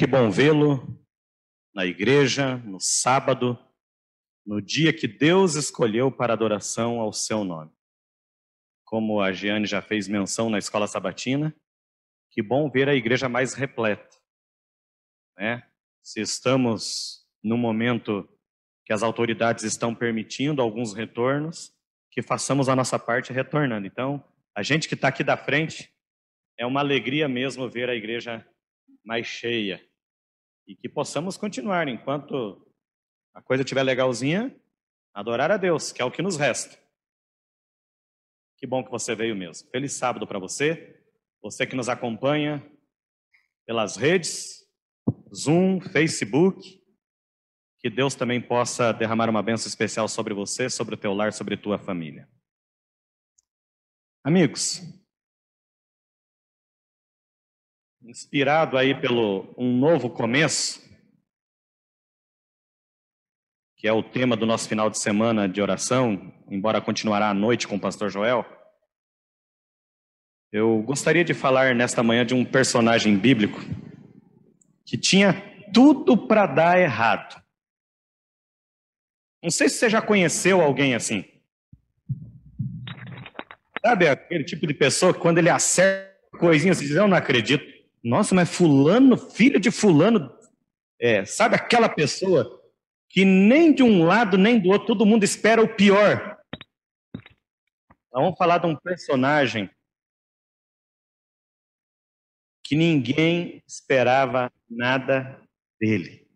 Que 0.00 0.06
bom 0.06 0.30
vê-lo 0.30 0.98
na 1.74 1.84
igreja, 1.84 2.56
no 2.56 2.80
sábado, 2.80 3.58
no 4.46 4.58
dia 4.58 4.94
que 4.94 5.06
Deus 5.06 5.56
escolheu 5.56 6.10
para 6.10 6.32
adoração 6.32 7.00
ao 7.00 7.12
seu 7.12 7.44
nome. 7.44 7.70
Como 8.82 9.20
a 9.20 9.30
Giane 9.30 9.66
já 9.66 9.82
fez 9.82 10.08
menção 10.08 10.48
na 10.48 10.56
escola 10.56 10.86
sabatina, 10.86 11.54
que 12.30 12.40
bom 12.42 12.70
ver 12.70 12.88
a 12.88 12.94
igreja 12.94 13.28
mais 13.28 13.52
repleta. 13.52 14.16
Né? 15.36 15.68
Se 16.02 16.22
estamos 16.22 17.28
no 17.44 17.58
momento 17.58 18.26
que 18.86 18.94
as 18.94 19.02
autoridades 19.02 19.64
estão 19.64 19.94
permitindo 19.94 20.62
alguns 20.62 20.94
retornos, 20.94 21.74
que 22.10 22.22
façamos 22.22 22.70
a 22.70 22.74
nossa 22.74 22.98
parte 22.98 23.34
retornando. 23.34 23.86
Então, 23.86 24.24
a 24.54 24.62
gente 24.62 24.88
que 24.88 24.94
está 24.94 25.08
aqui 25.08 25.22
da 25.22 25.36
frente, 25.36 25.94
é 26.56 26.64
uma 26.64 26.80
alegria 26.80 27.28
mesmo 27.28 27.68
ver 27.68 27.90
a 27.90 27.94
igreja 27.94 28.42
mais 29.04 29.26
cheia. 29.26 29.89
E 30.70 30.76
que 30.76 30.88
possamos 30.88 31.36
continuar, 31.36 31.88
enquanto 31.88 32.64
a 33.34 33.42
coisa 33.42 33.64
estiver 33.64 33.82
legalzinha, 33.82 34.56
adorar 35.12 35.50
a 35.50 35.56
Deus, 35.56 35.90
que 35.90 36.00
é 36.00 36.04
o 36.04 36.12
que 36.12 36.22
nos 36.22 36.36
resta. 36.36 36.78
Que 38.56 38.68
bom 38.68 38.84
que 38.84 38.90
você 38.90 39.16
veio 39.16 39.34
mesmo. 39.34 39.68
Feliz 39.70 39.94
sábado 39.94 40.28
para 40.28 40.38
você, 40.38 41.02
você 41.42 41.66
que 41.66 41.74
nos 41.74 41.88
acompanha 41.88 42.64
pelas 43.66 43.96
redes, 43.96 44.64
Zoom, 45.34 45.80
Facebook. 45.80 46.80
Que 47.80 47.90
Deus 47.90 48.14
também 48.14 48.40
possa 48.40 48.92
derramar 48.92 49.28
uma 49.28 49.42
bênção 49.42 49.66
especial 49.66 50.06
sobre 50.06 50.32
você, 50.32 50.70
sobre 50.70 50.94
o 50.94 50.98
teu 50.98 51.12
lar, 51.12 51.32
sobre 51.32 51.56
tua 51.56 51.80
família. 51.80 52.30
Amigos, 54.22 54.82
inspirado 58.02 58.76
aí 58.78 58.98
pelo 58.98 59.52
um 59.56 59.76
novo 59.76 60.08
começo, 60.08 60.80
que 63.76 63.86
é 63.86 63.92
o 63.92 64.02
tema 64.02 64.36
do 64.36 64.46
nosso 64.46 64.68
final 64.68 64.90
de 64.90 64.98
semana 64.98 65.48
de 65.48 65.60
oração, 65.60 66.32
embora 66.50 66.80
continuará 66.80 67.30
à 67.30 67.34
noite 67.34 67.66
com 67.68 67.76
o 67.76 67.80
pastor 67.80 68.10
Joel. 68.10 68.44
Eu 70.52 70.82
gostaria 70.82 71.24
de 71.24 71.32
falar 71.32 71.74
nesta 71.74 72.02
manhã 72.02 72.26
de 72.26 72.34
um 72.34 72.44
personagem 72.44 73.16
bíblico 73.16 73.60
que 74.84 74.98
tinha 74.98 75.32
tudo 75.72 76.16
para 76.26 76.46
dar 76.46 76.80
errado. 76.80 77.40
Não 79.42 79.50
sei 79.50 79.68
se 79.68 79.76
você 79.76 79.88
já 79.88 80.02
conheceu 80.02 80.60
alguém 80.60 80.94
assim. 80.94 81.24
Sabe 83.80 84.08
aquele 84.08 84.44
tipo 84.44 84.66
de 84.66 84.74
pessoa 84.74 85.14
que 85.14 85.20
quando 85.20 85.38
ele 85.38 85.48
acerta 85.48 86.10
coisinha, 86.38 86.74
você 86.74 86.84
diz, 86.84 86.96
eu 86.96 87.08
não 87.08 87.16
acredito. 87.16 87.79
Nossa, 88.02 88.34
mas 88.34 88.48
fulano, 88.48 89.16
filho 89.16 89.60
de 89.60 89.70
fulano, 89.70 90.34
é, 90.98 91.24
sabe 91.24 91.54
aquela 91.54 91.88
pessoa 91.88 92.60
que 93.08 93.24
nem 93.24 93.74
de 93.74 93.82
um 93.82 94.04
lado 94.04 94.38
nem 94.38 94.58
do 94.58 94.68
outro 94.68 94.88
todo 94.88 95.06
mundo 95.06 95.24
espera 95.24 95.62
o 95.62 95.74
pior. 95.74 96.38
Nós 98.12 98.22
vamos 98.22 98.38
falar 98.38 98.58
de 98.58 98.66
um 98.66 98.76
personagem 98.76 99.70
que 102.64 102.76
ninguém 102.76 103.62
esperava 103.66 104.52
nada 104.68 105.42
dele. 105.80 106.28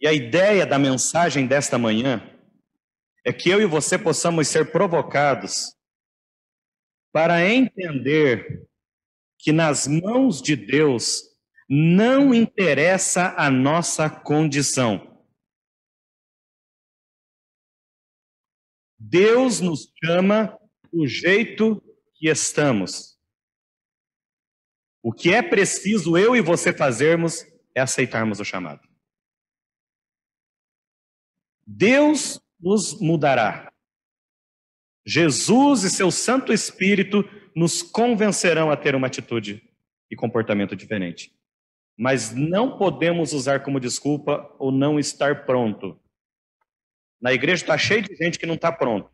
E 0.00 0.06
a 0.06 0.12
ideia 0.12 0.66
da 0.66 0.78
mensagem 0.78 1.46
desta 1.46 1.78
manhã 1.78 2.22
é 3.24 3.32
que 3.32 3.48
eu 3.48 3.60
e 3.60 3.66
você 3.66 3.98
possamos 3.98 4.48
ser 4.48 4.72
provocados 4.72 5.77
para 7.18 7.44
entender 7.44 8.64
que 9.40 9.50
nas 9.50 9.88
mãos 9.88 10.40
de 10.40 10.54
Deus 10.54 11.36
não 11.68 12.32
interessa 12.32 13.34
a 13.36 13.50
nossa 13.50 14.08
condição. 14.08 15.20
Deus 18.96 19.58
nos 19.58 19.92
chama 19.98 20.56
do 20.92 21.08
jeito 21.08 21.82
que 22.14 22.28
estamos. 22.28 23.18
O 25.02 25.12
que 25.12 25.34
é 25.34 25.42
preciso 25.42 26.16
eu 26.16 26.36
e 26.36 26.40
você 26.40 26.72
fazermos 26.72 27.44
é 27.74 27.80
aceitarmos 27.80 28.38
o 28.38 28.44
chamado. 28.44 28.88
Deus 31.66 32.40
nos 32.60 33.00
mudará. 33.00 33.67
Jesus 35.08 35.84
e 35.84 35.90
seu 35.90 36.10
Santo 36.10 36.52
Espírito 36.52 37.24
nos 37.56 37.82
convencerão 37.82 38.70
a 38.70 38.76
ter 38.76 38.94
uma 38.94 39.06
atitude 39.06 39.66
e 40.10 40.14
comportamento 40.14 40.76
diferente. 40.76 41.34
Mas 41.96 42.34
não 42.34 42.76
podemos 42.76 43.32
usar 43.32 43.62
como 43.64 43.80
desculpa 43.80 44.54
o 44.58 44.70
não 44.70 45.00
estar 45.00 45.46
pronto. 45.46 45.98
Na 47.18 47.32
igreja 47.32 47.64
está 47.64 47.78
cheio 47.78 48.02
de 48.02 48.14
gente 48.16 48.38
que 48.38 48.44
não 48.44 48.54
está 48.54 48.70
pronto. 48.70 49.10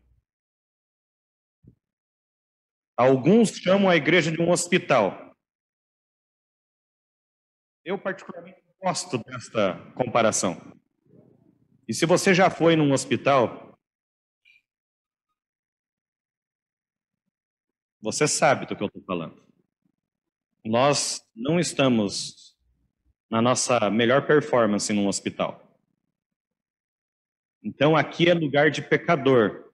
Alguns 2.97 3.51
chamam 3.51 3.89
a 3.89 3.95
igreja 3.95 4.29
de 4.29 4.41
um 4.41 4.51
hospital. 4.51 5.33
Eu, 7.85 7.97
particularmente, 7.97 8.61
gosto 8.81 9.17
desta 9.19 9.79
comparação. 9.95 10.77
E 11.87 11.93
se 11.93 12.05
você 12.05 12.33
já 12.33 12.49
foi 12.49 12.75
num 12.75 12.91
hospital, 12.91 13.64
você 18.05 18.27
sabe 18.27 18.67
do 18.67 18.75
que 18.75 18.83
eu 18.83 18.87
estou 18.87 19.01
falando. 19.01 19.43
Nós 20.63 21.23
não 21.35 21.59
estamos 21.59 22.55
na 23.31 23.41
nossa 23.41 23.89
melhor 23.89 24.27
performance 24.27 24.93
num 24.93 25.07
hospital. 25.07 25.59
Então 27.63 27.97
aqui 27.97 28.29
é 28.29 28.33
lugar 28.35 28.69
de 28.69 28.83
pecador. 28.83 29.71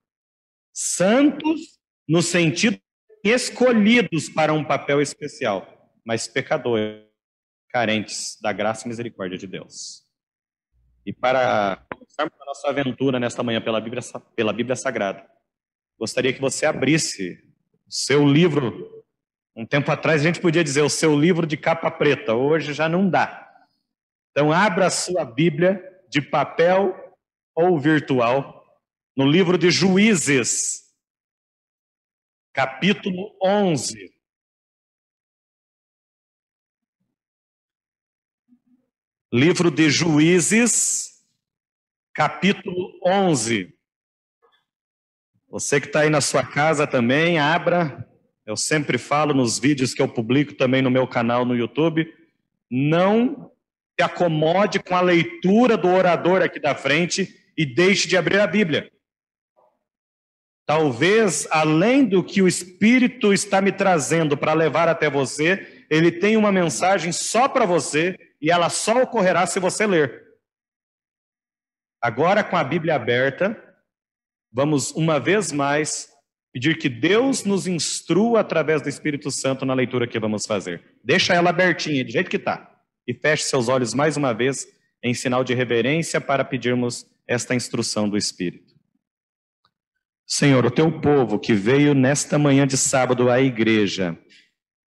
Santos 0.72 1.78
no 2.08 2.22
sentido 2.22 2.80
escolhidos 3.22 4.30
para 4.30 4.54
um 4.54 4.64
papel 4.64 5.02
especial, 5.02 5.92
mas 6.02 6.26
pecadores, 6.26 7.04
carentes 7.68 8.38
da 8.40 8.50
graça 8.50 8.86
e 8.86 8.88
misericórdia 8.88 9.36
de 9.36 9.46
Deus. 9.46 10.06
E 11.04 11.12
para 11.12 11.86
começarmos 11.92 12.40
a 12.40 12.46
nossa 12.46 12.68
aventura 12.68 13.20
nesta 13.20 13.42
manhã 13.42 13.60
pela 13.60 13.80
Bíblia, 13.80 14.02
pela 14.34 14.54
Bíblia 14.54 14.74
Sagrada, 14.74 15.28
gostaria 15.98 16.32
que 16.32 16.40
você 16.40 16.64
abrisse 16.64 17.51
seu 17.92 18.26
livro. 18.26 19.04
Um 19.54 19.66
tempo 19.66 19.90
atrás 19.92 20.22
a 20.22 20.24
gente 20.24 20.40
podia 20.40 20.64
dizer 20.64 20.80
o 20.80 20.88
seu 20.88 21.14
livro 21.14 21.46
de 21.46 21.58
capa 21.58 21.90
preta, 21.90 22.32
hoje 22.32 22.72
já 22.72 22.88
não 22.88 23.08
dá. 23.08 23.66
Então, 24.30 24.50
abra 24.50 24.86
a 24.86 24.90
sua 24.90 25.26
Bíblia 25.26 25.78
de 26.08 26.22
papel 26.22 26.96
ou 27.54 27.78
virtual 27.78 28.64
no 29.14 29.28
livro 29.28 29.58
de 29.58 29.70
Juízes, 29.70 30.90
capítulo 32.54 33.36
11. 33.42 34.10
Livro 39.30 39.70
de 39.70 39.90
Juízes, 39.90 41.22
capítulo 42.14 42.98
11. 43.04 43.71
Você 45.52 45.78
que 45.78 45.86
está 45.86 46.00
aí 46.00 46.08
na 46.08 46.22
sua 46.22 46.42
casa 46.42 46.86
também, 46.86 47.38
abra. 47.38 48.08
Eu 48.46 48.56
sempre 48.56 48.96
falo 48.96 49.34
nos 49.34 49.58
vídeos 49.58 49.92
que 49.92 50.00
eu 50.00 50.08
publico 50.08 50.54
também 50.54 50.80
no 50.80 50.90
meu 50.90 51.06
canal 51.06 51.44
no 51.44 51.54
YouTube. 51.54 52.10
Não 52.70 53.52
se 53.94 54.02
acomode 54.02 54.82
com 54.82 54.96
a 54.96 55.02
leitura 55.02 55.76
do 55.76 55.88
orador 55.88 56.40
aqui 56.40 56.58
da 56.58 56.74
frente 56.74 57.52
e 57.54 57.66
deixe 57.66 58.08
de 58.08 58.16
abrir 58.16 58.40
a 58.40 58.46
Bíblia. 58.46 58.90
Talvez, 60.64 61.46
além 61.50 62.06
do 62.06 62.24
que 62.24 62.40
o 62.40 62.48
Espírito 62.48 63.30
está 63.30 63.60
me 63.60 63.72
trazendo 63.72 64.38
para 64.38 64.54
levar 64.54 64.88
até 64.88 65.10
você, 65.10 65.84
ele 65.90 66.10
tem 66.10 66.34
uma 66.34 66.50
mensagem 66.50 67.12
só 67.12 67.46
para 67.46 67.66
você 67.66 68.18
e 68.40 68.50
ela 68.50 68.70
só 68.70 69.02
ocorrerá 69.02 69.44
se 69.44 69.60
você 69.60 69.86
ler. 69.86 70.28
Agora, 72.00 72.42
com 72.42 72.56
a 72.56 72.64
Bíblia 72.64 72.94
aberta, 72.94 73.71
vamos 74.52 74.90
uma 74.92 75.18
vez 75.18 75.50
mais 75.52 76.08
pedir 76.52 76.76
que 76.76 76.88
Deus 76.88 77.44
nos 77.44 77.66
instrua 77.66 78.40
através 78.40 78.82
do 78.82 78.88
Espírito 78.88 79.30
Santo 79.30 79.64
na 79.64 79.72
leitura 79.72 80.06
que 80.06 80.20
vamos 80.20 80.44
fazer. 80.44 80.82
Deixa 81.02 81.34
ela 81.34 81.50
abertinha, 81.50 82.04
do 82.04 82.10
jeito 82.10 82.28
que 82.28 82.36
está. 82.36 82.70
E 83.06 83.14
feche 83.14 83.44
seus 83.44 83.68
olhos 83.68 83.94
mais 83.94 84.16
uma 84.16 84.34
vez, 84.34 84.66
em 85.02 85.14
sinal 85.14 85.42
de 85.42 85.54
reverência, 85.54 86.20
para 86.20 86.44
pedirmos 86.44 87.06
esta 87.26 87.54
instrução 87.54 88.08
do 88.08 88.16
Espírito. 88.16 88.74
Senhor, 90.26 90.64
o 90.64 90.70
teu 90.70 91.00
povo 91.00 91.38
que 91.38 91.54
veio 91.54 91.94
nesta 91.94 92.38
manhã 92.38 92.66
de 92.66 92.76
sábado 92.76 93.30
à 93.30 93.40
igreja, 93.40 94.16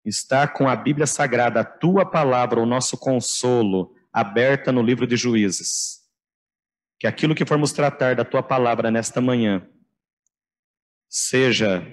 está 0.05 0.47
com 0.47 0.69
a 0.69 0.75
Bíblia 0.75 1.07
Sagrada, 1.07 1.61
a 1.61 1.65
tua 1.65 2.05
palavra, 2.05 2.61
o 2.61 2.65
nosso 2.65 2.97
consolo, 2.97 3.93
aberta 4.13 4.71
no 4.71 4.81
livro 4.81 5.07
de 5.07 5.17
Juízes. 5.17 6.04
Que 6.99 7.07
aquilo 7.07 7.35
que 7.35 7.45
formos 7.45 7.71
tratar 7.71 8.15
da 8.15 8.25
tua 8.25 8.41
palavra 8.41 8.89
nesta 8.89 9.19
manhã 9.19 9.67
seja 11.09 11.85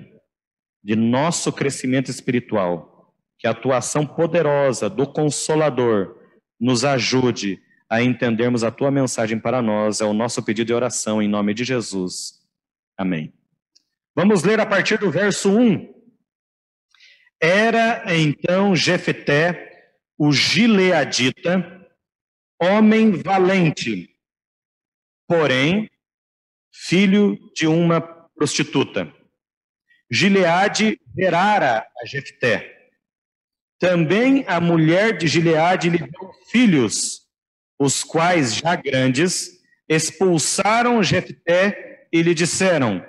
de 0.83 0.97
nosso 0.97 1.53
crescimento 1.53 2.11
espiritual, 2.11 3.15
que 3.39 3.47
a 3.47 3.51
atuação 3.51 4.07
poderosa 4.07 4.91
do 4.91 5.07
Consolador 5.07 6.17
nos 6.59 6.85
ajude 6.85 7.63
a 7.89 8.03
entendermos 8.03 8.65
a 8.65 8.71
tua 8.71 8.91
mensagem 8.91 9.39
para 9.39 9.61
nós. 9.61 10.01
É 10.01 10.05
o 10.05 10.13
nosso 10.13 10.43
pedido 10.43 10.69
de 10.69 10.75
oração 10.75 11.21
em 11.21 11.29
nome 11.29 11.53
de 11.53 11.63
Jesus. 11.63 12.41
Amém. 12.97 13.33
Vamos 14.15 14.45
ler 14.45 14.61
a 14.61 14.67
partir 14.67 14.99
do 14.99 15.11
verso 15.11 15.51
1. 15.51 15.93
Era 17.41 18.05
então 18.17 18.75
Jefté, 18.77 19.95
o 20.17 20.33
gileadita, 20.33 21.87
homem 22.61 23.11
valente, 23.11 24.12
porém 25.33 25.89
filho 26.71 27.39
de 27.55 27.67
uma 27.67 28.03
prostituta. 28.03 29.11
Gileade 30.11 31.01
gerara 31.19 31.87
a 32.03 32.07
Jefté. 32.07 32.91
Também 33.79 34.45
a 34.47 34.61
mulher 34.61 35.17
de 35.17 35.27
Gileade 35.27 35.89
lhe 35.89 35.97
deu 35.97 36.31
filhos, 36.51 37.23
os 37.79 38.05
quais, 38.05 38.57
já 38.57 38.77
grandes, 38.77 39.53
expulsaram 39.89 41.03
Jefté 41.03 42.07
e 42.13 42.21
lhe 42.21 42.35
disseram: 42.35 43.03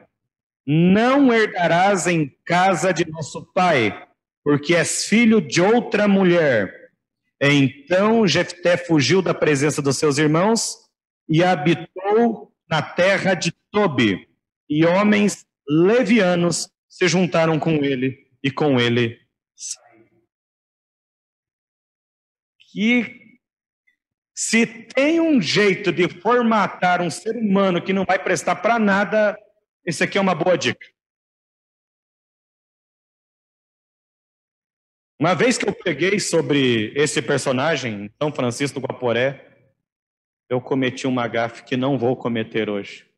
Não 0.66 1.34
herdarás 1.34 2.08
em 2.08 2.34
casa 2.46 2.94
de 2.94 3.06
nosso 3.12 3.52
pai, 3.54 4.08
porque 4.46 4.74
és 4.74 5.08
filho 5.08 5.42
de 5.42 5.62
outra 5.62 6.08
mulher. 6.08 6.74
Então 7.42 8.26
Jefté 8.26 8.78
fugiu 8.78 9.22
da 9.22 9.34
presença 9.34 9.82
dos 9.82 9.98
seus 9.98 10.18
irmãos 10.18 10.84
e 11.28 11.44
habitou 11.44 11.93
na 12.70 12.82
terra 12.82 13.34
de 13.34 13.52
Tobi, 13.72 14.28
e 14.70 14.86
homens 14.86 15.46
levianos 15.68 16.70
se 16.90 17.08
juntaram 17.08 17.60
com 17.60 17.84
ele 17.84 18.32
e 18.44 18.52
com 18.52 18.80
ele 18.80 19.24
que 22.74 23.40
se 24.36 24.66
tem 24.66 25.22
um 25.22 25.40
jeito 25.40 25.92
de 25.92 26.10
formatar 26.10 27.02
um 27.02 27.10
ser 27.10 27.36
humano 27.36 27.82
que 27.82 27.94
não 27.94 28.04
vai 28.04 28.18
prestar 28.18 28.56
para 28.56 28.80
nada, 28.80 29.38
esse 29.86 30.04
aqui 30.04 30.18
é 30.18 30.22
uma 30.22 30.34
boa 30.34 30.58
dica. 30.58 30.86
Uma 35.20 35.36
vez 35.36 35.58
que 35.58 35.70
eu 35.70 35.74
peguei 35.74 36.20
sobre 36.20 36.92
esse 36.96 37.22
personagem, 37.22 38.12
São 38.22 38.34
Francisco 38.34 38.80
Guaporé, 38.80 39.53
eu 40.50 40.62
cometi 40.62 41.08
uma 41.08 41.28
gafe 41.28 41.64
que 41.64 41.78
não 41.78 41.98
vou 41.98 42.16
cometer 42.16 42.70
hoje. 42.70 43.10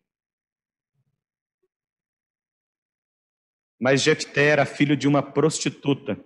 Mas 3.79 4.01
Jefté 4.01 4.47
era 4.47 4.65
filho 4.65 4.95
de 4.95 5.07
uma 5.07 5.21
prostituta. 5.21 6.17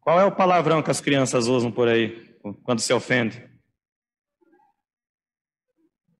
Qual 0.00 0.20
é 0.20 0.24
o 0.24 0.34
palavrão 0.34 0.82
que 0.82 0.90
as 0.90 1.00
crianças 1.00 1.46
usam 1.46 1.70
por 1.70 1.88
aí 1.88 2.36
quando 2.64 2.80
se 2.80 2.92
ofende? 2.92 3.48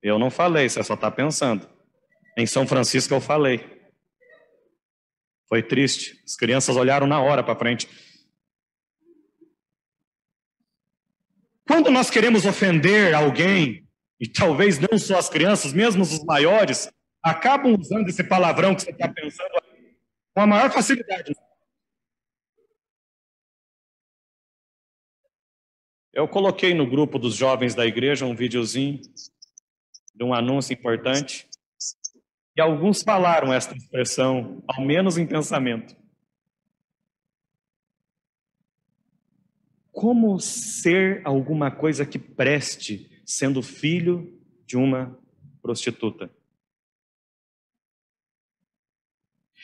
Eu 0.01 0.19
não 0.19 0.31
falei, 0.31 0.69
você 0.69 0.83
só 0.83 0.95
está 0.95 1.11
pensando. 1.11 1.69
Em 2.37 2.47
São 2.47 2.67
Francisco 2.67 3.15
eu 3.15 3.21
falei. 3.21 3.81
Foi 5.49 5.63
triste. 5.63 6.23
As 6.25 6.35
crianças 6.35 6.77
olharam 6.77 7.07
na 7.07 7.21
hora 7.21 7.43
para 7.43 7.59
frente. 7.59 7.89
Quando 11.67 11.91
nós 11.91 12.11
queremos 12.11 12.45
ofender 12.45 13.15
alguém, 13.15 13.87
e 14.21 14.29
talvez 14.29 14.79
não 14.79 14.99
só 14.99 15.19
as 15.19 15.29
crianças, 15.29 15.73
mesmo 15.73 16.03
os 16.03 16.23
maiores, 16.25 16.91
acabam 17.23 17.77
usando 17.79 18.09
esse 18.09 18.25
palavrão 18.25 18.75
que 18.75 18.83
você 18.83 18.91
está 18.91 19.09
pensando 19.09 19.63
com 20.35 20.41
a 20.41 20.47
maior 20.47 20.71
facilidade. 20.71 21.35
Eu 26.13 26.29
coloquei 26.29 26.75
no 26.75 26.87
grupo 26.87 27.19
dos 27.19 27.35
jovens 27.35 27.75
da 27.75 27.87
igreja 27.87 28.27
um 28.27 28.35
videozinho 28.35 29.01
de 30.15 30.25
um 30.25 30.35
anúncio 30.35 30.75
importante. 30.75 31.49
E 32.55 32.61
alguns 32.61 33.03
falaram 33.03 33.53
esta 33.53 33.75
expressão, 33.75 34.63
ao 34.69 34.85
menos 34.85 35.17
em 35.17 35.27
pensamento. 35.27 35.97
Como 39.93 40.41
ser 40.41 41.21
alguma 41.25 41.71
coisa 41.71 42.05
que 42.05 42.19
preste 42.19 43.23
sendo 43.25 43.63
filho 43.63 44.41
de 44.67 44.77
uma 44.77 45.17
prostituta? 45.61 46.31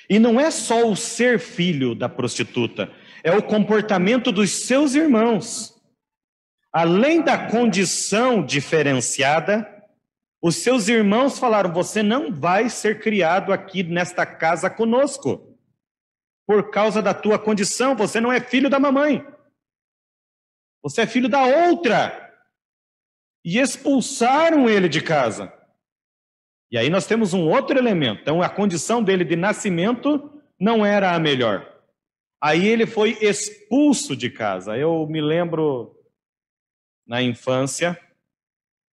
E 0.08 0.19
não 0.19 0.38
é 0.38 0.50
só 0.50 0.88
o 0.88 0.94
ser 0.94 1.38
filho 1.38 1.94
da 1.94 2.08
prostituta, 2.08 2.92
é 3.22 3.32
o 3.32 3.42
comportamento 3.42 4.30
dos 4.30 4.50
seus 4.50 4.94
irmãos. 4.94 5.75
Além 6.72 7.22
da 7.22 7.50
condição 7.50 8.44
diferenciada, 8.44 9.66
os 10.40 10.56
seus 10.56 10.88
irmãos 10.88 11.38
falaram: 11.38 11.72
Você 11.72 12.02
não 12.02 12.32
vai 12.32 12.70
ser 12.70 13.00
criado 13.00 13.52
aqui 13.52 13.82
nesta 13.82 14.25
casa 14.25 14.70
conosco, 14.70 15.56
por 16.46 16.70
causa 16.70 17.02
da 17.02 17.12
tua 17.12 17.38
condição, 17.38 17.94
você 17.94 18.20
não 18.20 18.32
é 18.32 18.40
filho 18.40 18.70
da 18.70 18.78
mamãe, 18.78 19.26
você 20.82 21.02
é 21.02 21.06
filho 21.06 21.28
da 21.28 21.44
outra. 21.44 22.25
E 23.44 23.58
expulsaram 23.58 24.69
ele 24.69 24.88
de 24.88 25.00
casa. 25.00 25.52
E 26.70 26.76
aí 26.76 26.90
nós 26.90 27.06
temos 27.06 27.32
um 27.32 27.48
outro 27.48 27.78
elemento. 27.78 28.20
Então, 28.20 28.42
a 28.42 28.48
condição 28.48 29.02
dele 29.02 29.25
de 29.25 29.36
nascimento 29.36 30.42
não 30.58 30.84
era 30.84 31.14
a 31.14 31.19
melhor. 31.19 31.75
Aí 32.40 32.66
ele 32.66 32.86
foi 32.86 33.19
expulso 33.20 34.16
de 34.16 34.30
casa. 34.30 34.76
Eu 34.76 35.06
me 35.06 35.20
lembro 35.20 35.96
na 37.06 37.22
infância 37.22 37.98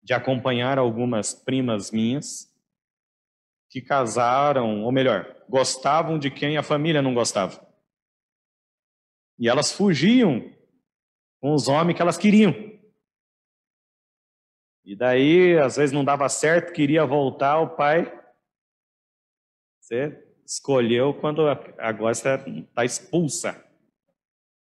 de 0.02 0.14
acompanhar 0.14 0.78
algumas 0.78 1.34
primas 1.34 1.90
minhas 1.90 2.52
que 3.68 3.80
casaram, 3.80 4.84
ou 4.84 4.92
melhor, 4.92 5.34
gostavam 5.48 6.18
de 6.18 6.30
quem 6.30 6.56
a 6.56 6.62
família 6.62 7.02
não 7.02 7.12
gostava. 7.12 7.66
E 9.36 9.48
elas 9.48 9.72
fugiam 9.72 10.53
com 11.44 11.52
os 11.52 11.68
homens 11.68 11.94
que 11.94 12.00
elas 12.00 12.16
queriam. 12.16 12.54
E 14.82 14.96
daí, 14.96 15.58
às 15.58 15.76
vezes 15.76 15.92
não 15.92 16.02
dava 16.02 16.26
certo, 16.26 16.72
queria 16.72 17.04
voltar, 17.04 17.60
o 17.60 17.76
pai. 17.76 18.10
Você 19.78 20.26
escolheu 20.46 21.12
quando 21.12 21.46
agora 21.76 22.14
você 22.14 22.34
está 22.60 22.82
expulsa. 22.82 23.62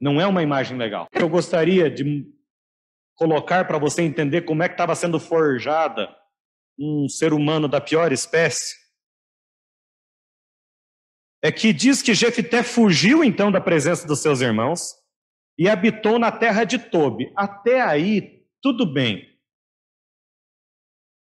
Não 0.00 0.20
é 0.20 0.26
uma 0.26 0.42
imagem 0.42 0.76
legal. 0.76 1.06
Eu 1.12 1.28
gostaria 1.28 1.88
de 1.88 2.28
colocar 3.14 3.68
para 3.68 3.78
você 3.78 4.02
entender 4.02 4.42
como 4.42 4.64
é 4.64 4.68
que 4.68 4.74
estava 4.74 4.96
sendo 4.96 5.20
forjada 5.20 6.12
um 6.76 7.08
ser 7.08 7.32
humano 7.32 7.68
da 7.68 7.80
pior 7.80 8.10
espécie, 8.10 8.74
é 11.40 11.52
que 11.52 11.72
diz 11.72 12.02
que 12.02 12.14
Jefté 12.14 12.64
fugiu 12.64 13.22
então 13.22 13.52
da 13.52 13.60
presença 13.60 14.08
dos 14.08 14.18
seus 14.18 14.40
irmãos 14.40 15.03
e 15.58 15.68
habitou 15.68 16.18
na 16.18 16.32
terra 16.32 16.64
de 16.64 16.78
Tobi. 16.78 17.32
Até 17.36 17.80
aí, 17.80 18.44
tudo 18.60 18.86
bem. 18.86 19.28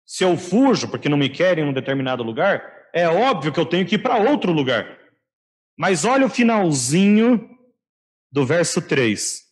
Se 0.06 0.24
eu 0.24 0.38
fujo 0.38 0.90
porque 0.90 1.10
não 1.10 1.18
me 1.18 1.30
querem 1.30 1.64
em 1.64 1.68
um 1.68 1.74
determinado 1.74 2.24
lugar, 2.24 2.64
é 2.94 3.08
óbvio 3.08 3.52
que 3.52 3.60
eu 3.60 3.66
tenho 3.66 3.86
que 3.86 3.96
ir 3.96 4.00
para 4.00 4.18
outro 4.18 4.52
lugar. 4.52 4.98
Mas 5.78 6.06
olha 6.06 6.26
o 6.26 6.30
finalzinho 6.30 7.50
do 8.32 8.46
verso 8.46 8.82
3. 8.82 9.46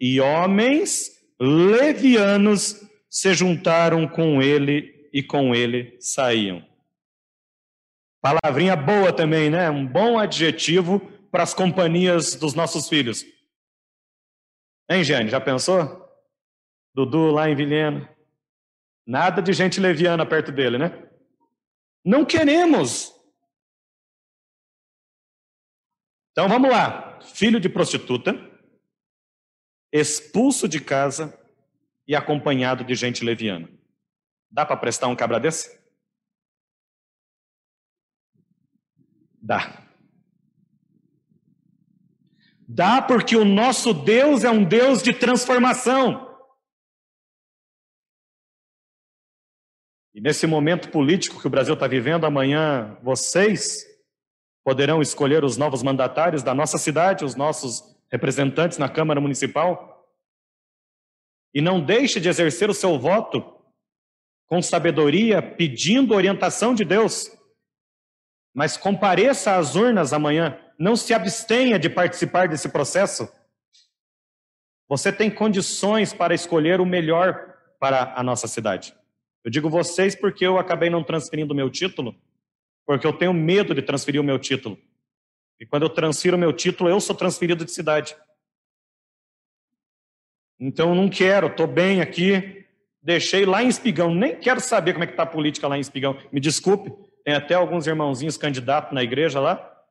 E 0.00 0.20
homens 0.20 1.10
levianos 1.38 2.80
se 3.08 3.34
juntaram 3.34 4.06
com 4.08 4.40
ele 4.40 5.08
e 5.12 5.22
com 5.22 5.54
ele 5.54 5.96
saíam. 6.00 6.64
Palavrinha 8.22 8.76
boa 8.76 9.12
também, 9.12 9.50
né? 9.50 9.68
Um 9.70 9.86
bom 9.86 10.18
adjetivo 10.18 11.00
para 11.30 11.42
as 11.42 11.54
companhias 11.54 12.34
dos 12.34 12.54
nossos 12.54 12.88
filhos. 12.88 13.24
Hein, 14.90 15.04
Jane? 15.04 15.30
Já 15.30 15.40
pensou? 15.40 16.08
Dudu 16.92 17.30
lá 17.30 17.48
em 17.48 17.54
Vilhena. 17.54 18.12
Nada 19.06 19.40
de 19.40 19.52
gente 19.52 19.78
leviana 19.80 20.26
perto 20.26 20.50
dele, 20.50 20.78
né? 20.78 21.08
Não 22.04 22.24
queremos. 22.24 23.14
Então 26.32 26.48
vamos 26.48 26.70
lá. 26.70 27.20
Filho 27.20 27.60
de 27.60 27.68
prostituta 27.68 28.50
expulso 29.92 30.68
de 30.68 30.80
casa 30.80 31.36
e 32.06 32.14
acompanhado 32.14 32.84
de 32.84 32.94
gente 32.94 33.24
leviana. 33.24 33.68
Dá 34.50 34.64
para 34.64 34.76
prestar 34.76 35.08
um 35.08 35.16
cabra 35.16 35.40
desse? 35.40 35.80
Dá. 39.42 39.89
Dá 42.72 43.02
porque 43.02 43.36
o 43.36 43.44
nosso 43.44 43.92
Deus 43.92 44.44
é 44.44 44.50
um 44.50 44.62
Deus 44.62 45.02
de 45.02 45.12
transformação. 45.12 46.38
E 50.14 50.20
nesse 50.20 50.46
momento 50.46 50.88
político 50.88 51.40
que 51.40 51.46
o 51.48 51.50
Brasil 51.50 51.74
está 51.74 51.88
vivendo, 51.88 52.26
amanhã 52.26 52.96
vocês 53.02 53.84
poderão 54.64 55.02
escolher 55.02 55.42
os 55.42 55.56
novos 55.56 55.82
mandatários 55.82 56.44
da 56.44 56.54
nossa 56.54 56.78
cidade, 56.78 57.24
os 57.24 57.34
nossos 57.34 57.82
representantes 58.08 58.78
na 58.78 58.88
Câmara 58.88 59.20
Municipal. 59.20 60.08
E 61.52 61.60
não 61.60 61.84
deixe 61.84 62.20
de 62.20 62.28
exercer 62.28 62.70
o 62.70 62.74
seu 62.74 62.96
voto 62.96 63.42
com 64.46 64.62
sabedoria, 64.62 65.42
pedindo 65.42 66.14
orientação 66.14 66.72
de 66.72 66.84
Deus. 66.84 67.32
Mas 68.54 68.76
compareça 68.76 69.56
às 69.56 69.76
urnas 69.76 70.12
amanhã, 70.12 70.58
não 70.78 70.96
se 70.96 71.14
abstenha 71.14 71.78
de 71.78 71.88
participar 71.88 72.48
desse 72.48 72.68
processo. 72.68 73.30
Você 74.88 75.12
tem 75.12 75.30
condições 75.30 76.12
para 76.12 76.34
escolher 76.34 76.80
o 76.80 76.86
melhor 76.86 77.54
para 77.78 78.14
a 78.16 78.22
nossa 78.22 78.48
cidade. 78.48 78.94
Eu 79.44 79.50
digo 79.50 79.70
vocês 79.70 80.14
porque 80.14 80.46
eu 80.46 80.58
acabei 80.58 80.90
não 80.90 81.04
transferindo 81.04 81.52
o 81.52 81.56
meu 81.56 81.70
título, 81.70 82.14
porque 82.84 83.06
eu 83.06 83.12
tenho 83.12 83.32
medo 83.32 83.74
de 83.74 83.82
transferir 83.82 84.20
o 84.20 84.24
meu 84.24 84.38
título. 84.38 84.78
E 85.60 85.66
quando 85.66 85.82
eu 85.82 85.90
transfiro 85.90 86.36
o 86.36 86.40
meu 86.40 86.52
título, 86.52 86.90
eu 86.90 87.00
sou 87.00 87.14
transferido 87.14 87.64
de 87.64 87.70
cidade. 87.70 88.16
Então 90.58 90.94
não 90.94 91.08
quero, 91.08 91.46
estou 91.46 91.66
bem 91.66 92.00
aqui, 92.00 92.66
deixei 93.02 93.46
lá 93.46 93.62
em 93.62 93.68
Espigão, 93.68 94.14
nem 94.14 94.38
quero 94.38 94.60
saber 94.60 94.92
como 94.92 95.04
é 95.04 95.06
que 95.06 95.14
está 95.14 95.22
a 95.22 95.26
política 95.26 95.68
lá 95.68 95.76
em 95.76 95.80
Espigão. 95.80 96.18
Me 96.30 96.40
desculpe, 96.40 96.92
tem 97.30 97.36
até 97.36 97.54
alguns 97.54 97.86
irmãozinhos 97.86 98.36
candidatos 98.36 98.92
na 98.92 99.04
igreja 99.04 99.38
lá, 99.38 99.84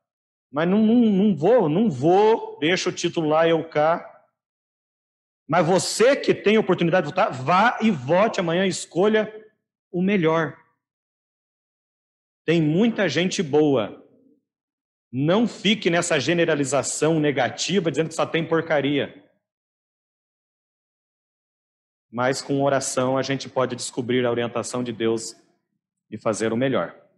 mas 0.52 0.68
não, 0.68 0.80
não, 0.80 0.96
não 0.96 1.36
vou, 1.36 1.70
não 1.70 1.90
vou, 1.90 2.60
deixa 2.60 2.90
o 2.90 2.92
título 2.92 3.30
lá, 3.30 3.48
eu 3.48 3.64
cá. 3.64 4.26
Mas 5.48 5.66
você 5.66 6.18
que 6.18 6.34
tem 6.34 6.58
oportunidade 6.58 7.08
de 7.08 7.14
votar, 7.14 7.32
vá 7.32 7.80
e 7.82 7.90
vote 7.92 8.42
amanhã, 8.42 8.66
escolha 8.68 9.34
o 9.90 10.02
melhor. 10.02 10.58
Tem 12.44 12.62
muita 12.62 13.08
gente 13.08 13.42
boa. 13.42 14.06
Não 15.10 15.48
fique 15.48 15.90
nessa 15.90 16.20
generalização 16.20 17.22
negativa 17.22 17.90
dizendo 17.90 18.10
que 18.10 18.16
só 18.16 18.26
tem 18.26 18.46
porcaria. 18.46 19.32
Mas 22.12 22.42
com 22.42 22.62
oração 22.62 23.18
a 23.18 23.22
gente 23.22 23.48
pode 23.48 23.78
descobrir 23.78 24.26
a 24.26 24.32
orientação 24.32 24.84
de 24.84 24.92
Deus 24.92 25.36
e 26.12 26.18
fazer 26.18 26.52
o 26.52 26.58
melhor. 26.58 27.09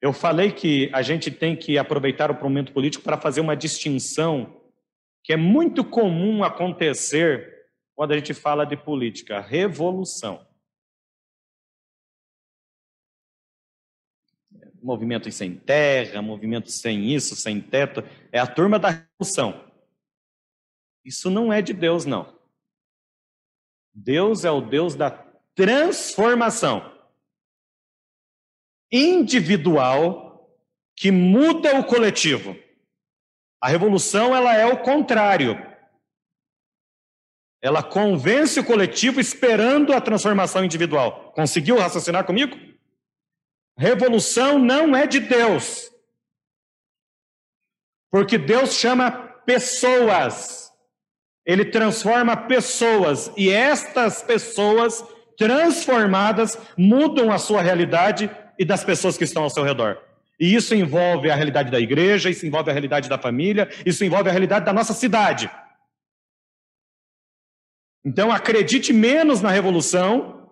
Eu 0.00 0.12
falei 0.12 0.52
que 0.52 0.90
a 0.94 1.02
gente 1.02 1.30
tem 1.30 1.56
que 1.56 1.76
aproveitar 1.76 2.30
o 2.30 2.42
momento 2.42 2.72
político 2.72 3.02
para 3.02 3.20
fazer 3.20 3.40
uma 3.40 3.56
distinção 3.56 4.62
que 5.24 5.32
é 5.32 5.36
muito 5.36 5.84
comum 5.84 6.44
acontecer 6.44 7.66
quando 7.94 8.12
a 8.12 8.16
gente 8.16 8.32
fala 8.32 8.64
de 8.64 8.76
política, 8.76 9.40
revolução. 9.40 10.46
Movimento 14.80 15.30
sem 15.32 15.56
terra, 15.56 16.22
movimento 16.22 16.70
sem 16.70 17.12
isso, 17.12 17.34
sem 17.34 17.60
teto, 17.60 18.04
é 18.30 18.38
a 18.38 18.46
turma 18.46 18.78
da 18.78 18.90
revolução. 18.90 19.68
Isso 21.04 21.28
não 21.28 21.52
é 21.52 21.60
de 21.60 21.72
Deus, 21.72 22.04
não. 22.04 22.38
Deus 23.92 24.44
é 24.44 24.50
o 24.50 24.60
Deus 24.60 24.94
da 24.94 25.10
transformação 25.56 26.97
individual 28.90 30.28
que 30.96 31.10
muda 31.10 31.78
o 31.78 31.84
coletivo. 31.84 32.56
A 33.60 33.68
revolução 33.68 34.34
ela 34.34 34.54
é 34.54 34.66
o 34.66 34.78
contrário. 34.82 35.56
Ela 37.60 37.82
convence 37.82 38.60
o 38.60 38.64
coletivo 38.64 39.20
esperando 39.20 39.92
a 39.92 40.00
transformação 40.00 40.64
individual. 40.64 41.32
Conseguiu 41.34 41.78
raciocinar 41.78 42.24
comigo? 42.24 42.56
Revolução 43.76 44.58
não 44.58 44.94
é 44.94 45.06
de 45.06 45.20
Deus. 45.20 45.90
Porque 48.10 48.38
Deus 48.38 48.74
chama 48.74 49.10
pessoas. 49.44 50.72
Ele 51.44 51.64
transforma 51.64 52.36
pessoas 52.36 53.30
e 53.36 53.50
estas 53.50 54.22
pessoas 54.22 55.04
transformadas 55.36 56.58
mudam 56.76 57.32
a 57.32 57.38
sua 57.38 57.62
realidade 57.62 58.30
e 58.58 58.64
das 58.64 58.82
pessoas 58.84 59.16
que 59.16 59.24
estão 59.24 59.42
ao 59.42 59.50
seu 59.50 59.62
redor. 59.62 59.98
E 60.38 60.54
isso 60.54 60.74
envolve 60.74 61.30
a 61.30 61.34
realidade 61.34 61.70
da 61.70 61.80
igreja, 61.80 62.30
isso 62.30 62.46
envolve 62.46 62.70
a 62.70 62.72
realidade 62.72 63.08
da 63.08 63.18
família, 63.18 63.68
isso 63.84 64.04
envolve 64.04 64.28
a 64.28 64.32
realidade 64.32 64.64
da 64.64 64.72
nossa 64.72 64.92
cidade. 64.92 65.50
Então 68.04 68.30
acredite 68.30 68.92
menos 68.92 69.42
na 69.42 69.50
revolução 69.50 70.50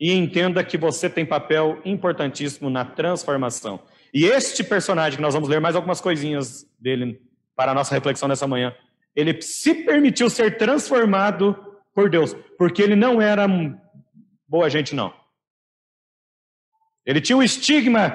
e 0.00 0.12
entenda 0.12 0.64
que 0.64 0.76
você 0.76 1.08
tem 1.08 1.24
papel 1.24 1.80
importantíssimo 1.84 2.68
na 2.68 2.84
transformação. 2.84 3.80
E 4.12 4.24
este 4.24 4.64
personagem, 4.64 5.16
que 5.16 5.22
nós 5.22 5.32
vamos 5.32 5.48
ler 5.48 5.60
mais 5.60 5.76
algumas 5.76 6.00
coisinhas 6.00 6.66
dele 6.78 7.22
para 7.54 7.70
a 7.70 7.74
nossa 7.74 7.94
reflexão 7.94 8.28
nessa 8.28 8.46
manhã, 8.46 8.74
ele 9.14 9.40
se 9.40 9.74
permitiu 9.74 10.28
ser 10.28 10.58
transformado 10.58 11.56
por 11.94 12.10
Deus, 12.10 12.34
porque 12.58 12.82
ele 12.82 12.96
não 12.96 13.22
era 13.22 13.46
boa 14.48 14.68
gente, 14.68 14.94
não. 14.94 15.21
Ele 17.04 17.20
tinha 17.20 17.36
o 17.36 17.42
estigma 17.42 18.12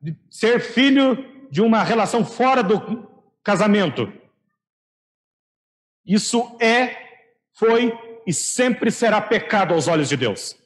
de 0.00 0.16
ser 0.30 0.60
filho 0.60 1.48
de 1.50 1.60
uma 1.60 1.82
relação 1.82 2.24
fora 2.24 2.62
do 2.62 3.06
casamento. 3.42 4.12
Isso 6.06 6.56
é, 6.60 6.96
foi 7.54 7.92
e 8.26 8.32
sempre 8.32 8.90
será 8.90 9.20
pecado 9.20 9.74
aos 9.74 9.88
olhos 9.88 10.08
de 10.08 10.16
Deus. 10.16 10.56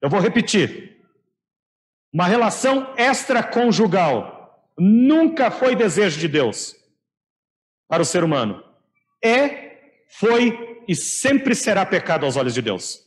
Eu 0.00 0.10
vou 0.10 0.20
repetir. 0.20 0.96
Uma 2.12 2.26
relação 2.26 2.94
extraconjugal 2.96 4.72
nunca 4.78 5.50
foi 5.50 5.76
desejo 5.76 6.18
de 6.18 6.28
Deus 6.28 6.76
para 7.88 8.02
o 8.02 8.06
ser 8.06 8.24
humano. 8.24 8.62
É, 9.22 10.02
foi 10.08 10.82
e 10.88 10.94
sempre 10.94 11.54
será 11.54 11.84
pecado 11.84 12.24
aos 12.24 12.36
olhos 12.36 12.54
de 12.54 12.62
Deus. 12.62 13.04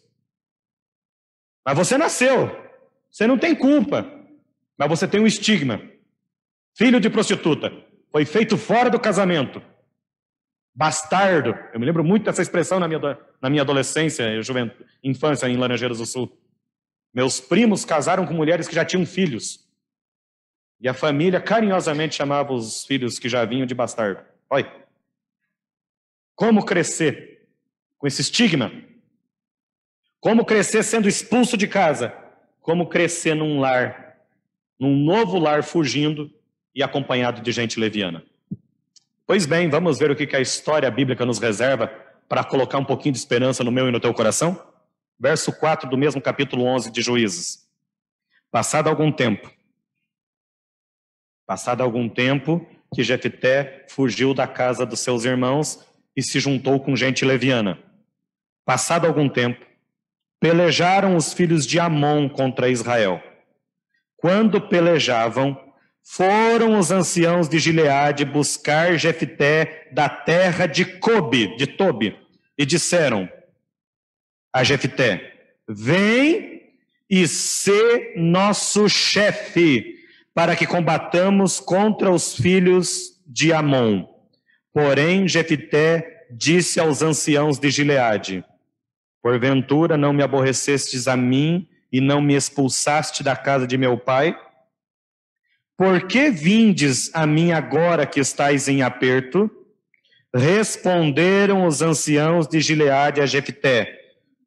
Mas 1.65 1.77
você 1.77 1.97
nasceu, 1.97 2.49
você 3.09 3.25
não 3.25 3.37
tem 3.37 3.55
culpa, 3.55 4.09
mas 4.77 4.89
você 4.89 5.07
tem 5.07 5.19
um 5.19 5.27
estigma. 5.27 5.81
Filho 6.75 6.99
de 6.99 7.09
prostituta, 7.09 7.71
foi 8.11 8.25
feito 8.25 8.57
fora 8.57 8.89
do 8.89 8.99
casamento. 8.99 9.61
Bastardo. 10.73 11.57
Eu 11.73 11.79
me 11.79 11.85
lembro 11.85 12.03
muito 12.03 12.23
dessa 12.23 12.41
expressão 12.41 12.79
na 12.79 12.87
minha, 12.87 12.99
na 13.41 13.49
minha 13.49 13.61
adolescência, 13.61 14.41
juventude, 14.41 14.85
infância 15.03 15.47
em 15.47 15.57
Laranjeiras 15.57 15.97
do 15.97 16.05
Sul. 16.05 16.37
Meus 17.13 17.39
primos 17.39 17.83
casaram 17.83 18.25
com 18.25 18.33
mulheres 18.33 18.67
que 18.67 18.75
já 18.75 18.85
tinham 18.85 19.05
filhos. 19.05 19.67
E 20.79 20.87
a 20.87 20.93
família 20.93 21.41
carinhosamente 21.41 22.15
chamava 22.15 22.53
os 22.53 22.85
filhos 22.85 23.19
que 23.19 23.27
já 23.27 23.43
vinham 23.43 23.65
de 23.65 23.75
bastardo. 23.75 24.23
Olha. 24.49 24.71
Como 26.35 26.63
crescer 26.63 27.49
com 27.97 28.07
esse 28.07 28.21
estigma? 28.21 28.71
Como 30.21 30.45
crescer 30.45 30.83
sendo 30.83 31.09
expulso 31.09 31.57
de 31.57 31.67
casa? 31.67 32.15
Como 32.61 32.87
crescer 32.87 33.35
num 33.35 33.59
lar, 33.59 34.17
num 34.79 34.95
novo 34.95 35.37
lar 35.39 35.63
fugindo 35.63 36.31
e 36.73 36.83
acompanhado 36.83 37.41
de 37.41 37.51
gente 37.51 37.79
leviana. 37.79 38.23
Pois 39.25 39.45
bem, 39.45 39.69
vamos 39.69 39.99
ver 39.99 40.09
o 40.09 40.15
que 40.15 40.35
a 40.35 40.41
história 40.41 40.89
bíblica 40.89 41.25
nos 41.25 41.39
reserva 41.39 41.87
para 42.27 42.43
colocar 42.43 42.77
um 42.77 42.85
pouquinho 42.85 43.13
de 43.13 43.19
esperança 43.19 43.63
no 43.63 43.71
meu 43.71 43.87
e 43.87 43.91
no 43.91 43.99
teu 43.99 44.13
coração? 44.13 44.59
Verso 45.19 45.51
4 45.51 45.89
do 45.89 45.97
mesmo 45.97 46.21
capítulo 46.21 46.63
11 46.63 46.91
de 46.91 47.01
Juízes. 47.01 47.67
Passado 48.51 48.89
algum 48.89 49.11
tempo, 49.11 49.51
passado 51.45 51.83
algum 51.83 52.09
tempo, 52.09 52.65
que 52.93 53.03
Jefté 53.03 53.85
fugiu 53.89 54.33
da 54.33 54.47
casa 54.47 54.85
dos 54.85 55.01
seus 55.01 55.25
irmãos 55.25 55.85
e 56.15 56.23
se 56.23 56.39
juntou 56.39 56.79
com 56.79 56.95
gente 56.95 57.23
leviana. 57.23 57.77
Passado 58.65 59.05
algum 59.05 59.29
tempo, 59.29 59.65
pelejaram 60.39 61.15
os 61.15 61.33
filhos 61.33 61.65
de 61.65 61.79
Amon 61.79 62.29
contra 62.29 62.69
Israel. 62.69 63.21
Quando 64.17 64.61
pelejavam, 64.61 65.57
foram 66.03 66.79
os 66.79 66.91
anciãos 66.91 67.47
de 67.47 67.59
Gileade 67.59 68.25
buscar 68.25 68.97
Jefté 68.97 69.89
da 69.91 70.09
terra 70.09 70.65
de 70.65 70.83
Cobe, 70.83 71.55
de 71.55 71.67
Tobi, 71.67 72.17
e 72.57 72.65
disseram 72.65 73.29
a 74.51 74.63
Jefté: 74.63 75.33
Vem 75.67 76.73
e 77.09 77.27
sê 77.27 78.13
nosso 78.17 78.89
chefe, 78.89 79.99
para 80.33 80.55
que 80.55 80.65
combatamos 80.65 81.59
contra 81.59 82.09
os 82.09 82.35
filhos 82.35 83.21
de 83.25 83.53
Amon. 83.53 84.07
Porém, 84.73 85.27
Jefté 85.27 86.25
disse 86.31 86.79
aos 86.79 87.01
anciãos 87.01 87.59
de 87.59 87.69
Gileade: 87.69 88.43
Porventura 89.21 89.97
não 89.97 90.13
me 90.13 90.23
aborrecestes 90.23 91.07
a 91.07 91.17
mim 91.17 91.67
e 91.91 91.99
não 91.99 92.21
me 92.21 92.35
expulsaste 92.35 93.23
da 93.23 93.35
casa 93.35 93.67
de 93.67 93.77
meu 93.77 93.97
pai? 93.97 94.37
Por 95.77 96.07
que 96.07 96.29
vindes 96.29 97.09
a 97.13 97.25
mim 97.25 97.51
agora 97.51 98.05
que 98.05 98.19
estáis 98.19 98.67
em 98.67 98.81
aperto? 98.81 99.49
Responderam 100.33 101.65
os 101.65 101.81
anciãos 101.81 102.47
de 102.47 102.59
Gileade 102.59 103.21
a 103.21 103.25
Jefté: 103.25 103.97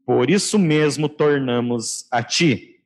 Por 0.07 0.31
isso 0.31 0.59
mesmo 0.59 1.09
tornamos 1.09 2.07
a 2.11 2.23
ti. 2.23 2.77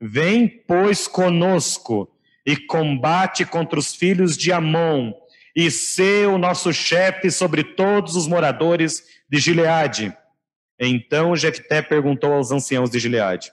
Vem, 0.00 0.48
pois, 0.66 1.06
conosco, 1.06 2.10
e 2.44 2.56
combate 2.56 3.44
contra 3.44 3.78
os 3.78 3.94
filhos 3.94 4.36
de 4.36 4.52
Amon, 4.52 5.12
e 5.54 5.70
ser 5.70 6.26
o 6.28 6.38
nosso 6.38 6.72
chefe 6.72 7.30
sobre 7.30 7.62
todos 7.62 8.16
os 8.16 8.26
moradores 8.26 9.04
de 9.28 9.38
Gileade. 9.38 10.12
Então 10.84 11.36
Jefté 11.36 11.80
perguntou 11.80 12.32
aos 12.32 12.50
anciãos 12.50 12.90
de 12.90 12.98
Gileade: 12.98 13.52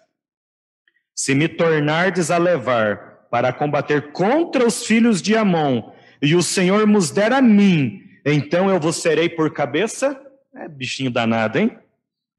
Se 1.14 1.36
me 1.36 1.48
tornardes 1.48 2.32
a 2.32 2.40
levar 2.40 3.28
para 3.30 3.54
combater 3.54 4.12
contra 4.12 4.66
os 4.66 4.84
filhos 4.84 5.22
de 5.22 5.38
Amon, 5.38 5.92
e 6.20 6.34
o 6.34 6.42
Senhor 6.42 6.88
nos 6.88 7.12
der 7.12 7.32
a 7.32 7.40
mim, 7.40 8.02
então 8.26 8.68
eu 8.68 8.80
vos 8.80 8.96
serei 8.96 9.30
por 9.30 9.54
cabeça? 9.54 10.20
É 10.56 10.68
bichinho 10.68 11.12
danado, 11.12 11.60
hein? 11.60 11.78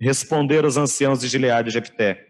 Responderam 0.00 0.68
os 0.68 0.76
anciãos 0.76 1.20
de 1.20 1.28
Gileade 1.28 1.68
e 1.68 1.72
Jefté: 1.72 2.26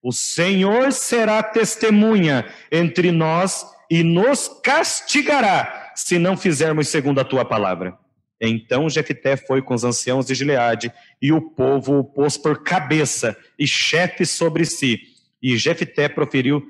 O 0.00 0.12
Senhor 0.12 0.92
será 0.92 1.42
testemunha 1.42 2.46
entre 2.70 3.10
nós 3.10 3.66
e 3.90 4.04
nos 4.04 4.46
castigará 4.62 5.92
se 5.96 6.16
não 6.16 6.36
fizermos 6.36 6.86
segundo 6.86 7.20
a 7.20 7.24
tua 7.24 7.44
palavra. 7.44 7.98
Então 8.40 8.88
Jefté 8.90 9.36
foi 9.36 9.62
com 9.62 9.74
os 9.74 9.84
anciãos 9.84 10.26
de 10.26 10.34
Gileade 10.34 10.92
e 11.20 11.32
o 11.32 11.40
povo 11.40 11.98
o 11.98 12.04
pôs 12.04 12.36
por 12.36 12.62
cabeça 12.62 13.36
e 13.58 13.66
chefe 13.66 14.26
sobre 14.26 14.64
si. 14.64 15.00
E 15.42 15.56
Jefté 15.56 16.08
proferiu 16.08 16.62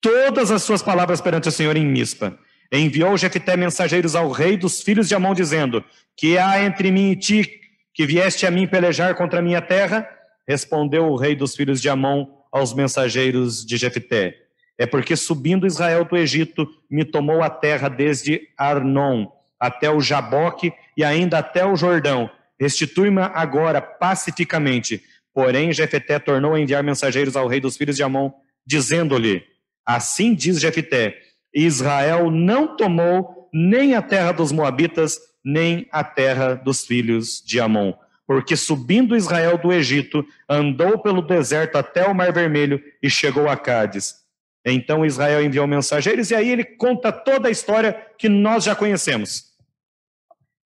todas 0.00 0.50
as 0.50 0.62
suas 0.62 0.82
palavras 0.82 1.20
perante 1.20 1.48
o 1.48 1.52
Senhor 1.52 1.76
em 1.76 1.86
Mispa. 1.86 2.38
Enviou 2.72 3.16
Jefté 3.16 3.56
mensageiros 3.56 4.16
ao 4.16 4.30
rei 4.30 4.56
dos 4.56 4.82
filhos 4.82 5.08
de 5.08 5.14
Amon, 5.14 5.34
dizendo: 5.34 5.84
Que 6.16 6.36
há 6.36 6.62
entre 6.64 6.90
mim 6.90 7.12
e 7.12 7.16
ti, 7.16 7.60
que 7.94 8.04
vieste 8.04 8.44
a 8.44 8.50
mim 8.50 8.66
pelejar 8.66 9.14
contra 9.14 9.38
a 9.38 9.42
minha 9.42 9.62
terra? 9.62 10.08
Respondeu 10.46 11.06
o 11.06 11.16
rei 11.16 11.36
dos 11.36 11.54
filhos 11.54 11.80
de 11.80 11.88
Amon 11.88 12.26
aos 12.50 12.74
mensageiros 12.74 13.64
de 13.64 13.76
Jefté: 13.76 14.46
é 14.78 14.86
porque 14.86 15.16
subindo 15.16 15.66
Israel 15.66 16.04
do 16.04 16.16
Egito, 16.16 16.68
me 16.90 17.04
tomou 17.04 17.42
a 17.42 17.48
terra 17.48 17.88
desde 17.88 18.48
Arnon 18.58 19.26
até 19.66 19.90
o 19.90 20.00
Jaboque 20.00 20.72
e 20.96 21.04
ainda 21.04 21.38
até 21.38 21.64
o 21.64 21.76
Jordão. 21.76 22.30
Restitui-me 22.58 23.20
agora 23.20 23.80
pacificamente. 23.80 25.02
Porém, 25.34 25.72
Jefeté 25.72 26.18
tornou 26.18 26.54
a 26.54 26.60
enviar 26.60 26.82
mensageiros 26.82 27.36
ao 27.36 27.46
rei 27.46 27.60
dos 27.60 27.76
filhos 27.76 27.96
de 27.96 28.02
Amon, 28.02 28.30
dizendo-lhe: 28.66 29.44
Assim 29.84 30.34
diz 30.34 30.58
Jefeté: 30.58 31.18
Israel 31.54 32.30
não 32.30 32.76
tomou 32.76 33.48
nem 33.52 33.94
a 33.94 34.02
terra 34.02 34.32
dos 34.32 34.50
Moabitas, 34.52 35.18
nem 35.44 35.86
a 35.92 36.02
terra 36.02 36.54
dos 36.54 36.84
filhos 36.84 37.42
de 37.44 37.60
Amon. 37.60 37.92
Porque 38.26 38.56
subindo 38.56 39.16
Israel 39.16 39.56
do 39.56 39.72
Egito, 39.72 40.26
andou 40.48 40.98
pelo 40.98 41.22
deserto 41.22 41.76
até 41.76 42.06
o 42.06 42.14
Mar 42.14 42.32
Vermelho 42.32 42.82
e 43.02 43.08
chegou 43.08 43.48
a 43.48 43.56
Cádiz. 43.56 44.16
Então 44.64 45.06
Israel 45.06 45.44
enviou 45.44 45.66
mensageiros 45.66 46.30
e 46.30 46.34
aí 46.34 46.50
ele 46.50 46.64
conta 46.64 47.12
toda 47.12 47.46
a 47.46 47.50
história 47.52 47.92
que 48.18 48.28
nós 48.28 48.64
já 48.64 48.74
conhecemos. 48.74 49.55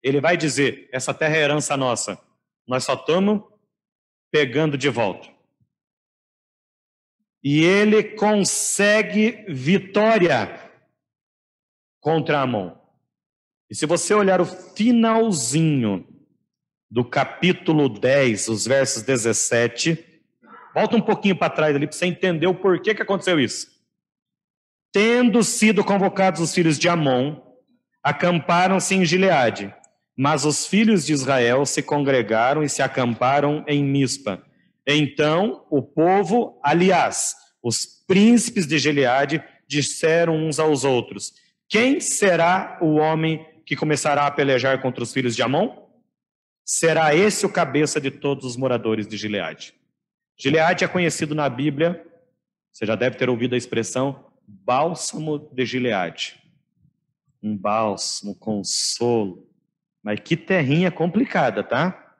Ele 0.01 0.21
vai 0.21 0.37
dizer: 0.37 0.89
essa 0.91 1.13
terra 1.13 1.35
é 1.35 1.41
herança 1.41 1.75
nossa, 1.75 2.19
nós 2.67 2.83
só 2.83 2.93
estamos 2.93 3.41
pegando 4.31 4.77
de 4.77 4.89
volta. 4.89 5.29
E 7.43 7.63
ele 7.63 8.03
consegue 8.03 9.45
vitória 9.47 10.59
contra 12.01 12.41
Amon. 12.41 12.75
E 13.69 13.75
se 13.75 13.85
você 13.85 14.13
olhar 14.13 14.41
o 14.41 14.45
finalzinho 14.45 16.07
do 16.89 17.05
capítulo 17.05 17.87
10, 17.87 18.47
os 18.47 18.65
versos 18.65 19.03
17, 19.03 20.21
volta 20.73 20.95
um 20.95 21.01
pouquinho 21.01 21.37
para 21.37 21.53
trás 21.53 21.75
ali 21.75 21.85
para 21.87 21.95
você 21.95 22.07
entender 22.07 22.47
o 22.47 22.55
porquê 22.55 22.95
que 22.95 23.01
aconteceu 23.01 23.39
isso. 23.39 23.67
Tendo 24.91 25.43
sido 25.43 25.83
convocados 25.83 26.41
os 26.41 26.53
filhos 26.53 26.79
de 26.79 26.89
Amon, 26.89 27.39
acamparam-se 28.03 28.95
em 28.95 29.05
Gileade, 29.05 29.73
mas 30.21 30.43
os 30.43 30.67
filhos 30.67 31.05
de 31.05 31.13
Israel 31.13 31.65
se 31.65 31.81
congregaram 31.81 32.61
e 32.61 32.67
se 32.67 32.81
acamparam 32.81 33.63
em 33.65 33.81
Mispa. 33.81 34.43
Então 34.85 35.65
o 35.69 35.81
povo, 35.81 36.59
aliás, 36.61 37.33
os 37.63 37.85
príncipes 38.05 38.67
de 38.67 38.77
Gileade, 38.77 39.41
disseram 39.65 40.35
uns 40.35 40.59
aos 40.59 40.83
outros: 40.83 41.31
Quem 41.69 42.01
será 42.01 42.77
o 42.81 42.95
homem 42.95 43.47
que 43.65 43.77
começará 43.77 44.27
a 44.27 44.31
pelejar 44.31 44.81
contra 44.81 45.01
os 45.01 45.13
filhos 45.13 45.37
de 45.37 45.41
Amon? 45.41 45.87
Será 46.65 47.15
esse 47.15 47.45
o 47.45 47.49
cabeça 47.49 48.01
de 48.01 48.11
todos 48.11 48.43
os 48.43 48.57
moradores 48.57 49.07
de 49.07 49.15
Gileade. 49.15 49.73
Gileade 50.37 50.83
é 50.83 50.87
conhecido 50.89 51.33
na 51.33 51.47
Bíblia, 51.47 52.05
você 52.73 52.85
já 52.85 52.95
deve 52.95 53.15
ter 53.15 53.29
ouvido 53.29 53.55
a 53.55 53.57
expressão 53.57 54.25
bálsamo 54.45 55.39
de 55.53 55.65
Gileade. 55.65 56.43
Um 57.41 57.55
bálsamo, 57.55 58.35
consolo. 58.35 59.48
Mas 60.09 60.21
que 60.21 60.35
terrinha 60.35 60.89
complicada, 60.89 61.63
tá? 61.63 62.15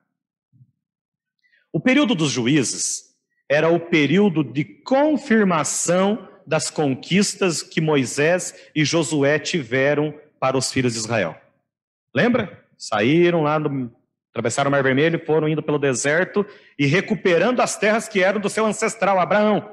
O 1.74 1.80
período 1.80 2.14
dos 2.14 2.30
juízes 2.30 3.16
era 3.50 3.68
o 3.68 3.80
período 3.80 4.44
de 4.44 4.64
confirmação 4.64 6.30
das 6.46 6.70
conquistas 6.70 7.64
que 7.64 7.82
Moisés 7.82 8.54
e 8.76 8.86
Josué 8.86 9.40
tiveram 9.40 10.14
para 10.40 10.56
os 10.56 10.72
filhos 10.72 10.94
de 10.94 11.00
Israel. 11.00 11.36
Lembra? 12.14 12.64
Saíram 12.78 13.42
lá, 13.42 13.58
atravessaram 14.30 14.70
o 14.70 14.72
Mar 14.72 14.84
Vermelho, 14.84 15.26
foram 15.26 15.50
indo 15.50 15.64
pelo 15.64 15.80
deserto 15.80 16.46
e 16.78 16.86
recuperando 16.86 17.60
as 17.60 17.76
terras 17.76 18.08
que 18.08 18.22
eram 18.22 18.40
do 18.40 18.52
seu 18.52 18.68
ancestral 18.68 19.20
Abraão. 19.20 19.68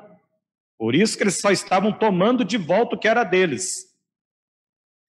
Por 0.79 0.95
isso 0.95 1.19
que 1.19 1.23
eles 1.23 1.39
só 1.39 1.51
estavam 1.51 1.93
tomando 1.93 2.47
de 2.47 2.57
volta 2.57 2.97
o 2.97 2.99
que 2.99 3.09
era 3.09 3.25
deles. 3.25 3.95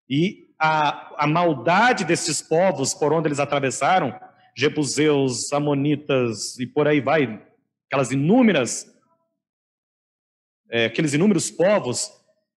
E 0.10 0.47
a, 0.60 1.24
a 1.24 1.28
maldade 1.28 2.04
desses 2.04 2.42
povos 2.42 2.94
por 2.94 3.14
onde 3.14 3.28
eles 3.28 3.40
atravessaram, 3.40 4.18
Jebuseus, 4.56 5.54
Amonitas 5.54 6.58
e 6.60 6.66
por 6.66 6.88
aí 6.88 7.00
vai, 7.00 7.42
aquelas 7.88 8.12
inúmeras, 8.12 8.92
é, 10.70 10.86
aqueles 10.86 11.14
inúmeros 11.14 11.52
povos, 11.52 12.12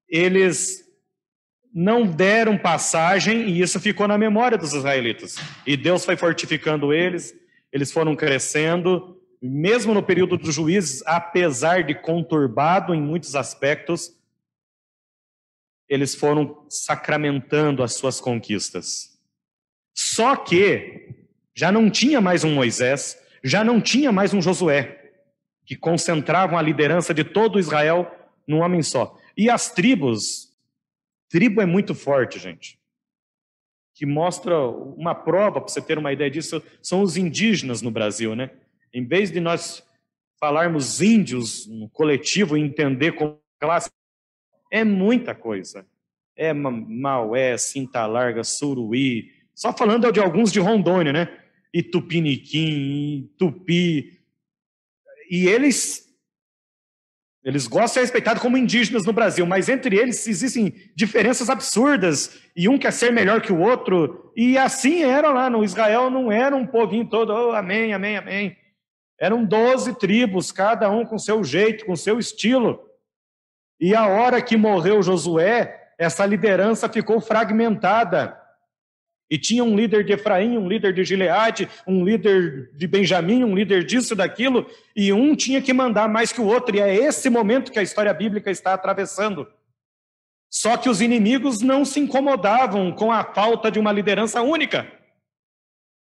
eles 0.08 0.84
não 1.72 2.06
deram 2.06 2.58
passagem 2.58 3.48
e 3.48 3.60
isso 3.60 3.78
ficou 3.78 4.08
na 4.08 4.18
memória 4.18 4.58
dos 4.58 4.72
israelitas. 4.72 5.36
E 5.66 5.76
Deus 5.76 6.04
foi 6.04 6.16
fortificando 6.16 6.92
eles, 6.92 7.34
eles 7.72 7.92
foram 7.92 8.16
crescendo 8.16 9.20
mesmo 9.40 9.94
no 9.94 10.02
período 10.02 10.36
dos 10.36 10.54
juízes, 10.54 11.02
apesar 11.06 11.82
de 11.82 11.94
conturbado 11.94 12.94
em 12.94 13.00
muitos 13.00 13.34
aspectos, 13.34 14.14
eles 15.90 16.14
foram 16.14 16.64
sacramentando 16.68 17.82
as 17.82 17.94
suas 17.94 18.20
conquistas. 18.20 19.18
Só 19.92 20.36
que 20.36 21.08
já 21.52 21.72
não 21.72 21.90
tinha 21.90 22.20
mais 22.20 22.44
um 22.44 22.54
Moisés, 22.54 23.20
já 23.42 23.64
não 23.64 23.80
tinha 23.80 24.12
mais 24.12 24.32
um 24.32 24.40
Josué, 24.40 25.12
que 25.66 25.74
concentravam 25.74 26.56
a 26.56 26.62
liderança 26.62 27.12
de 27.12 27.24
todo 27.24 27.58
Israel 27.58 28.08
num 28.46 28.60
homem 28.60 28.82
só. 28.82 29.18
E 29.36 29.50
as 29.50 29.72
tribos, 29.72 30.56
tribo 31.28 31.60
é 31.60 31.66
muito 31.66 31.92
forte, 31.92 32.38
gente. 32.38 32.78
Que 33.92 34.06
mostra 34.06 34.56
uma 34.68 35.14
prova, 35.14 35.60
para 35.60 35.68
você 35.68 35.82
ter 35.82 35.98
uma 35.98 36.12
ideia 36.12 36.30
disso, 36.30 36.62
são 36.80 37.02
os 37.02 37.16
indígenas 37.16 37.82
no 37.82 37.90
Brasil, 37.90 38.36
né? 38.36 38.50
Em 38.94 39.04
vez 39.04 39.30
de 39.30 39.40
nós 39.40 39.84
falarmos 40.38 41.02
índios 41.02 41.66
no 41.66 41.88
coletivo 41.88 42.56
e 42.56 42.60
entender 42.60 43.12
como 43.12 43.40
classe, 43.58 43.90
é 44.70 44.84
muita 44.84 45.34
coisa. 45.34 45.86
É 46.36 46.52
Maué, 46.52 47.56
Cinta 47.58 48.06
Larga, 48.06 48.44
Suruí, 48.44 49.30
só 49.54 49.72
falando 49.72 50.10
de 50.10 50.20
alguns 50.20 50.52
de 50.52 50.60
Rondônia, 50.60 51.12
né? 51.12 51.38
Itupiniquim, 51.72 53.30
Tupi. 53.36 54.18
E 55.30 55.46
eles 55.46 56.08
eles 57.42 57.66
gostam 57.66 57.86
de 57.86 57.92
ser 57.92 58.00
respeitados 58.00 58.42
como 58.42 58.58
indígenas 58.58 59.06
no 59.06 59.14
Brasil, 59.14 59.46
mas 59.46 59.70
entre 59.70 59.96
eles 59.96 60.26
existem 60.26 60.74
diferenças 60.94 61.48
absurdas, 61.48 62.38
e 62.54 62.68
um 62.68 62.78
quer 62.78 62.92
ser 62.92 63.10
melhor 63.10 63.40
que 63.40 63.50
o 63.50 63.60
outro, 63.60 64.30
e 64.36 64.58
assim 64.58 65.02
era 65.02 65.30
lá 65.30 65.48
no 65.48 65.64
Israel, 65.64 66.10
não 66.10 66.30
era 66.30 66.54
um 66.54 66.66
povinho 66.66 67.08
todo, 67.08 67.32
oh, 67.32 67.52
amém, 67.52 67.94
amém, 67.94 68.18
amém. 68.18 68.56
Eram 69.18 69.44
doze 69.44 69.98
tribos, 69.98 70.52
cada 70.52 70.90
um 70.90 71.04
com 71.04 71.18
seu 71.18 71.42
jeito, 71.42 71.86
com 71.86 71.96
seu 71.96 72.18
estilo. 72.18 72.89
E 73.80 73.94
a 73.94 74.06
hora 74.06 74.42
que 74.42 74.56
morreu 74.56 75.02
Josué, 75.02 75.92
essa 75.98 76.26
liderança 76.26 76.88
ficou 76.88 77.20
fragmentada. 77.20 78.38
E 79.30 79.38
tinha 79.38 79.62
um 79.64 79.76
líder 79.76 80.04
de 80.04 80.12
Efraim, 80.12 80.58
um 80.58 80.68
líder 80.68 80.92
de 80.92 81.04
Gileade, 81.04 81.68
um 81.86 82.04
líder 82.04 82.70
de 82.74 82.86
Benjamim, 82.86 83.44
um 83.44 83.54
líder 83.54 83.84
disso, 83.84 84.14
daquilo, 84.14 84.66
e 84.94 85.12
um 85.12 85.36
tinha 85.36 85.62
que 85.62 85.72
mandar 85.72 86.08
mais 86.08 86.32
que 86.32 86.40
o 86.40 86.46
outro, 86.46 86.74
e 86.74 86.80
é 86.80 86.92
esse 86.92 87.30
momento 87.30 87.70
que 87.70 87.78
a 87.78 87.82
história 87.82 88.12
bíblica 88.12 88.50
está 88.50 88.74
atravessando. 88.74 89.46
Só 90.50 90.76
que 90.76 90.88
os 90.88 91.00
inimigos 91.00 91.62
não 91.62 91.84
se 91.84 92.00
incomodavam 92.00 92.90
com 92.90 93.12
a 93.12 93.22
falta 93.22 93.70
de 93.70 93.78
uma 93.78 93.92
liderança 93.92 94.42
única. 94.42 94.90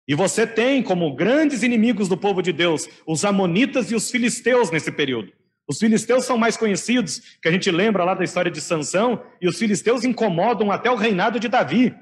E 0.07 0.15
você 0.15 0.47
tem 0.47 0.81
como 0.81 1.15
grandes 1.15 1.61
inimigos 1.61 2.09
do 2.09 2.17
povo 2.17 2.41
de 2.41 2.51
Deus 2.51 2.89
os 3.05 3.23
Amonitas 3.23 3.91
e 3.91 3.95
os 3.95 4.09
Filisteus 4.09 4.71
nesse 4.71 4.91
período. 4.91 5.31
Os 5.71 5.79
filisteus 5.79 6.25
são 6.25 6.37
mais 6.37 6.57
conhecidos, 6.57 7.37
que 7.41 7.47
a 7.47 7.51
gente 7.51 7.71
lembra 7.71 8.03
lá 8.03 8.13
da 8.13 8.25
história 8.25 8.51
de 8.51 8.59
Sansão, 8.59 9.25
e 9.39 9.47
os 9.47 9.57
filisteus 9.57 10.03
incomodam 10.03 10.69
até 10.69 10.91
o 10.91 10.97
reinado 10.97 11.39
de 11.39 11.47
Davi. 11.47 11.95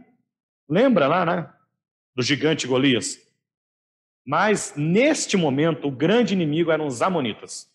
Lembra 0.68 1.08
lá, 1.08 1.24
né? 1.24 1.54
Do 2.16 2.24
gigante 2.24 2.66
Golias. 2.66 3.20
Mas, 4.26 4.74
neste 4.76 5.38
momento, 5.38 5.88
o 5.88 5.92
grande 5.92 6.34
inimigo 6.34 6.72
eram 6.72 6.88
os 6.88 7.04
amonitas. 7.04 7.72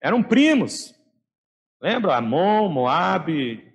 Eram 0.00 0.22
primos. 0.22 0.94
Lembra? 1.80 2.14
Amon, 2.14 2.68
Moabe, 2.68 3.74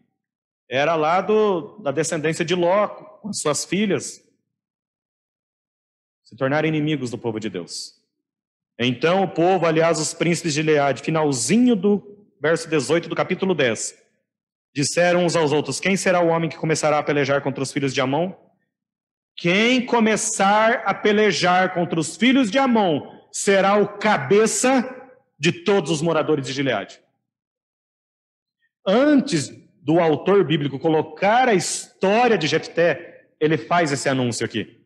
era 0.69 0.95
lá 0.95 1.19
do, 1.19 1.77
da 1.79 1.91
descendência 1.91 2.45
de 2.45 2.55
Ló, 2.55 2.88
com 2.88 3.27
as 3.27 3.41
suas 3.41 3.65
filhas. 3.65 4.25
Se 6.23 6.38
tornaram 6.38 6.69
inimigos 6.69 7.12
do 7.12 7.17
povo 7.17 7.38
de 7.38 7.49
Deus. 7.49 7.96
Então 8.79 9.23
o 9.23 9.27
povo, 9.27 9.65
aliás, 9.65 9.99
os 9.99 10.13
príncipes 10.13 10.53
de 10.53 10.61
Gileade, 10.61 11.01
finalzinho 11.01 11.75
do 11.75 12.27
verso 12.39 12.69
18 12.69 13.09
do 13.09 13.15
capítulo 13.15 13.55
10, 13.55 13.95
disseram 14.73 15.25
uns 15.25 15.35
aos 15.35 15.51
outros: 15.51 15.79
Quem 15.79 15.97
será 15.97 16.21
o 16.21 16.27
homem 16.27 16.49
que 16.49 16.57
começará 16.57 16.99
a 16.99 17.03
pelejar 17.03 17.41
contra 17.41 17.63
os 17.63 17.71
filhos 17.71 17.93
de 17.93 18.01
Amon? 18.01 18.33
Quem 19.35 19.85
começar 19.85 20.83
a 20.85 20.93
pelejar 20.93 21.73
contra 21.73 21.99
os 21.99 22.15
filhos 22.15 22.49
de 22.49 22.57
Amon 22.57 23.01
será 23.31 23.77
o 23.77 23.97
cabeça 23.97 24.95
de 25.39 25.51
todos 25.51 25.91
os 25.91 26.01
moradores 26.01 26.45
de 26.45 26.53
Gileade. 26.53 26.99
Antes 28.85 29.51
do 29.81 29.99
autor 29.99 30.43
bíblico 30.43 30.79
colocar 30.79 31.47
a 31.47 31.53
história 31.53 32.37
de 32.37 32.47
Jefté, 32.47 33.27
ele 33.39 33.57
faz 33.57 33.91
esse 33.91 34.09
anúncio 34.09 34.45
aqui. 34.45 34.76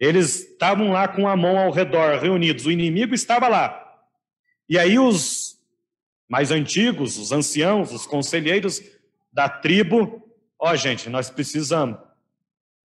Eles 0.00 0.48
estavam 0.52 0.90
lá 0.90 1.06
com 1.06 1.28
Amon 1.28 1.58
ao 1.58 1.70
redor, 1.70 2.18
reunidos, 2.18 2.64
o 2.64 2.72
inimigo 2.72 3.14
estava 3.14 3.46
lá. 3.46 3.98
E 4.66 4.78
aí 4.78 4.98
os 4.98 5.58
mais 6.26 6.50
antigos, 6.50 7.18
os 7.18 7.32
anciãos, 7.32 7.92
os 7.92 8.06
conselheiros 8.06 8.80
da 9.30 9.48
tribo, 9.48 10.22
ó 10.58 10.72
oh, 10.72 10.76
gente, 10.76 11.10
nós 11.10 11.28
precisamos, 11.28 11.98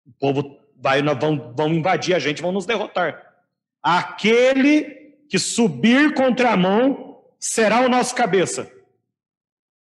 o 0.06 0.12
povo 0.19 0.58
vai, 0.76 1.02
vão, 1.02 1.54
vão 1.56 1.73
invadir 1.73 2.15
a 2.15 2.19
gente, 2.19 2.41
vão 2.41 2.52
nos 2.52 2.65
derrotar. 2.65 3.34
Aquele 3.82 5.04
que 5.30 5.38
subir 5.38 6.13
contra 6.13 6.54
Amon 6.54 7.15
será 7.39 7.82
o 7.82 7.89
nosso 7.89 8.15
cabeça. 8.15 8.71